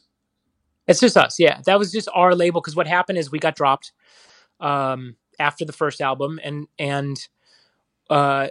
[0.88, 1.60] It's just us, yeah.
[1.66, 3.92] That was just our label because what happened is we got dropped
[4.58, 7.28] um, after the first album, and and
[8.08, 8.48] uh,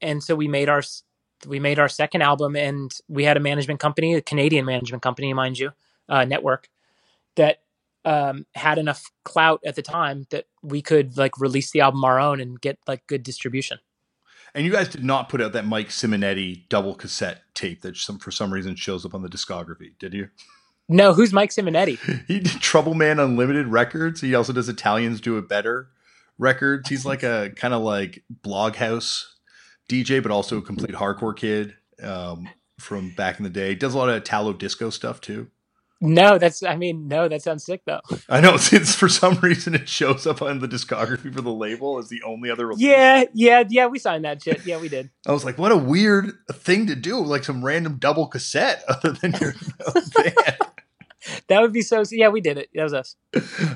[0.00, 0.82] and so we made our
[1.46, 5.32] we made our second album, and we had a management company, a Canadian management company,
[5.32, 5.72] mind you,
[6.08, 6.68] uh, network
[7.36, 7.58] that
[8.04, 12.20] um, had enough clout at the time that we could like release the album our
[12.20, 13.78] own and get like good distribution.
[14.54, 18.18] And you guys did not put out that Mike Simonetti double cassette tape that some
[18.18, 20.28] for some reason shows up on the discography, did you?
[20.88, 21.98] No, who's Mike Simonetti?
[22.28, 24.20] he did Trouble Man Unlimited Records.
[24.20, 25.88] He also does Italians Do It Better
[26.38, 26.88] records.
[26.88, 29.24] He's like a kind of like bloghouse
[29.88, 33.74] DJ, but also a complete hardcore kid um, from back in the day.
[33.74, 35.50] Does a lot of Italo disco stuff too.
[36.00, 36.62] No, that's.
[36.62, 38.00] I mean, no, that sounds sick though.
[38.28, 38.54] I know.
[38.54, 42.08] It's, it's, for some reason it shows up on the discography for the label as
[42.08, 42.66] the only other.
[42.66, 42.82] Release.
[42.82, 43.86] Yeah, yeah, yeah.
[43.86, 44.66] We signed that shit.
[44.66, 45.10] Yeah, we did.
[45.26, 49.12] I was like, what a weird thing to do, like some random double cassette, other
[49.12, 49.54] than your
[50.14, 50.58] band
[51.48, 52.02] that would be so.
[52.10, 52.68] Yeah, we did it.
[52.74, 53.16] That was us.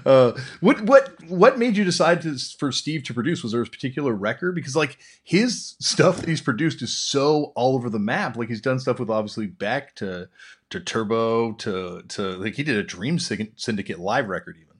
[0.04, 3.42] Uh, what what what made you decide to, for Steve to produce?
[3.42, 4.54] Was there a particular record?
[4.54, 8.36] Because like his stuff that he's produced is so all over the map.
[8.36, 10.28] Like he's done stuff with obviously Beck to
[10.70, 14.70] to Turbo to to like he did a Dream Syndicate live record even.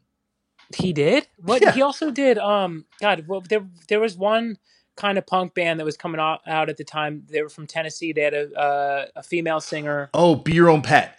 [0.76, 1.26] He did.
[1.36, 1.72] What yeah.
[1.72, 2.38] he also did.
[2.38, 4.56] Um, God, well, there there was one
[4.96, 7.24] kind of punk band that was coming out, out at the time.
[7.28, 8.12] They were from Tennessee.
[8.12, 10.10] They had a uh, a female singer.
[10.14, 11.16] Oh, be your own pet.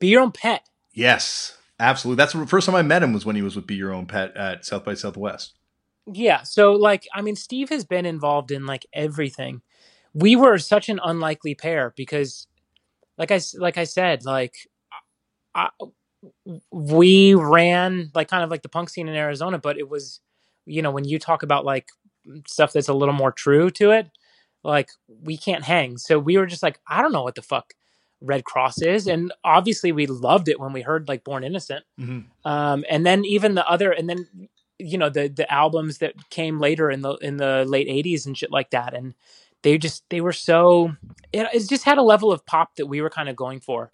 [0.00, 0.66] Be your own pet.
[0.94, 2.22] Yes, absolutely.
[2.22, 4.06] That's the first time I met him was when he was with Be Your Own
[4.06, 5.54] Pet at South by Southwest.
[6.06, 6.42] Yeah.
[6.42, 9.62] So like, I mean, Steve has been involved in like everything.
[10.12, 12.46] We were such an unlikely pair because
[13.18, 14.54] like I like I said, like
[15.54, 15.70] I,
[16.70, 20.20] we ran like kind of like the punk scene in Arizona, but it was,
[20.66, 21.88] you know, when you talk about like
[22.46, 24.08] stuff that's a little more true to it,
[24.62, 25.98] like we can't hang.
[25.98, 27.74] So we were just like, I don't know what the fuck
[28.24, 32.20] Red Cross is, and obviously we loved it when we heard like Born Innocent, mm-hmm.
[32.48, 34.48] um, and then even the other, and then
[34.78, 38.36] you know the the albums that came later in the in the late '80s and
[38.36, 39.14] shit like that, and
[39.62, 40.92] they just they were so
[41.32, 43.90] it, it just had a level of pop that we were kind of going for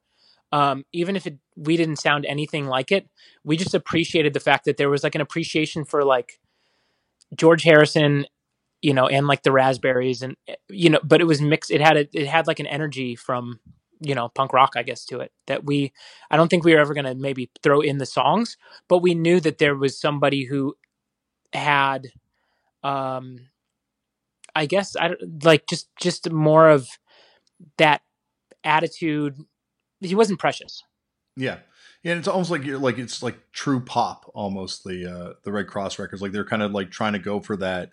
[0.52, 3.08] um, even if it, we didn't sound anything like it,
[3.44, 6.40] we just appreciated the fact that there was like an appreciation for like
[7.36, 8.26] George Harrison,
[8.82, 10.36] you know, and like the Raspberries, and
[10.68, 11.70] you know, but it was mixed.
[11.70, 13.60] It had a, it had like an energy from
[14.00, 15.92] you know punk rock, I guess, to it that we.
[16.30, 18.56] I don't think we were ever going to maybe throw in the songs,
[18.88, 20.76] but we knew that there was somebody who
[21.52, 22.08] had,
[22.82, 23.48] um,
[24.54, 26.88] I guess I like just just more of
[27.78, 28.02] that
[28.64, 29.36] attitude
[30.00, 30.82] he wasn't precious.
[31.36, 31.58] Yeah.
[32.02, 35.66] Yeah, it's almost like you're like it's like true pop almost the uh the Red
[35.66, 37.90] Cross records like they're kind of like trying to go for that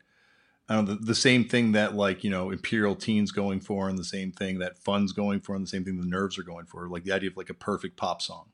[0.69, 3.89] I don't know, the, the same thing that like you know Imperial Teen's going for
[3.89, 6.43] and the same thing that Fun's going for and the same thing the Nerves are
[6.43, 8.49] going for like the idea of like a perfect pop song.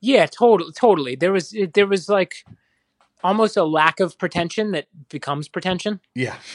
[0.00, 1.16] Yeah, totally totally.
[1.16, 2.44] There was there was like
[3.24, 6.00] almost a lack of pretension that becomes pretension.
[6.14, 6.36] Yeah.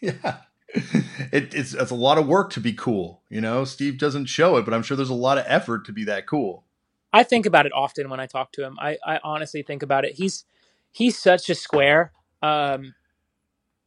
[0.00, 0.38] Yeah
[0.74, 3.22] it, it's it's a lot of work to be cool.
[3.28, 5.92] You know, Steve doesn't show it, but I'm sure there's a lot of effort to
[5.92, 6.64] be that cool.
[7.12, 8.76] I think about it often when I talk to him.
[8.80, 10.14] I, I honestly think about it.
[10.14, 10.44] He's
[10.90, 12.12] he's such a square
[12.42, 12.94] um,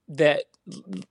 [0.10, 0.44] that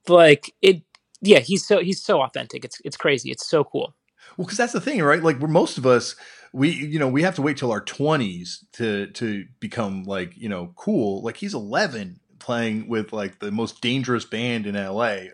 [0.08, 0.82] like it.
[1.22, 2.64] Yeah, he's so he's so authentic.
[2.64, 3.30] It's it's crazy.
[3.30, 3.94] It's so cool.
[4.36, 5.22] Well, because that's the thing, right?
[5.22, 6.14] Like, we're most of us,
[6.52, 10.48] we you know, we have to wait till our twenties to to become like you
[10.48, 11.22] know cool.
[11.22, 15.28] Like he's eleven playing with like the most dangerous band in LA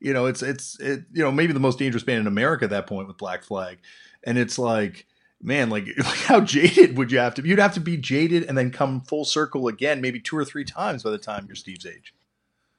[0.00, 2.70] you know, it's it's it, you know maybe the most dangerous band in America at
[2.70, 3.78] that point with Black Flag,
[4.24, 5.06] and it's like
[5.42, 7.42] man, like, like how jaded would you have to?
[7.42, 10.44] be You'd have to be jaded and then come full circle again, maybe two or
[10.44, 12.14] three times by the time you're Steve's age.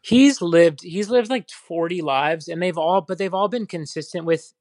[0.01, 4.25] He's lived he's lived like 40 lives and they've all but they've all been consistent
[4.25, 4.53] with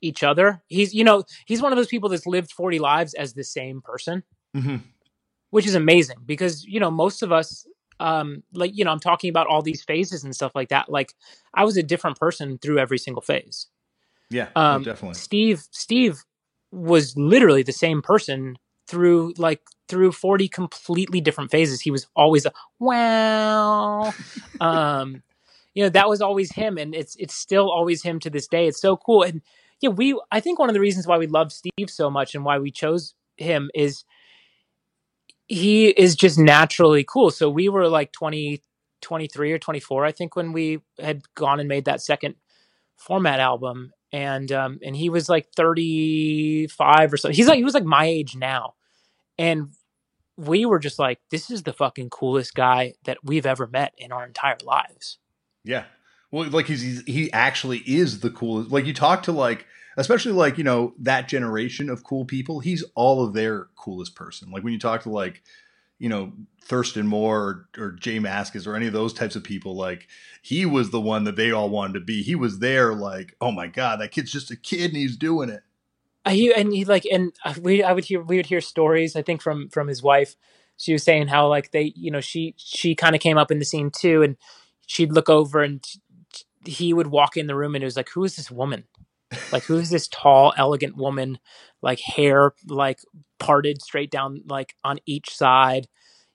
[0.00, 0.62] each other.
[0.68, 3.82] He's you know, he's one of those people that's lived 40 lives as the same
[3.82, 4.22] person.
[4.56, 4.76] Mm-hmm.
[5.50, 7.66] Which is amazing because you know most of us
[8.00, 11.14] um like you know i'm talking about all these phases and stuff like that like
[11.54, 13.66] i was a different person through every single phase
[14.30, 16.24] yeah um definitely steve steve
[16.70, 18.56] was literally the same person
[18.88, 24.12] through like through 40 completely different phases he was always a wow
[24.60, 25.22] um
[25.74, 28.66] you know that was always him and it's it's still always him to this day
[28.66, 29.42] it's so cool and
[29.80, 32.44] yeah we i think one of the reasons why we love steve so much and
[32.44, 34.04] why we chose him is
[35.48, 37.30] he is just naturally cool.
[37.30, 38.62] So we were like 20,
[39.00, 42.36] 23 or 24, I think, when we had gone and made that second
[42.96, 43.92] format album.
[44.12, 47.28] And um, and he was like 35 or so.
[47.28, 48.74] He's like he was like my age now.
[49.38, 49.70] And
[50.36, 54.12] we were just like, this is the fucking coolest guy that we've ever met in
[54.12, 55.18] our entire lives.
[55.64, 55.84] Yeah.
[56.30, 58.70] Well, like he's, he's he actually is the coolest.
[58.70, 59.66] Like you talk to like
[59.98, 64.50] especially like you know that generation of cool people he's all of their coolest person
[64.50, 65.42] like when you talk to like
[65.98, 66.32] you know
[66.64, 70.06] thurston moore or, or jay mascis or any of those types of people like
[70.40, 73.50] he was the one that they all wanted to be he was there like oh
[73.50, 75.62] my god that kid's just a kid and he's doing it
[76.30, 79.22] he and he like and uh, we i would hear we would hear stories i
[79.22, 80.36] think from from his wife.
[80.80, 83.58] She was saying how like they you know she she kind of came up in
[83.58, 84.36] the scene too and
[84.86, 85.84] she'd look over and
[86.64, 88.84] he would walk in the room and it was like who is this woman?
[89.52, 91.38] Like who's this tall elegant woman?
[91.82, 93.00] Like hair like
[93.40, 95.88] parted straight down like on each side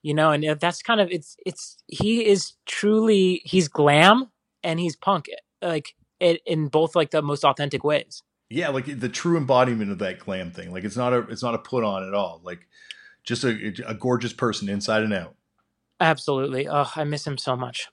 [0.04, 4.30] you know and that's kind of it's it's he is truly he's glam
[4.62, 5.26] and he's punk
[5.62, 8.22] like it, in both like the most authentic ways
[8.54, 10.72] yeah like the true embodiment of that glam thing.
[10.72, 12.40] Like it's not a it's not a put on at all.
[12.44, 12.68] Like
[13.24, 15.36] just a, a gorgeous person inside and out.
[16.00, 16.68] Absolutely.
[16.68, 17.88] Oh i miss him so much.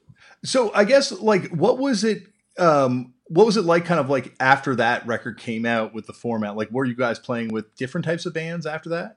[0.45, 2.25] So i guess like what was it
[2.59, 6.13] um what was it like kind of like after that record came out with the
[6.13, 6.57] format?
[6.57, 9.17] Like were you guys playing with different types of bands after that?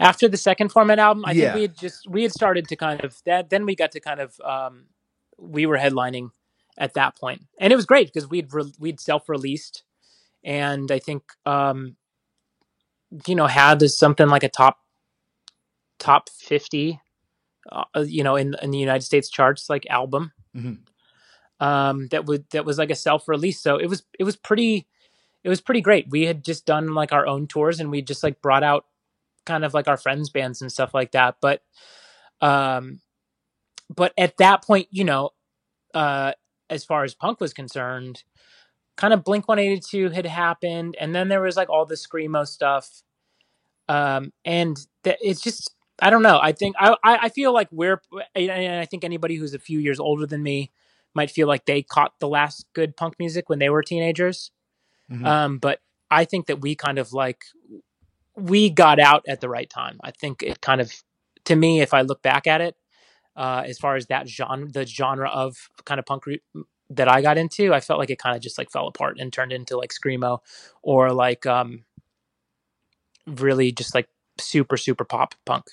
[0.00, 1.52] After the second format album i yeah.
[1.52, 4.00] think we had just we had started to kind of that then we got to
[4.00, 4.86] kind of um
[5.38, 6.30] we were headlining
[6.78, 9.84] at that point and it was great because we'd re- we'd self-released
[10.42, 11.96] and i think um
[13.26, 14.78] you know had something like a top
[15.98, 17.00] top 50
[17.70, 20.74] uh, you know in in the united states charts like album mm-hmm
[21.60, 23.60] um, that would that was like a self release.
[23.60, 24.86] So it was it was pretty
[25.42, 26.06] it was pretty great.
[26.10, 28.86] We had just done like our own tours and we just like brought out
[29.46, 31.36] kind of like our friends bands and stuff like that.
[31.40, 31.62] But
[32.40, 33.00] um,
[33.94, 35.30] but at that point, you know,
[35.94, 36.32] uh,
[36.70, 38.24] as far as punk was concerned,
[38.96, 43.02] kind of Blink 182 had happened, and then there was like all the screamo stuff,
[43.88, 46.40] um, and th- it's just I don't know.
[46.42, 48.00] I think I I feel like we're
[48.34, 50.70] and I think anybody who's a few years older than me
[51.14, 54.50] might feel like they caught the last good punk music when they were teenagers.
[55.10, 55.24] Mm-hmm.
[55.24, 57.44] Um, but I think that we kind of like
[58.36, 60.00] we got out at the right time.
[60.02, 60.92] I think it kind of
[61.44, 62.74] to me, if I look back at it,
[63.36, 66.42] uh, as far as that genre, the genre of kind of punk re-
[66.90, 69.32] that I got into, I felt like it kind of just like fell apart and
[69.32, 70.38] turned into like screamo
[70.82, 71.84] or like um
[73.26, 74.08] really just like
[74.38, 75.64] super super pop punk.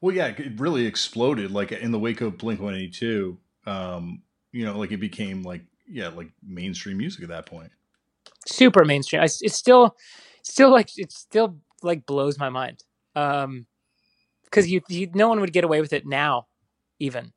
[0.00, 3.38] Well, yeah, it really exploded like in the wake of Blink One Eighty Two.
[3.66, 7.70] Um, you know, like it became like yeah, like mainstream music at that point.
[8.46, 9.22] Super mainstream.
[9.22, 9.96] I, it's still,
[10.42, 12.82] still like it still like blows my mind.
[13.14, 13.66] Um,
[14.44, 16.46] because you, you no one would get away with it now,
[17.02, 17.32] even.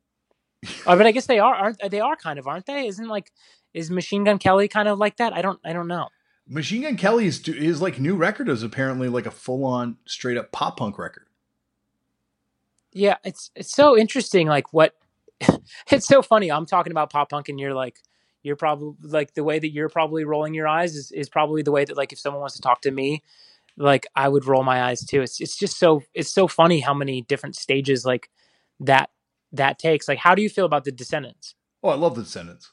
[0.86, 2.00] uh, but I guess they are, aren't they?
[2.00, 2.86] Are kind of, aren't they?
[2.86, 3.32] Isn't like
[3.74, 5.32] is Machine Gun Kelly kind of like that?
[5.34, 6.08] I don't, I don't know.
[6.48, 10.36] Machine Gun Kelly is is like new record is apparently like a full on straight
[10.36, 11.26] up pop punk record.
[12.92, 14.46] Yeah, it's it's so interesting.
[14.46, 14.94] Like what,
[15.90, 16.50] it's so funny.
[16.50, 17.98] I'm talking about pop punk, and you're like,
[18.42, 21.72] you're probably like the way that you're probably rolling your eyes is is probably the
[21.72, 23.22] way that like if someone wants to talk to me
[23.76, 25.22] like I would roll my eyes too.
[25.22, 28.30] It's it's just so it's so funny how many different stages like
[28.80, 29.10] that
[29.56, 30.08] that takes.
[30.08, 31.54] Like, how do you feel about the Descendents?
[31.82, 32.72] Oh, I love the Descendents.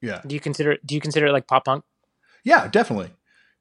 [0.00, 0.20] Yeah.
[0.26, 1.84] Do you consider do you consider it like pop punk?
[2.44, 3.10] Yeah, definitely.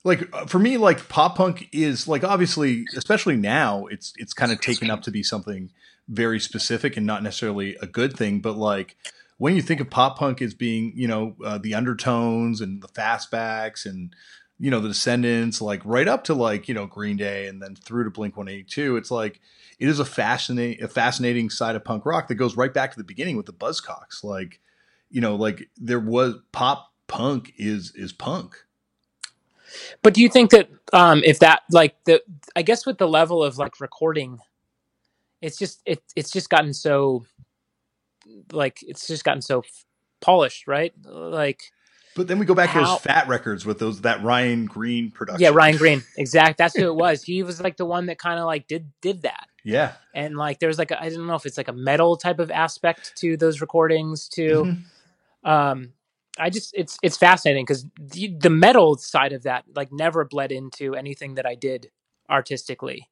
[0.03, 4.51] Like uh, for me, like pop punk is like obviously, especially now, it's it's kind
[4.51, 5.69] of taken up to be something
[6.07, 8.39] very specific and not necessarily a good thing.
[8.41, 8.97] But like
[9.37, 12.87] when you think of pop punk as being, you know, uh, the undertones and the
[12.87, 14.15] fastbacks and
[14.61, 17.75] you know the Descendents, like right up to like you know Green Day, and then
[17.75, 18.95] through to Blink One Eighty Two.
[18.95, 19.41] It's like
[19.79, 22.97] it is a fascinating a fascinating side of punk rock that goes right back to
[22.97, 24.23] the beginning with the Buzzcocks.
[24.23, 24.59] Like
[25.09, 28.55] you know, like there was pop punk is is punk.
[30.03, 32.21] But do you think that um, if that like the
[32.55, 34.37] I guess with the level of like recording,
[35.41, 37.25] it's just it it's just gotten so
[38.51, 39.63] like it's just gotten so
[40.19, 40.93] polished, right?
[41.03, 41.63] Like
[42.15, 42.79] but then we go back How?
[42.79, 45.41] to those fat records with those that Ryan Greene production.
[45.41, 46.03] Yeah, Ryan Greene.
[46.17, 46.57] Exact.
[46.57, 47.23] That's who it was.
[47.23, 49.47] He was like the one that kind of like did did that.
[49.63, 49.93] Yeah.
[50.13, 53.13] And like there's like I don't know if it's like a metal type of aspect
[53.17, 54.63] to those recordings too.
[55.45, 55.49] Mm-hmm.
[55.49, 55.93] Um
[56.39, 60.51] I just it's it's fascinating because the, the metal side of that like never bled
[60.51, 61.91] into anything that I did
[62.29, 63.09] artistically.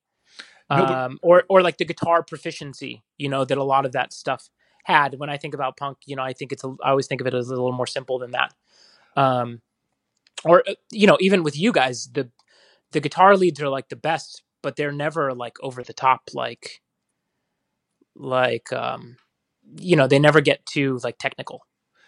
[0.70, 3.94] No, but- um or or like the guitar proficiency, you know, that a lot of
[3.94, 4.50] that stuff
[4.86, 7.22] had when I think about punk, you know, I think it's a, I always think
[7.22, 8.54] of it as a little more simple than that.
[9.20, 9.62] Um,
[10.46, 12.30] or uh, you know, even with you guys, the
[12.92, 16.82] the guitar leads are like the best, but they're never like over the top, like
[18.16, 19.18] like um,
[19.78, 21.66] you know, they never get too like technical.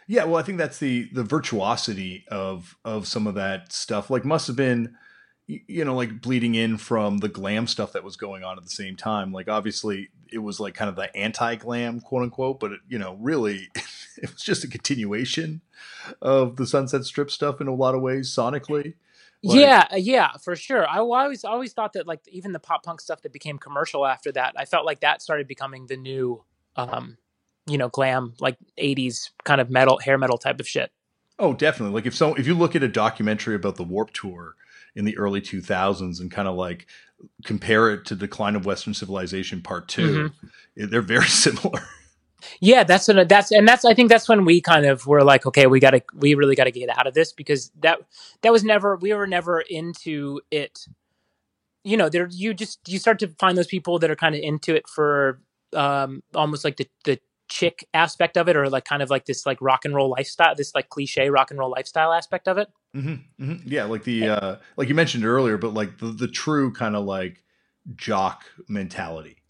[0.07, 4.09] Yeah, well, I think that's the the virtuosity of of some of that stuff.
[4.09, 4.95] Like, must have been
[5.68, 8.70] you know like bleeding in from the glam stuff that was going on at the
[8.70, 12.80] same time like obviously it was like kind of the anti-glam quote unquote but it,
[12.88, 13.68] you know really
[14.22, 15.62] it was just a continuation
[16.22, 18.95] of the sunset strip stuff in a lot of ways sonically
[19.43, 20.88] like, yeah yeah for sure.
[20.88, 24.32] I always always thought that like even the pop punk stuff that became commercial after
[24.34, 26.43] that i felt like that started becoming the new
[26.76, 27.18] um
[27.68, 30.91] you know glam like 80s kind of metal hair metal type of shit.
[31.39, 31.93] Oh definitely.
[31.95, 34.55] Like if so if you look at a documentary about the warp tour
[34.95, 36.88] in the early 2000s and kind of like
[37.45, 40.89] compare it to decline of western civilization part 2 mm-hmm.
[40.89, 41.82] they're very similar
[42.59, 45.45] yeah that's an, that's and that's i think that's when we kind of were like
[45.45, 47.99] okay we gotta we really gotta get out of this because that
[48.41, 50.85] that was never we were never into it.
[51.83, 54.41] You know there you just you start to find those people that are kind of
[54.41, 55.41] into it for
[55.73, 57.19] um almost like the the
[57.49, 60.55] chick aspect of it or like kind of like this like rock and roll lifestyle
[60.55, 62.69] this like cliche rock and roll lifestyle aspect of it.
[62.95, 63.67] Mm-hmm, mm-hmm.
[63.67, 67.05] yeah like the uh like you mentioned earlier but like the, the true kind of
[67.05, 67.43] like
[67.95, 69.40] jock mentality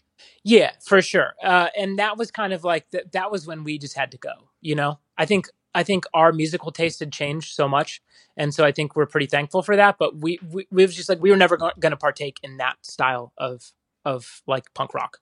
[0.44, 1.34] yeah for sure.
[1.42, 4.18] Uh and that was kind of like that that was when we just had to
[4.18, 4.98] go you know?
[5.18, 8.02] I think i think our musical taste had changed so much
[8.36, 11.08] and so i think we're pretty thankful for that but we we, we was just
[11.08, 13.72] like we were never going to partake in that style of
[14.04, 15.18] of like punk rock.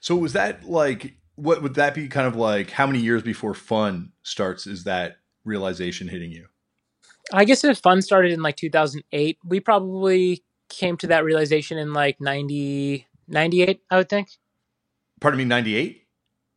[0.00, 3.54] So was that like what would that be kind of like how many years before
[3.54, 6.46] fun starts is that realization hitting you?
[7.32, 11.92] I guess if fun started in like 2008 we probably came to that realization in
[11.92, 14.28] like 90 98 i would think
[15.20, 16.06] pardon me 98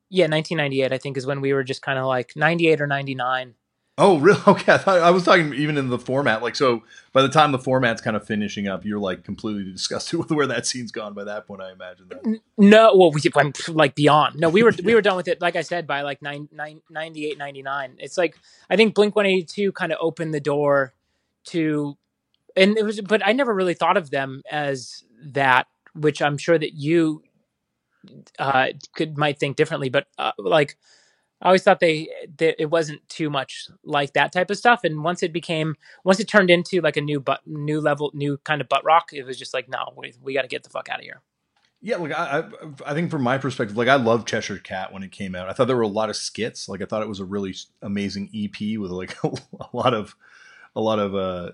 [0.10, 3.56] yeah 1998 i think is when we were just kind of like 98 or 99
[3.98, 4.42] Oh, really?
[4.48, 4.74] Okay.
[4.74, 6.42] I thought I was talking even in the format.
[6.42, 10.20] Like, so by the time the format's kind of finishing up, you're like completely disgusted
[10.20, 11.14] with where that scene's gone.
[11.14, 12.40] By that point, I imagine that.
[12.58, 14.40] No, well, we went like beyond.
[14.40, 15.42] No, we were we were done with it.
[15.42, 17.96] Like I said, by like nine, nine, 98, 99.
[18.00, 18.38] It's like
[18.70, 20.94] I think Blink One Eighty Two kind of opened the door
[21.46, 21.98] to,
[22.56, 23.02] and it was.
[23.02, 27.24] But I never really thought of them as that, which I'm sure that you
[28.40, 29.90] uh, could might think differently.
[29.90, 30.78] But uh, like
[31.42, 34.84] I always thought they that it wasn't too much like that type of stuff.
[34.84, 38.38] And once it became, once it turned into like a new but new level, new
[38.38, 40.70] kind of butt rock, it was just like, no, we, we got to get the
[40.70, 41.22] fuck out of here.
[41.82, 45.04] Yeah, like I, I, I think from my perspective, like I love Cheshire Cat when
[45.04, 45.50] it came out.
[45.50, 46.68] I thought there were a lot of skits.
[46.68, 49.30] Like I thought it was a really amazing EP with like a,
[49.74, 50.16] lot of,
[50.76, 51.52] a lot of uh,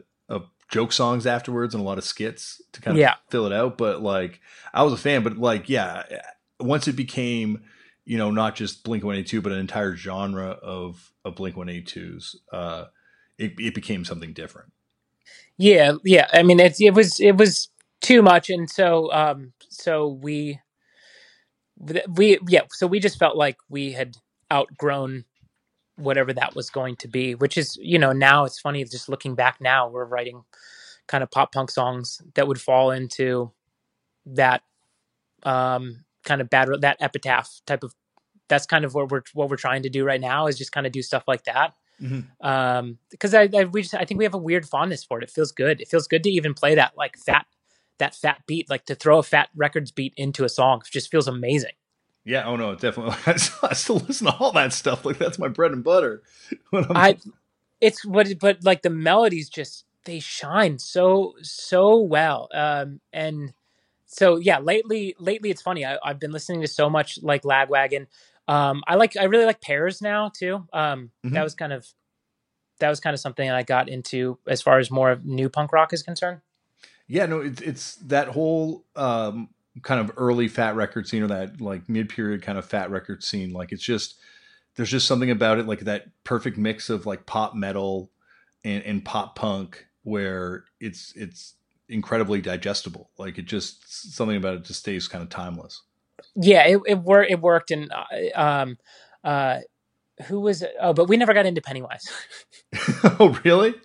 [0.72, 3.15] joke songs afterwards and a lot of skits to kind of yeah.
[3.30, 3.78] fill it out.
[3.78, 4.39] But like
[4.74, 5.24] I was a fan.
[5.24, 6.03] But like yeah,
[6.59, 7.63] once it became
[8.05, 12.86] you know, not just Blink 182, but an entire genre of, of Blink 182s, uh,
[13.38, 14.72] it, it became something different.
[15.57, 15.93] Yeah.
[16.03, 16.28] Yeah.
[16.34, 17.69] I mean, it, it was, it was
[18.01, 18.49] too much.
[18.49, 20.59] And so, um, so we,
[22.09, 24.17] we, yeah, so we just felt like we had
[24.51, 25.26] outgrown
[25.95, 29.35] whatever that was going to be, which is, you know, now it's funny just looking
[29.35, 30.43] back now, we're writing
[31.07, 33.51] kind of pop punk songs that would fall into
[34.25, 34.63] that,
[35.43, 37.93] um, kind of bad that epitaph type of
[38.47, 40.85] that's kind of what we're what we're trying to do right now is just kind
[40.85, 41.73] of do stuff like that.
[42.01, 42.47] Mm-hmm.
[42.47, 45.23] um because I, I we just i think we have a weird fondness for it.
[45.23, 45.81] It feels good.
[45.81, 47.45] It feels good to even play that like fat
[47.99, 50.81] that fat beat like to throw a Fat Wreck Chords beat into a song.
[50.85, 51.73] It just feels amazing
[52.24, 55.39] yeah oh no definitely i still, I still listen to all that stuff like that's
[55.39, 56.22] my bread and butter
[56.74, 57.17] i
[57.80, 63.53] it's what but like the melodies just they shine so so well um and
[64.11, 65.86] so yeah, lately, lately it's funny.
[65.86, 68.07] I, have been listening to so much like Lagwagon.
[68.45, 70.67] Um, I like, I really like Pears now too.
[70.74, 71.34] Um, mm-hmm.
[71.34, 71.88] that was kind of,
[72.80, 75.72] that was kind of something I got into as far as more of new punk
[75.72, 76.41] rock is concerned.
[77.07, 79.49] Yeah, no, it's it's that whole um,
[79.82, 83.24] kind of early fat record scene or that like mid period kind of fat record
[83.24, 83.53] scene.
[83.53, 84.15] Like it's just
[84.76, 88.11] there's just something about it, like that perfect mix of like pop metal
[88.63, 91.55] and, and pop punk, where it's it's
[91.89, 93.09] incredibly digestible.
[93.17, 95.82] Like it just something about it just stays kind of timeless.
[96.36, 97.32] Yeah, it it worked.
[97.32, 98.78] It worked, and uh, um,
[99.24, 99.59] uh,
[100.28, 100.74] who was it?
[100.80, 102.03] Oh, but we never got into Pennywise.
[103.19, 103.76] oh, really?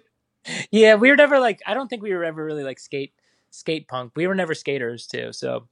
[0.71, 1.61] Yeah, we were never like.
[1.67, 3.13] I don't think we were ever really like skate
[3.51, 4.13] skate punk.
[4.15, 5.33] We were never skaters too.
[5.33, 5.69] So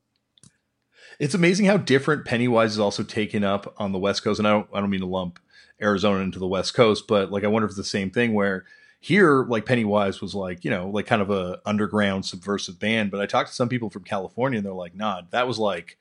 [1.18, 4.38] it's amazing how different Pennywise is also taken up on the West Coast.
[4.38, 5.38] And I don't I don't mean to lump
[5.80, 8.64] Arizona into the West Coast, but like I wonder if it's the same thing where
[9.04, 13.20] here like pennywise was like you know like kind of a underground subversive band but
[13.20, 15.98] i talked to some people from california and they're like nah that was like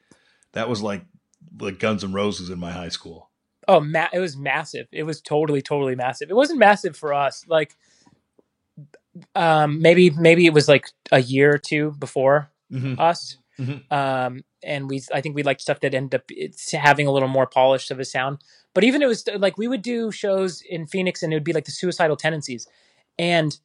[0.53, 1.03] that was like
[1.59, 3.29] like guns and roses in my high school
[3.67, 7.43] oh ma- it was massive it was totally totally massive it wasn't massive for us
[7.49, 7.75] like
[9.35, 12.97] um maybe maybe it was like a year or two before mm-hmm.
[13.01, 13.93] us mm-hmm.
[13.93, 17.27] um and we i think we liked stuff that ended up it's having a little
[17.27, 18.37] more polished of a sound
[18.73, 21.53] but even it was like we would do shows in phoenix and it would be
[21.53, 22.67] like the suicidal tendencies
[23.19, 23.59] and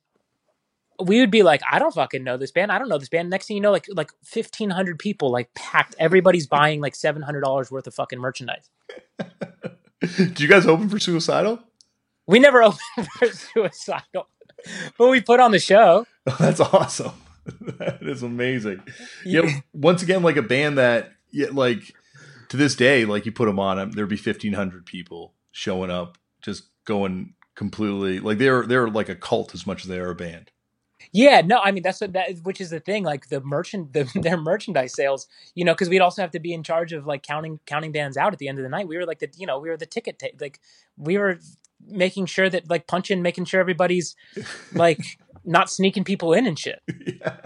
[1.01, 2.73] we would be like, I don't fucking know this band.
[2.73, 3.31] I don't know this band.
[3.31, 5.95] Next thing you know, like like fifteen hundred people like packed.
[5.99, 8.69] Everybody's buying like seven hundred dollars worth of fucking merchandise.
[10.01, 11.61] Do you guys open for Suicidal?
[12.27, 14.29] We never opened for Suicidal,
[14.97, 16.07] but we put on the show.
[16.27, 17.13] Oh, that's awesome.
[17.79, 18.83] that is amazing.
[19.25, 19.61] Yeah.
[19.73, 21.95] Once again, like a band that, yeah, like
[22.49, 25.91] to this day, like you put them on, um, there'd be fifteen hundred people showing
[25.91, 30.11] up, just going completely like they're they're like a cult as much as they are
[30.11, 30.51] a band.
[31.13, 33.05] Yeah, no, I mean that's what that which is the thing.
[33.05, 36.53] Like the merchant, the, their merchandise sales, you know, because we'd also have to be
[36.53, 38.89] in charge of like counting counting bands out at the end of the night.
[38.89, 40.61] We were like the, you know, we were the ticket, ta- like
[40.97, 41.39] we were
[41.87, 44.17] making sure that like punching, making sure everybody's
[44.73, 46.81] like not sneaking people in and shit.
[47.21, 47.37] Yeah.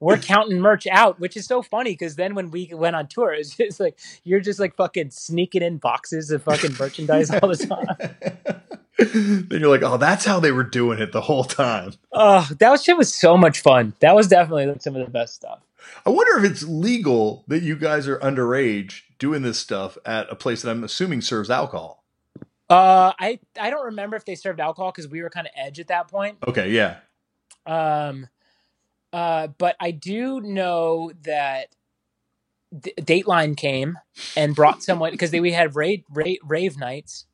[0.00, 3.32] We're counting merch out, which is so funny because then when we went on tour,
[3.32, 7.56] it's just like you're just like fucking sneaking in boxes of fucking merchandise all the
[7.56, 8.66] time.
[9.48, 11.92] then you're like, oh, that's how they were doing it the whole time.
[12.10, 13.94] Oh, that was, shit was so much fun.
[14.00, 15.60] That was definitely like some of the best stuff.
[16.04, 20.34] I wonder if it's legal that you guys are underage doing this stuff at a
[20.34, 22.02] place that I'm assuming serves alcohol.
[22.68, 25.78] Uh, I I don't remember if they served alcohol because we were kind of edge
[25.78, 26.38] at that point.
[26.46, 26.98] Okay, yeah.
[27.66, 28.28] Um,
[29.12, 31.68] uh, but I do know that
[32.78, 33.98] D- Dateline came
[34.36, 37.26] and brought someone because we had rave, rave, rave nights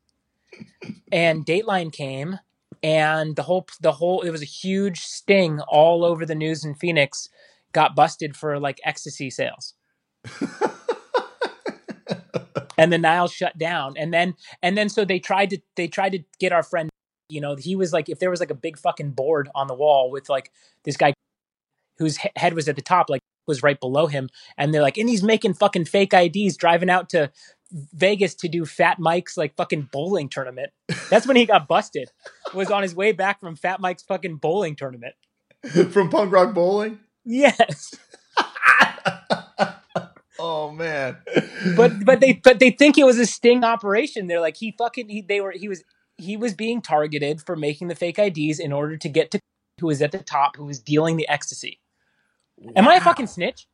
[1.11, 2.39] and Dateline came,
[2.81, 6.75] and the whole the whole it was a huge sting all over the news in
[6.75, 7.29] Phoenix.
[7.71, 9.75] Got busted for like ecstasy sales.
[12.77, 16.11] and the Nile shut down, and then and then so they tried to they tried
[16.13, 16.89] to get our friend
[17.29, 19.75] You know, he was like if there was like a big fucking board on the
[19.75, 20.51] wall with like
[20.83, 21.13] this guy
[21.97, 25.09] whose head was at the top, like was right below him, and they're like, and
[25.09, 27.31] he's making fucking fake IDs, driving out to
[27.71, 30.71] Vegas to do Fat Mike's like fucking bowling tournament.
[31.09, 32.11] That's when he got busted.
[32.53, 35.15] Was on his way back from Fat Mike's fucking bowling tournament.
[35.91, 36.99] From punk rock bowling?
[37.25, 37.93] Yes,
[40.39, 41.17] Oh man.
[41.75, 44.27] but but they but they think it was a sting operation.
[44.27, 45.83] They're like he fucking he, they were he was
[46.19, 49.39] he was being targeted for making the fake IDs in order to get to
[49.79, 51.79] who was at the top, who was dealing the ecstasy.
[52.75, 53.67] Am I a fucking snitch?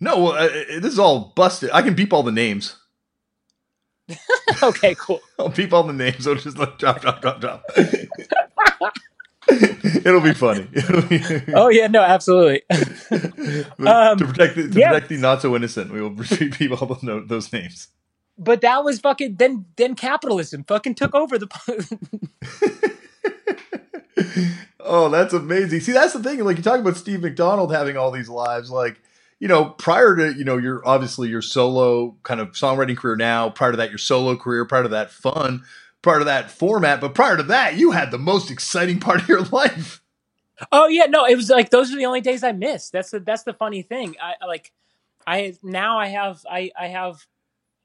[0.00, 0.48] No, uh, uh,
[0.80, 1.70] this is all busted.
[1.72, 2.76] I can beep all the names.
[4.62, 5.20] okay, cool.
[5.38, 6.24] I'll beep all the names.
[6.24, 7.64] So just like drop, drop, drop, drop.
[9.50, 10.68] It'll be funny.
[10.72, 11.22] It'll be,
[11.54, 12.62] Oh yeah, no, absolutely.
[12.70, 14.90] Um, to protect the, to yeah.
[14.90, 17.88] protect the not so innocent, we will beep all those names.
[18.38, 21.48] But that was fucking then then capitalism fucking took over the
[24.80, 25.80] oh, that's amazing.
[25.80, 26.42] See, that's the thing.
[26.44, 29.00] Like you talk about Steve McDonald having all these lives, like
[29.38, 33.50] you know, prior to you know, your obviously your solo kind of songwriting career now.
[33.50, 34.64] Prior to that, your solo career.
[34.64, 35.64] Prior to that, fun.
[36.02, 37.00] Prior to that, format.
[37.00, 40.02] But prior to that, you had the most exciting part of your life.
[40.72, 42.92] Oh yeah, no, it was like those are the only days I missed.
[42.92, 44.16] That's the that's the funny thing.
[44.20, 44.72] I I, like
[45.26, 47.24] I now I have I I have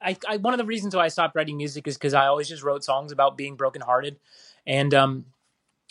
[0.04, 2.48] I, I one of the reasons why I stopped writing music is because I always
[2.50, 4.18] just wrote songs about being brokenhearted,
[4.66, 5.26] and um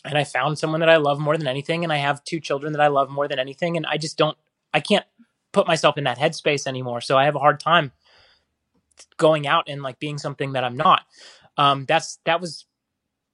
[0.04, 2.72] and I found someone that I love more than anything, and I have two children
[2.72, 4.36] that I love more than anything, and I just don't
[4.74, 5.04] I can't
[5.52, 7.00] put myself in that headspace anymore.
[7.00, 7.92] So I have a hard time
[9.16, 11.02] going out and like being something that I'm not.
[11.56, 12.66] Um, that's that was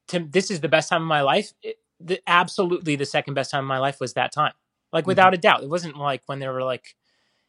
[0.08, 1.52] to this is the best time of my life.
[1.62, 4.52] It, the, absolutely the second best time of my life was that time.
[4.92, 5.62] Like without a doubt.
[5.62, 6.94] It wasn't like when they were like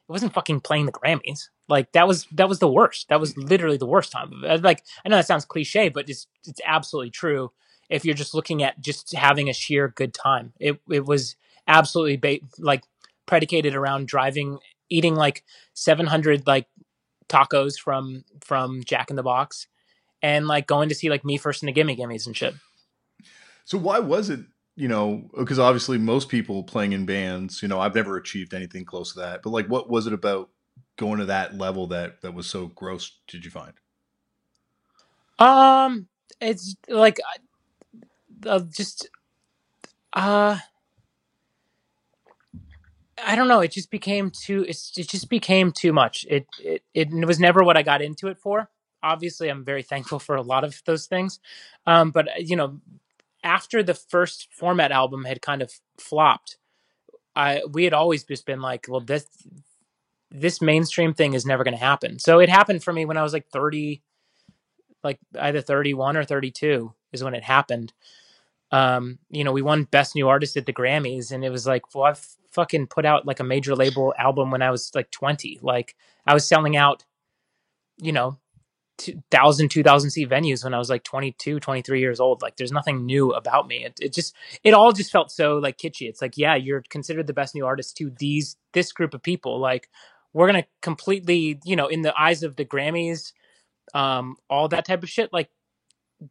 [0.08, 1.50] it wasn't fucking playing the Grammys.
[1.70, 3.10] Like that was that was the worst.
[3.10, 4.34] That was literally the worst time.
[4.42, 7.52] Like I know that sounds cliche, but it's it's absolutely true.
[7.90, 11.36] If you're just looking at just having a sheer good time, it it was
[11.68, 12.84] absolutely ba- like
[13.28, 14.58] predicated around driving,
[14.90, 15.44] eating like
[15.76, 16.68] 700 like
[17.30, 19.68] tacos from from Jack in the Box,
[20.24, 22.56] and like going to see like me first and the Gimme Gimmes and shit.
[23.64, 24.40] So why was it?
[24.76, 28.86] You know, because obviously most people playing in bands, you know, I've never achieved anything
[28.86, 29.44] close to that.
[29.44, 30.50] But like, what was it about
[31.00, 33.20] going to that level that that was so gross?
[33.28, 33.74] Did you find?
[35.40, 36.08] Um,
[36.42, 37.20] it's like
[38.46, 39.10] uh, uh, just
[40.14, 40.60] uh
[43.26, 43.62] I don't know.
[43.62, 44.66] It just became too.
[44.68, 46.26] It's, it just became too much.
[46.30, 48.70] It, it it was never what I got into it for.
[49.02, 51.40] Obviously, I'm very thankful for a lot of those things,
[51.86, 52.80] um, but you know,
[53.44, 56.58] after the first format album had kind of flopped,
[57.36, 59.26] I we had always just been like, well, this
[60.32, 62.20] this mainstream thing is never going to happen.
[62.20, 64.02] So it happened for me when I was like 30,
[65.04, 67.94] like either 31 or 32 is when it happened.
[68.72, 71.96] Um, you know, we won Best New Artist at the Grammys, and it was like,
[71.96, 75.60] well, I've fucking put out like a major label album when I was like 20.
[75.62, 77.06] Like I was selling out,
[77.98, 78.38] you know,
[79.00, 82.42] 2,000, 2,000 seat venues when I was like 22, 23 years old.
[82.42, 83.86] Like there's nothing new about me.
[83.86, 86.08] It, it just, it all just felt so like kitschy.
[86.08, 89.60] It's like, yeah, you're considered the best new artist to these, this group of people.
[89.60, 89.90] Like
[90.34, 93.34] we're going to completely, you know, in the eyes of the Grammys,
[93.94, 95.34] um, all that type of shit.
[95.34, 95.50] Like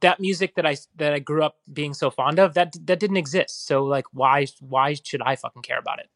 [0.01, 3.17] that music that I that I grew up being so fond of that that didn't
[3.17, 3.67] exist.
[3.67, 6.09] So like why why should I fucking care about it?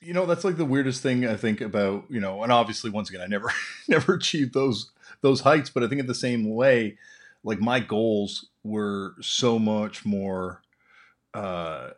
[0.00, 3.08] You know, that's like the weirdest thing I think about, you know, and obviously once
[3.08, 3.50] again I never
[3.88, 4.90] never achieved those
[5.20, 6.98] those heights, but I think in the same way,
[7.42, 10.62] like my goals were so much more
[11.32, 11.90] uh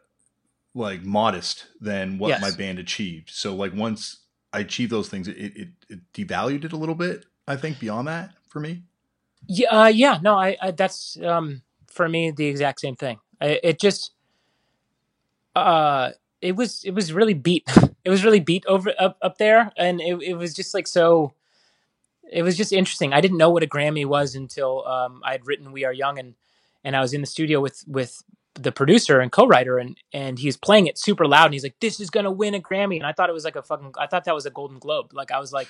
[0.74, 2.42] like modest than what Yes.
[2.42, 3.30] my band achieved.
[3.30, 4.18] So like once
[4.52, 8.08] I achieved those things, it, it it devalued it a little bit, I think, beyond
[8.08, 8.82] that for me.
[9.46, 13.18] Yeah, uh, yeah, no, I, I that's um for me the exact same thing.
[13.40, 14.12] I, it just
[15.54, 16.10] uh
[16.40, 17.64] it was it was really beat.
[18.04, 21.32] it was really beat over up up there and it it was just like so
[22.30, 23.12] it was just interesting.
[23.12, 26.34] I didn't know what a Grammy was until um I'd written We Are Young and
[26.84, 28.22] and I was in the studio with with
[28.58, 31.76] the producer and co-writer and and he was playing it super loud and he's like
[31.80, 34.06] this is to win a Grammy and I thought it was like a fucking I
[34.06, 35.12] thought that was a Golden Globe.
[35.12, 35.68] Like I was like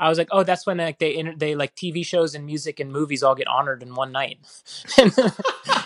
[0.00, 2.90] I was like, oh, that's when like they they like TV shows and music and
[2.90, 4.38] movies all get honored in one night.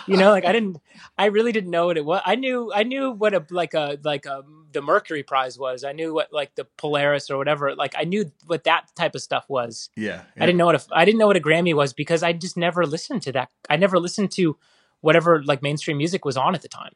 [0.07, 0.77] you know, like I didn't,
[1.17, 2.21] I really didn't know what it was.
[2.25, 5.83] I knew, I knew what a like a like a the Mercury Prize was.
[5.83, 7.75] I knew what like the Polaris or whatever.
[7.75, 9.89] Like I knew what that type of stuff was.
[9.97, 10.21] Yeah.
[10.37, 12.55] I didn't know what a, I didn't know what a Grammy was because I just
[12.55, 13.49] never listened to that.
[13.69, 14.57] I never listened to
[15.05, 16.93] whatever like mainstream music was on at the time.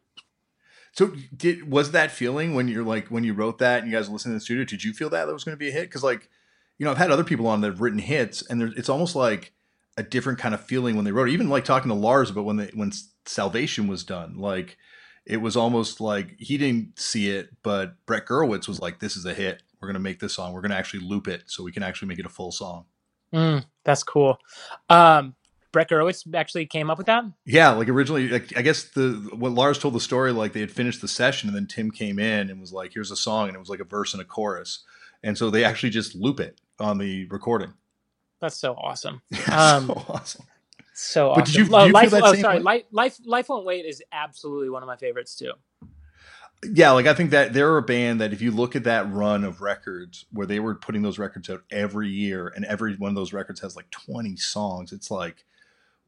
[0.94, 4.10] So did was that feeling when you're like when you wrote that and you guys
[4.10, 4.66] were to the studio?
[4.66, 5.84] Did you feel that that was going to be a hit?
[5.84, 6.28] Because like,
[6.80, 9.16] you know, I've had other people on that have written hits, and there, it's almost
[9.16, 9.54] like
[9.96, 11.34] a different kind of feeling when they wrote it.
[11.34, 12.92] Even like talking to Lars about when they when
[13.26, 14.78] Salvation was done, like
[15.28, 19.26] it was almost like he didn't see it, but Brett Gurewitz was like, "This is
[19.26, 19.62] a hit.
[19.80, 20.54] We're gonna make this song.
[20.54, 22.86] We're gonna actually loop it so we can actually make it a full song."
[23.32, 24.40] Mm, that's cool.
[24.90, 25.36] Um,
[25.72, 27.26] Brett Gurewitz actually came up with that.
[27.46, 30.72] Yeah, like originally, like, I guess the what Lars told the story, like they had
[30.72, 33.56] finished the session, and then Tim came in and was like, "Here's a song," and
[33.56, 34.84] it was like a verse and a chorus,
[35.24, 37.74] and so they actually just loop it on the recording.
[38.42, 39.22] That's so awesome.
[39.32, 40.46] Yeah, um, so awesome.
[40.94, 41.46] So but awesome.
[41.46, 44.84] Did you, did you life, oh, sorry, life, life, life won't wait is absolutely one
[44.84, 45.54] of my favorites too.
[46.74, 49.46] Yeah, like I think that they're a band that if you look at that run
[49.46, 53.16] of records where they were putting those records out every year, and every one of
[53.16, 55.46] those records has like twenty songs, it's like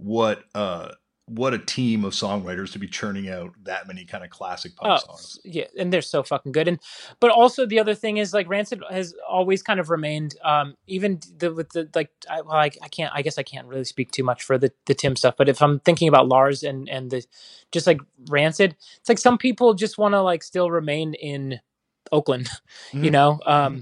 [0.02, 0.90] what uh
[1.28, 5.02] what a team of songwriters to be churning out that many kind of classic pop
[5.02, 5.40] oh, songs.
[5.45, 6.68] Yeah, and they're so fucking good.
[6.68, 6.80] And
[7.22, 11.19] but also the other thing is like Rancid has always kind of remained um even
[11.38, 14.11] the with the like I, well, I, I can't I guess I can't really speak
[14.11, 17.11] too much for the the Tim stuff, but if I'm thinking about Lars and and
[17.11, 17.26] the
[17.72, 21.61] just like Rancid, it's like some people just want to like still remain in
[22.11, 22.49] Oakland,
[22.90, 23.06] mm-hmm.
[23.06, 23.40] you know.
[23.45, 23.80] Um mm-hmm.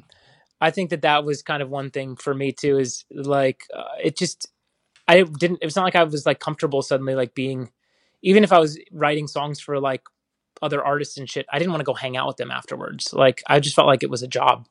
[0.62, 3.96] I think that that was kind of one thing for me too is like uh,
[4.04, 4.50] it just
[5.10, 5.60] I didn't.
[5.62, 7.72] It was not like I was like comfortable suddenly like being,
[8.22, 10.04] even if I was writing songs for like
[10.62, 11.48] other artists and shit.
[11.52, 13.12] I didn't want to go hang out with them afterwards.
[13.14, 14.68] Like I just felt like it was a job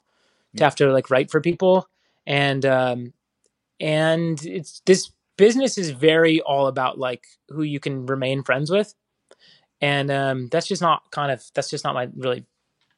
[0.56, 1.88] to have to like write for people,
[2.26, 3.12] and um,
[3.80, 8.94] and it's this business is very all about like who you can remain friends with,
[9.80, 12.44] and um, that's just not kind of that's just not my really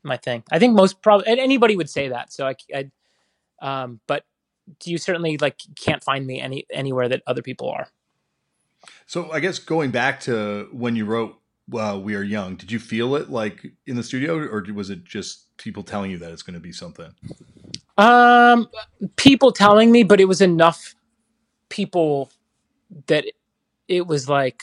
[0.02, 0.42] my thing.
[0.52, 2.32] I think most probably anybody would say that.
[2.32, 2.90] So I, I
[3.62, 4.24] um, but
[4.84, 7.88] you certainly like can't find me any anywhere that other people are.
[9.06, 11.36] So I guess going back to when you wrote
[11.72, 15.04] uh, "We Are Young," did you feel it like in the studio, or was it
[15.04, 17.12] just people telling you that it's going to be something?
[17.98, 18.68] Um,
[19.16, 20.94] people telling me, but it was enough
[21.68, 22.30] people
[23.06, 23.24] that
[23.88, 24.62] it was like,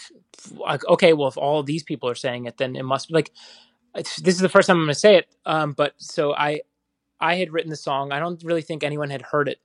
[0.56, 3.32] like okay, well, if all these people are saying it, then it must be like.
[3.96, 5.28] This is the first time I'm going to say it.
[5.48, 6.62] Um, but so I,
[7.20, 8.12] I had written the song.
[8.12, 9.60] I don't really think anyone had heard it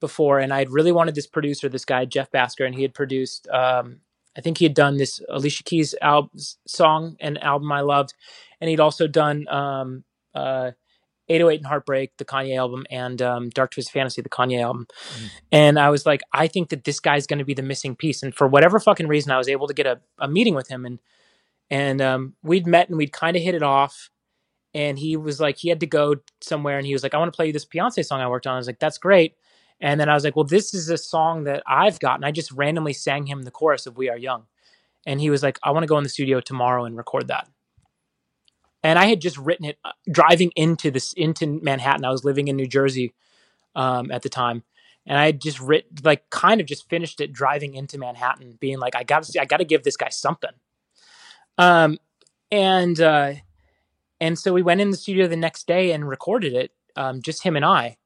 [0.00, 2.94] before, and I had really wanted this producer, this guy Jeff Bhasker, and he had
[2.94, 3.48] produced.
[3.48, 4.00] Um,
[4.36, 6.30] I think he had done this Alicia Keys album,
[6.66, 8.14] song and album I loved,
[8.60, 10.04] and he'd also done um,
[10.34, 10.72] uh,
[11.28, 14.86] 808 and Heartbreak, the Kanye album, and um, Dark Twisted Fantasy, the Kanye album.
[14.90, 15.30] Mm.
[15.52, 18.22] And I was like, I think that this guy's going to be the missing piece.
[18.22, 20.84] And for whatever fucking reason, I was able to get a, a meeting with him,
[20.84, 20.98] and
[21.68, 24.10] and um, we'd met and we'd kind of hit it off.
[24.72, 27.32] And he was like, he had to go somewhere, and he was like, I want
[27.32, 28.54] to play you this Beyonce song I worked on.
[28.54, 29.34] I was like, that's great.
[29.80, 32.16] And then I was like, well, this is a song that I've got.
[32.16, 34.44] And I just randomly sang him the chorus of We Are Young.
[35.06, 37.48] And he was like, I want to go in the studio tomorrow and record that.
[38.82, 42.04] And I had just written it uh, driving into this into Manhattan.
[42.04, 43.14] I was living in New Jersey
[43.74, 44.62] um, at the time,
[45.06, 48.78] and I had just written like kind of just finished it driving into Manhattan, being
[48.78, 50.50] like, I got to I got to give this guy something.
[51.58, 51.98] Um,
[52.52, 53.34] and uh,
[54.20, 57.42] and so we went in the studio the next day and recorded it, um, just
[57.42, 57.96] him and I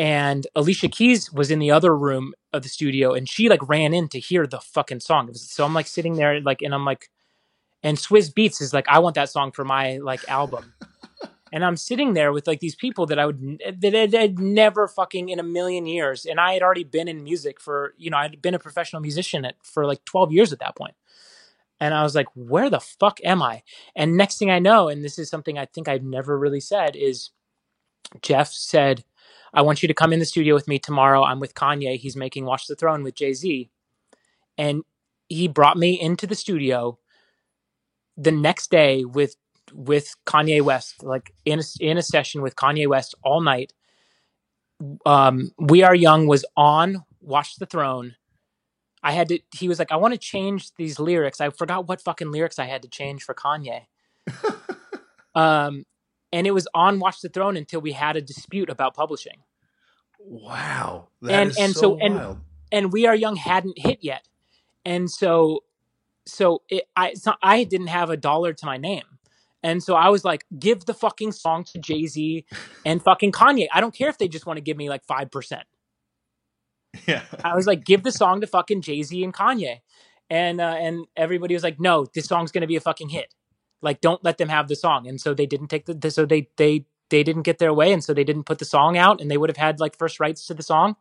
[0.00, 3.92] and Alicia Keys was in the other room of the studio and she like ran
[3.92, 5.34] in to hear the fucking song.
[5.34, 7.10] So I'm like sitting there like and I'm like
[7.82, 10.72] and Swizz Beatz is like I want that song for my like album.
[11.52, 14.88] and I'm sitting there with like these people that I would that had, had never
[14.88, 18.16] fucking in a million years and I had already been in music for, you know,
[18.16, 20.94] I'd been a professional musician at, for like 12 years at that point.
[21.78, 23.64] And I was like, where the fuck am I?
[23.94, 26.96] And next thing I know, and this is something I think I've never really said,
[26.96, 27.30] is
[28.22, 29.04] Jeff said,
[29.52, 31.24] I want you to come in the studio with me tomorrow.
[31.24, 31.98] I'm with Kanye.
[31.98, 33.70] He's making Watch the Throne with Jay Z.
[34.56, 34.82] And
[35.28, 36.98] he brought me into the studio
[38.16, 39.36] the next day with
[39.72, 43.72] with Kanye West, like in a, in a session with Kanye West all night.
[45.06, 48.16] Um, we Are Young was on Watch the Throne.
[49.02, 49.38] I had to.
[49.54, 51.40] He was like, I want to change these lyrics.
[51.40, 53.82] I forgot what fucking lyrics I had to change for Kanye.
[55.34, 55.84] um,
[56.32, 59.38] and it was on Watch the Throne until we had a dispute about publishing.
[60.18, 62.36] Wow, and and so, so and
[62.70, 64.26] and We Are Young hadn't hit yet,
[64.84, 65.64] and so
[66.26, 69.04] so it, I not, I didn't have a dollar to my name.
[69.62, 72.46] And so I was like, give the fucking song to Jay Z
[72.86, 73.68] and fucking Kanye.
[73.72, 75.62] I don't care if they just want to give me like 5%.
[77.06, 77.22] Yeah.
[77.44, 79.80] I was like, give the song to fucking Jay Z and Kanye.
[80.30, 83.34] And, uh, and everybody was like, no, this song's going to be a fucking hit.
[83.82, 85.06] Like, don't let them have the song.
[85.06, 87.92] And so they didn't take the, so they, they, they didn't get their way.
[87.92, 90.20] And so they didn't put the song out and they would have had like first
[90.20, 90.96] rights to the song.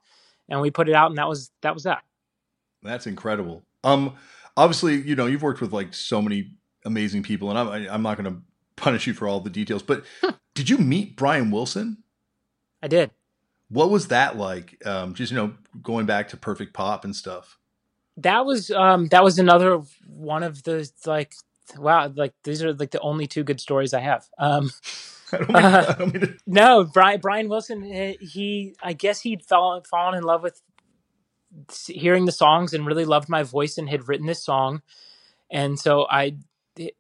[0.48, 2.04] And we put it out and that was, that was that.
[2.82, 3.64] That's incredible.
[3.84, 4.16] Um,
[4.58, 6.52] obviously, you know, you've worked with like so many
[6.86, 8.42] amazing people and I'm, I'm not going to
[8.76, 10.04] punish you for all the details, but
[10.54, 12.04] did you meet Brian Wilson?
[12.82, 13.12] I did.
[13.70, 14.86] What was that like?
[14.86, 17.58] Um, just you know, going back to Perfect Pop and stuff.
[18.18, 21.34] That was um, that was another one of the like
[21.78, 24.28] wow like these are like the only two good stories I have.
[24.38, 24.72] Um,
[25.32, 26.38] I mean, uh, I don't mean to...
[26.48, 27.84] No, Brian Brian Wilson.
[27.84, 30.62] He I guess he'd fallen fallen in love with
[31.88, 34.82] hearing the songs and really loved my voice and had written this song,
[35.50, 36.38] and so I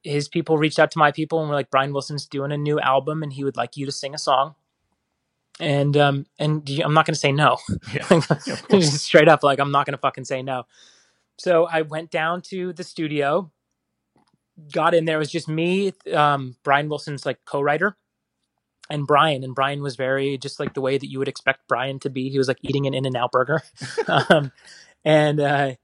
[0.03, 2.79] his people reached out to my people and were like Brian Wilson's doing a new
[2.81, 4.55] album and he would like you to sing a song
[5.59, 7.57] and um and I'm not going to say no.
[7.93, 8.19] Yeah,
[8.81, 10.63] straight up, like I'm not going to fucking say no.
[11.37, 13.51] So I went down to the studio,
[14.71, 15.17] got in there.
[15.17, 17.95] It was just me, um, Brian Wilson's like co-writer,
[18.89, 19.43] and Brian.
[19.43, 22.29] And Brian was very just like the way that you would expect Brian to be.
[22.29, 23.61] He was like eating an In-N-Out burger,
[24.07, 24.51] um,
[25.03, 25.75] and uh,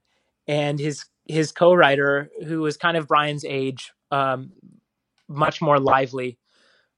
[0.46, 4.52] and his his co-writer, who was kind of Brian's age, um,
[5.28, 6.38] much more lively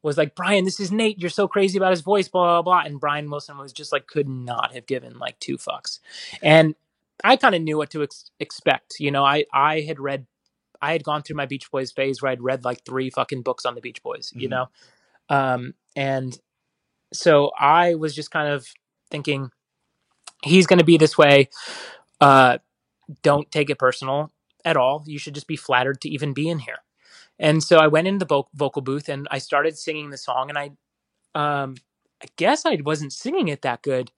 [0.02, 1.18] was like, Brian, this is Nate.
[1.18, 2.82] You're so crazy about his voice, blah, blah, blah.
[2.86, 5.98] And Brian Wilson was just like, could not have given like two fucks.
[6.42, 6.74] And
[7.24, 9.00] I kind of knew what to ex- expect.
[9.00, 10.26] You know, I, I had read,
[10.80, 13.66] I had gone through my Beach Boys phase where I'd read like three fucking books
[13.66, 14.40] on the Beach Boys, mm-hmm.
[14.40, 14.68] you know?
[15.28, 16.38] Um, and
[17.12, 18.66] so I was just kind of
[19.10, 19.50] thinking,
[20.42, 21.48] he's going to be this way.
[22.20, 22.58] Uh,
[23.22, 24.32] don't take it personal
[24.64, 25.02] at all.
[25.06, 26.78] You should just be flattered to even be in here.
[27.38, 30.50] And so I went into the vocal booth and I started singing the song.
[30.50, 30.70] And I,
[31.34, 31.76] um,
[32.22, 34.10] I guess I wasn't singing it that good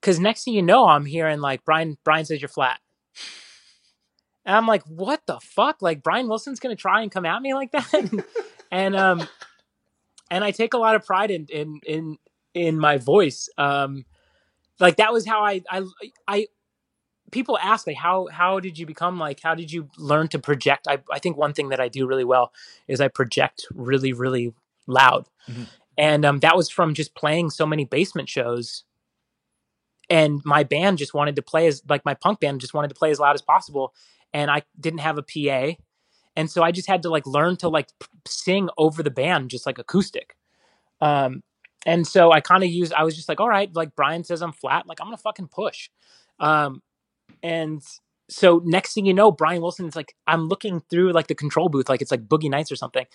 [0.00, 1.98] because next thing you know, I'm hearing like Brian.
[2.04, 2.78] Brian says you're flat,
[4.46, 5.82] and I'm like, what the fuck?
[5.82, 8.24] Like Brian Wilson's gonna try and come at me like that,
[8.70, 9.26] and um,
[10.30, 12.18] and I take a lot of pride in in in
[12.54, 13.48] in my voice.
[13.58, 14.04] Um,
[14.80, 15.82] like that was how I I
[16.26, 16.46] I
[17.34, 20.86] people ask like how how did you become like how did you learn to project
[20.88, 22.52] i, I think one thing that i do really well
[22.86, 24.54] is i project really really
[24.86, 25.64] loud mm-hmm.
[25.98, 28.84] and um, that was from just playing so many basement shows
[30.08, 32.94] and my band just wanted to play as like my punk band just wanted to
[32.94, 33.92] play as loud as possible
[34.34, 35.74] and i didn't have a pa
[36.36, 37.88] and so i just had to like learn to like
[38.28, 40.36] sing over the band just like acoustic
[41.00, 41.42] um
[41.86, 44.42] and so i kind of used i was just like all right like brian says
[44.42, 45.88] i'm flat like i'm gonna fucking push
[46.40, 46.82] um
[47.42, 47.82] and
[48.28, 51.68] so next thing you know, Brian Wilson is like, I'm looking through like the control
[51.68, 53.06] booth, like it's like Boogie Nights or something.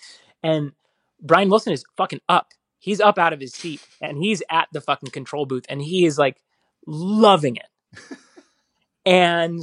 [0.42, 0.72] And
[1.20, 2.48] Brian Wilson is fucking up.
[2.78, 6.06] He's up out of his seat and he's at the fucking control booth and he
[6.06, 6.40] is like
[6.86, 8.18] loving it.
[9.06, 9.60] and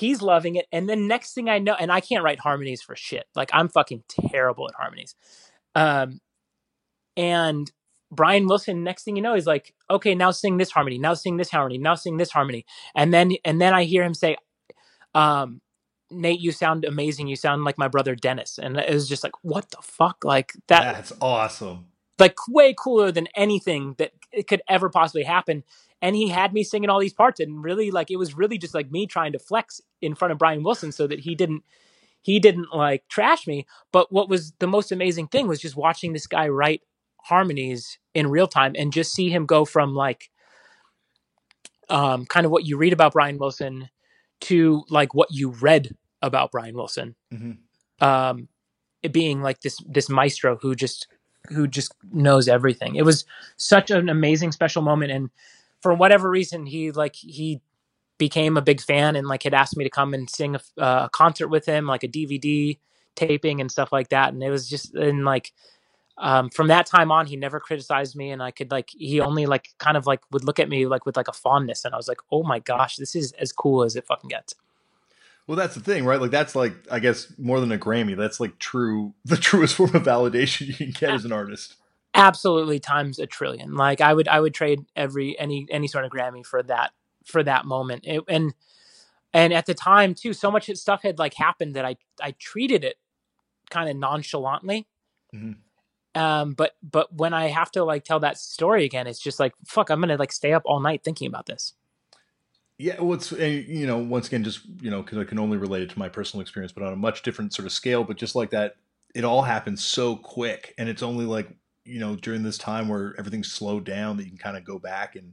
[0.00, 0.66] he's loving it.
[0.72, 3.26] And then next thing I know, and I can't write harmonies for shit.
[3.34, 5.14] Like I'm fucking terrible at harmonies.
[5.74, 6.20] Um,
[7.16, 7.70] and
[8.10, 11.36] Brian Wilson, next thing you know, he's like, okay, now sing this harmony, now sing
[11.36, 12.64] this harmony, now sing this harmony.
[12.94, 14.36] And then and then I hear him say,
[15.14, 15.60] um,
[16.10, 17.28] Nate, you sound amazing.
[17.28, 18.58] You sound like my brother Dennis.
[18.58, 20.24] And it was just like, what the fuck?
[20.24, 21.86] Like that That's awesome.
[22.18, 25.62] Like way cooler than anything that it could ever possibly happen.
[26.02, 28.74] And he had me singing all these parts and really like it was really just
[28.74, 31.62] like me trying to flex in front of Brian Wilson so that he didn't
[32.22, 33.66] he didn't like trash me.
[33.92, 36.82] But what was the most amazing thing was just watching this guy write
[37.24, 40.30] harmonies in real time and just see him go from like
[41.88, 43.88] um, kind of what you read about Brian Wilson
[44.42, 47.14] to like what you read about Brian Wilson.
[47.32, 48.04] Mm-hmm.
[48.04, 48.48] Um,
[49.02, 51.06] it being like this this maestro who just
[51.48, 52.96] who just knows everything.
[52.96, 53.24] It was
[53.56, 55.30] such an amazing special moment and
[55.80, 57.60] for whatever reason he like he
[58.18, 61.06] became a big fan and like had asked me to come and sing a, uh,
[61.06, 62.78] a concert with him like a DVD
[63.16, 65.52] taping and stuff like that and it was just and like
[66.20, 69.46] um, from that time on, he never criticized me, and I could like he only
[69.46, 71.96] like kind of like would look at me like with like a fondness, and I
[71.96, 74.54] was like, oh my gosh, this is as cool as it fucking gets.
[75.46, 76.20] Well, that's the thing, right?
[76.20, 78.16] Like that's like I guess more than a Grammy.
[78.16, 81.76] That's like true, the truest form of validation you can get as an artist.
[82.14, 83.74] Absolutely, times a trillion.
[83.74, 86.92] Like I would, I would trade every any any sort of Grammy for that
[87.24, 88.04] for that moment.
[88.06, 88.54] It, and
[89.32, 92.84] and at the time too, so much stuff had like happened that I I treated
[92.84, 92.96] it
[93.70, 94.86] kind of nonchalantly.
[95.34, 95.52] Mm-hmm
[96.14, 99.52] um but but when i have to like tell that story again it's just like
[99.64, 101.74] fuck i'm gonna like stay up all night thinking about this
[102.78, 105.82] yeah well it's you know once again just you know because i can only relate
[105.82, 108.34] it to my personal experience but on a much different sort of scale but just
[108.34, 108.74] like that
[109.14, 111.48] it all happens so quick and it's only like
[111.90, 114.78] you know during this time where everything's slowed down that you can kind of go
[114.78, 115.32] back and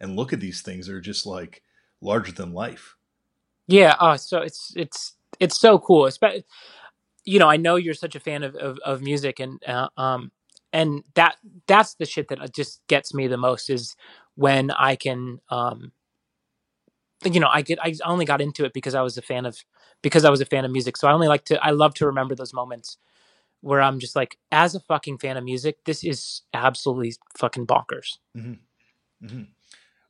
[0.00, 1.62] and look at these things that are just like
[2.00, 2.96] larger than life
[3.68, 6.08] yeah oh so it's it's it's so cool
[7.24, 10.32] you know, I know you're such a fan of of, of music, and uh, um,
[10.72, 13.96] and that that's the shit that just gets me the most is
[14.34, 15.92] when I can, um,
[17.24, 19.58] you know, I get I only got into it because I was a fan of
[20.02, 20.96] because I was a fan of music.
[20.96, 22.98] So I only like to I love to remember those moments
[23.62, 28.18] where I'm just like, as a fucking fan of music, this is absolutely fucking bonkers.
[28.36, 29.26] Mm-hmm.
[29.26, 29.42] Mm-hmm.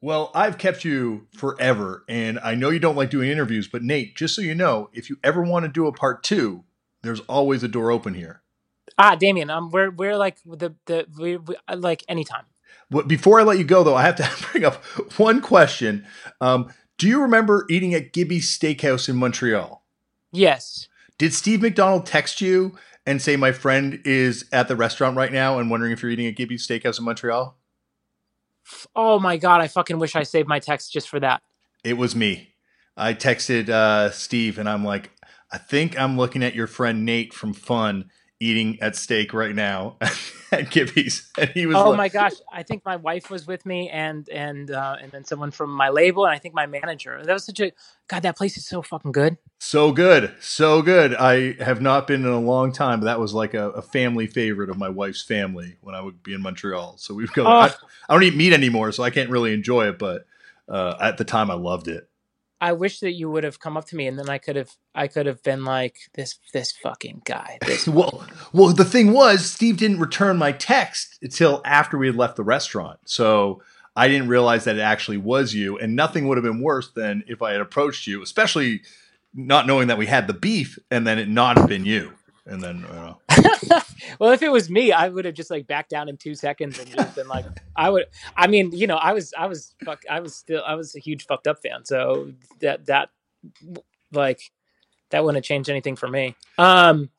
[0.01, 4.17] Well, I've kept you forever, and I know you don't like doing interviews, but Nate,
[4.17, 6.65] just so you know, if you ever want to do a part two,
[7.03, 8.43] there's always a door open here.
[8.99, 12.45] Ah, Damian, um, we're we're like the the we, we, like anytime.
[12.91, 14.85] But before I let you go, though, I have to bring up
[15.19, 16.05] one question.
[16.41, 19.85] Um, do you remember eating at Gibby's Steakhouse in Montreal?
[20.33, 20.89] Yes.
[21.17, 22.77] Did Steve McDonald text you
[23.07, 26.27] and say my friend is at the restaurant right now and wondering if you're eating
[26.27, 27.57] at Gibby's Steakhouse in Montreal?
[28.95, 31.43] Oh my god, I fucking wish I saved my text just for that.
[31.85, 32.55] It was me.
[32.97, 35.11] I texted uh, Steve and I'm like,
[35.51, 38.11] I think I'm looking at your friend Nate from Fun
[38.43, 39.97] eating at steak right now
[40.53, 41.77] at Gibby's, and he was.
[41.77, 45.13] Oh like, my gosh, I think my wife was with me, and and uh, and
[45.13, 47.23] then someone from my label, and I think my manager.
[47.25, 47.73] That was such a
[48.09, 48.25] god.
[48.25, 49.39] That place is so fucking good.
[49.65, 51.15] So good, so good.
[51.15, 54.27] I have not been in a long time, but that was like a, a family
[54.27, 56.97] favorite of my wife's family when I would be in Montreal.
[56.99, 57.47] So we've go.
[57.47, 57.49] Oh.
[57.49, 57.73] I,
[58.09, 60.01] I don't eat meat anymore, so I can't really enjoy it.
[60.01, 60.27] But
[60.69, 62.11] uh, at the time, I loved it.
[62.61, 64.73] I wish that you would have come up to me, and then I could have
[64.97, 67.59] I could have been like this this fucking guy.
[67.65, 72.17] This Well, well, the thing was, Steve didn't return my text until after we had
[72.17, 72.99] left the restaurant.
[73.05, 73.63] So
[73.95, 75.79] I didn't realize that it actually was you.
[75.79, 78.83] And nothing would have been worse than if I had approached you, especially
[79.35, 82.13] not knowing that we had the beef and then it not have been you.
[82.45, 83.19] And then, know,
[84.19, 86.77] well, if it was me, I would have just like backed down in two seconds
[86.79, 87.45] and just been like,
[87.77, 88.07] I would.
[88.37, 90.99] I mean, you know, I was, I was, fuck, I was still, I was a
[90.99, 91.85] huge fucked up fan.
[91.85, 93.11] So that that
[94.11, 94.41] like
[95.11, 96.35] that wouldn't have changed anything for me.
[96.59, 97.11] Um,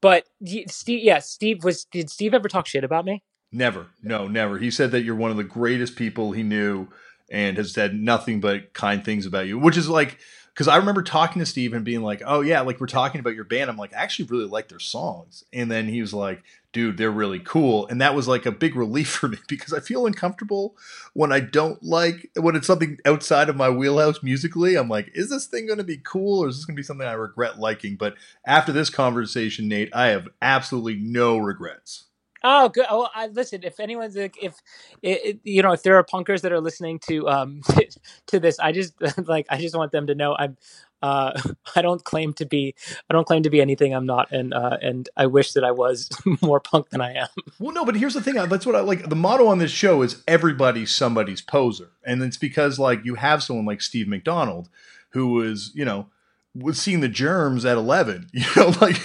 [0.00, 0.28] but
[0.68, 1.84] Steve, yeah, Steve was.
[1.86, 3.24] Did Steve ever talk shit about me?
[3.50, 4.58] never, no, never.
[4.58, 6.88] He said that you're one of the greatest people he knew
[7.30, 10.18] and has said nothing but kind things about you, which is like,
[10.58, 13.36] because I remember talking to Steve and being like, "Oh yeah, like we're talking about
[13.36, 16.42] your band." I'm like, "I actually really like their songs," and then he was like,
[16.72, 19.78] "Dude, they're really cool," and that was like a big relief for me because I
[19.78, 20.76] feel uncomfortable
[21.14, 24.74] when I don't like when it's something outside of my wheelhouse musically.
[24.74, 26.84] I'm like, "Is this thing going to be cool, or is this going to be
[26.84, 32.07] something I regret liking?" But after this conversation, Nate, I have absolutely no regrets.
[32.44, 32.86] Oh, good.
[32.88, 33.60] Oh, I listen.
[33.64, 34.56] If anyone's like, if
[35.02, 37.62] it, you know, if there are punkers that are listening to um
[38.26, 38.94] to this, I just
[39.28, 40.56] like I just want them to know I'm.
[41.00, 41.40] Uh,
[41.76, 42.74] I don't claim to be.
[43.08, 45.70] I don't claim to be anything I'm not, and uh, and I wish that I
[45.70, 46.08] was
[46.42, 47.28] more punk than I am.
[47.60, 48.34] Well, no, but here's the thing.
[48.34, 49.08] That's what I like.
[49.08, 51.90] The motto on this show is everybody's somebody's poser.
[52.04, 54.68] And it's because, like, you have someone like Steve McDonald
[55.10, 56.08] who was, you know,
[56.54, 58.28] was seeing the germs at 11.
[58.32, 59.00] You know, like,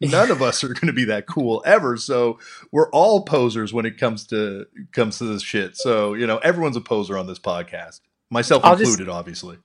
[0.00, 1.96] none of us are going to be that cool ever.
[1.96, 2.38] So
[2.72, 5.76] we're all posers when it comes to comes to this shit.
[5.76, 8.00] So, you know, everyone's a poser on this podcast,
[8.30, 9.58] myself I'll just- included, obviously.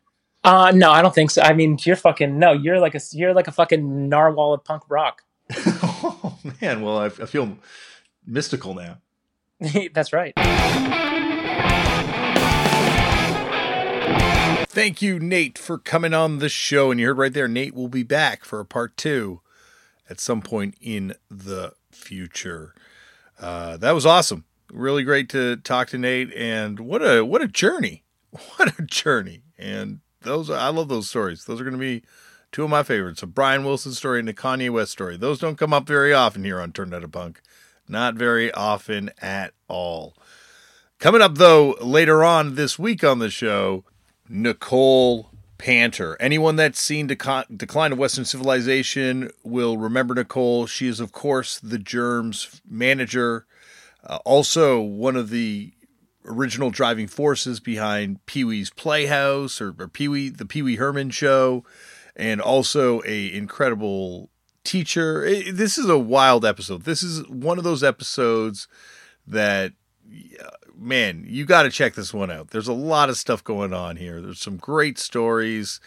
[0.46, 1.42] Uh, no, I don't think so.
[1.42, 2.52] I mean, you're fucking no.
[2.52, 5.22] You're like a you're like a fucking narwhal of punk rock.
[5.56, 6.82] oh, man.
[6.82, 7.58] Well, I, I feel
[8.26, 8.98] mystical now.
[9.94, 10.34] That's right.
[14.74, 16.90] Thank you, Nate, for coming on the show.
[16.90, 19.42] And you heard right there, Nate will be back for a part two
[20.10, 22.74] at some point in the future.
[23.40, 24.46] Uh, that was awesome.
[24.72, 28.04] Really great to talk to Nate, and what a what a journey!
[28.56, 29.44] What a journey!
[29.60, 31.46] And those I love those stories.
[31.46, 32.02] Those are going to be
[32.52, 35.18] two of my favorites: a Brian Wilson story and a Kanye West story.
[35.18, 37.42] Those don't come up very often here on Turned Out a Punk.
[37.88, 40.16] Not very often at all.
[40.98, 43.86] Coming up though later on this week on the show,
[44.30, 46.18] Nicole Panter.
[46.20, 50.66] Anyone that's seen Deco- Decline of Western Civilization will remember Nicole.
[50.66, 53.46] She is, of course, the Germs manager,
[54.04, 55.74] uh, also one of the
[56.26, 61.10] original driving forces behind Pee Wee's Playhouse or, or Pee Wee, the Pee Wee Herman
[61.10, 61.64] Show,
[62.16, 64.30] and also a incredible
[64.64, 65.26] teacher.
[65.26, 66.84] Eh, this is a wild episode.
[66.84, 68.68] This is one of those episodes
[69.26, 69.74] that
[70.76, 72.50] man, you got to check this one out.
[72.50, 74.22] There's a lot of stuff going on here.
[74.22, 75.80] There's some great stories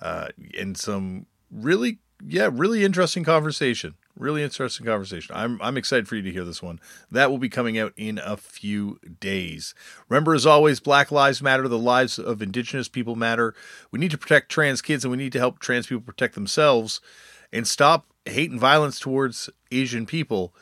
[0.00, 0.28] uh,
[0.58, 3.94] and some really, yeah, really interesting conversation.
[4.16, 5.34] Really interesting conversation.
[5.34, 6.78] I'm I'm excited for you to hear this one.
[7.10, 9.74] That will be coming out in a few days.
[10.08, 11.66] Remember, as always, Black Lives Matter.
[11.66, 13.56] The lives of Indigenous people matter.
[13.90, 17.00] We need to protect trans kids, and we need to help trans people protect themselves
[17.52, 20.54] and stop hate and violence towards Asian people.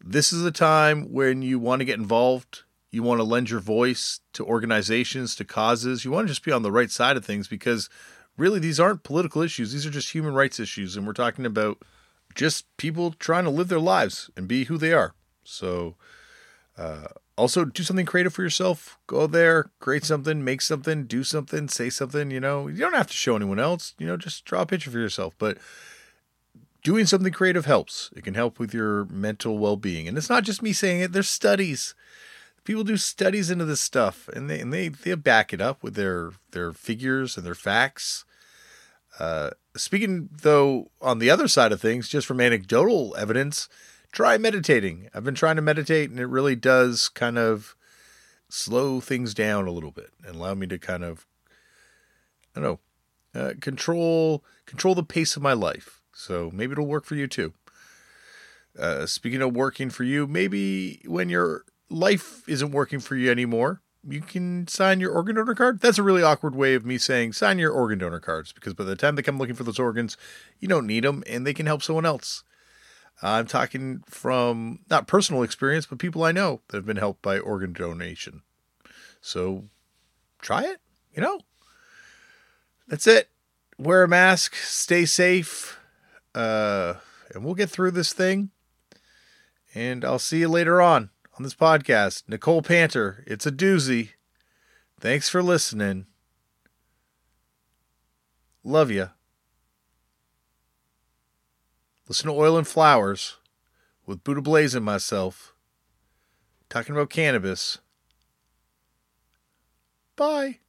[0.00, 2.62] This is a time when you want to get involved
[2.96, 6.04] you want to lend your voice to organizations, to causes.
[6.04, 7.90] You want to just be on the right side of things because
[8.38, 9.72] really these aren't political issues.
[9.72, 10.96] These are just human rights issues.
[10.96, 11.78] And we're talking about
[12.34, 15.14] just people trying to live their lives and be who they are.
[15.44, 15.96] So,
[16.78, 18.98] uh, also do something creative for yourself.
[19.06, 22.30] Go there, create something, make something, do something, say something.
[22.30, 23.94] You know, you don't have to show anyone else.
[23.98, 25.34] You know, just draw a picture for yourself.
[25.38, 25.58] But
[26.86, 28.10] doing something creative helps.
[28.14, 30.06] It can help with your mental well being.
[30.06, 31.96] And it's not just me saying it, there's studies
[32.66, 35.94] people do studies into this stuff, and they and they they back it up with
[35.94, 38.26] their their figures and their facts.
[39.18, 43.70] Uh, speaking though, on the other side of things, just from anecdotal evidence,
[44.12, 45.08] try meditating.
[45.14, 47.74] I've been trying to meditate, and it really does kind of
[48.50, 51.26] slow things down a little bit and allow me to kind of,
[52.54, 52.78] I don't
[53.34, 55.95] know, uh, control control the pace of my life.
[56.16, 57.52] So maybe it'll work for you too.
[58.78, 63.82] Uh, speaking of working for you, maybe when your life isn't working for you anymore,
[64.02, 65.80] you can sign your organ donor card.
[65.80, 68.84] That's a really awkward way of me saying sign your organ donor cards because by
[68.84, 70.16] the time they come looking for those organs,
[70.58, 72.42] you don't need them and they can help someone else.
[73.22, 77.38] I'm talking from not personal experience, but people I know that have been helped by
[77.38, 78.42] organ donation.
[79.20, 79.64] So
[80.40, 80.80] try it,
[81.14, 81.40] you know.
[82.88, 83.28] That's it.
[83.78, 85.78] Wear a mask, stay safe,
[86.36, 86.94] uh,
[87.34, 88.50] and we'll get through this thing.
[89.74, 92.24] And I'll see you later on on this podcast.
[92.28, 94.10] Nicole Panter, it's a doozy.
[95.00, 96.06] Thanks for listening.
[98.62, 99.10] Love you.
[102.08, 103.36] Listen to Oil and Flowers
[104.06, 105.54] with Buddha Blaze and myself
[106.68, 107.78] talking about cannabis.
[110.16, 110.60] Bye.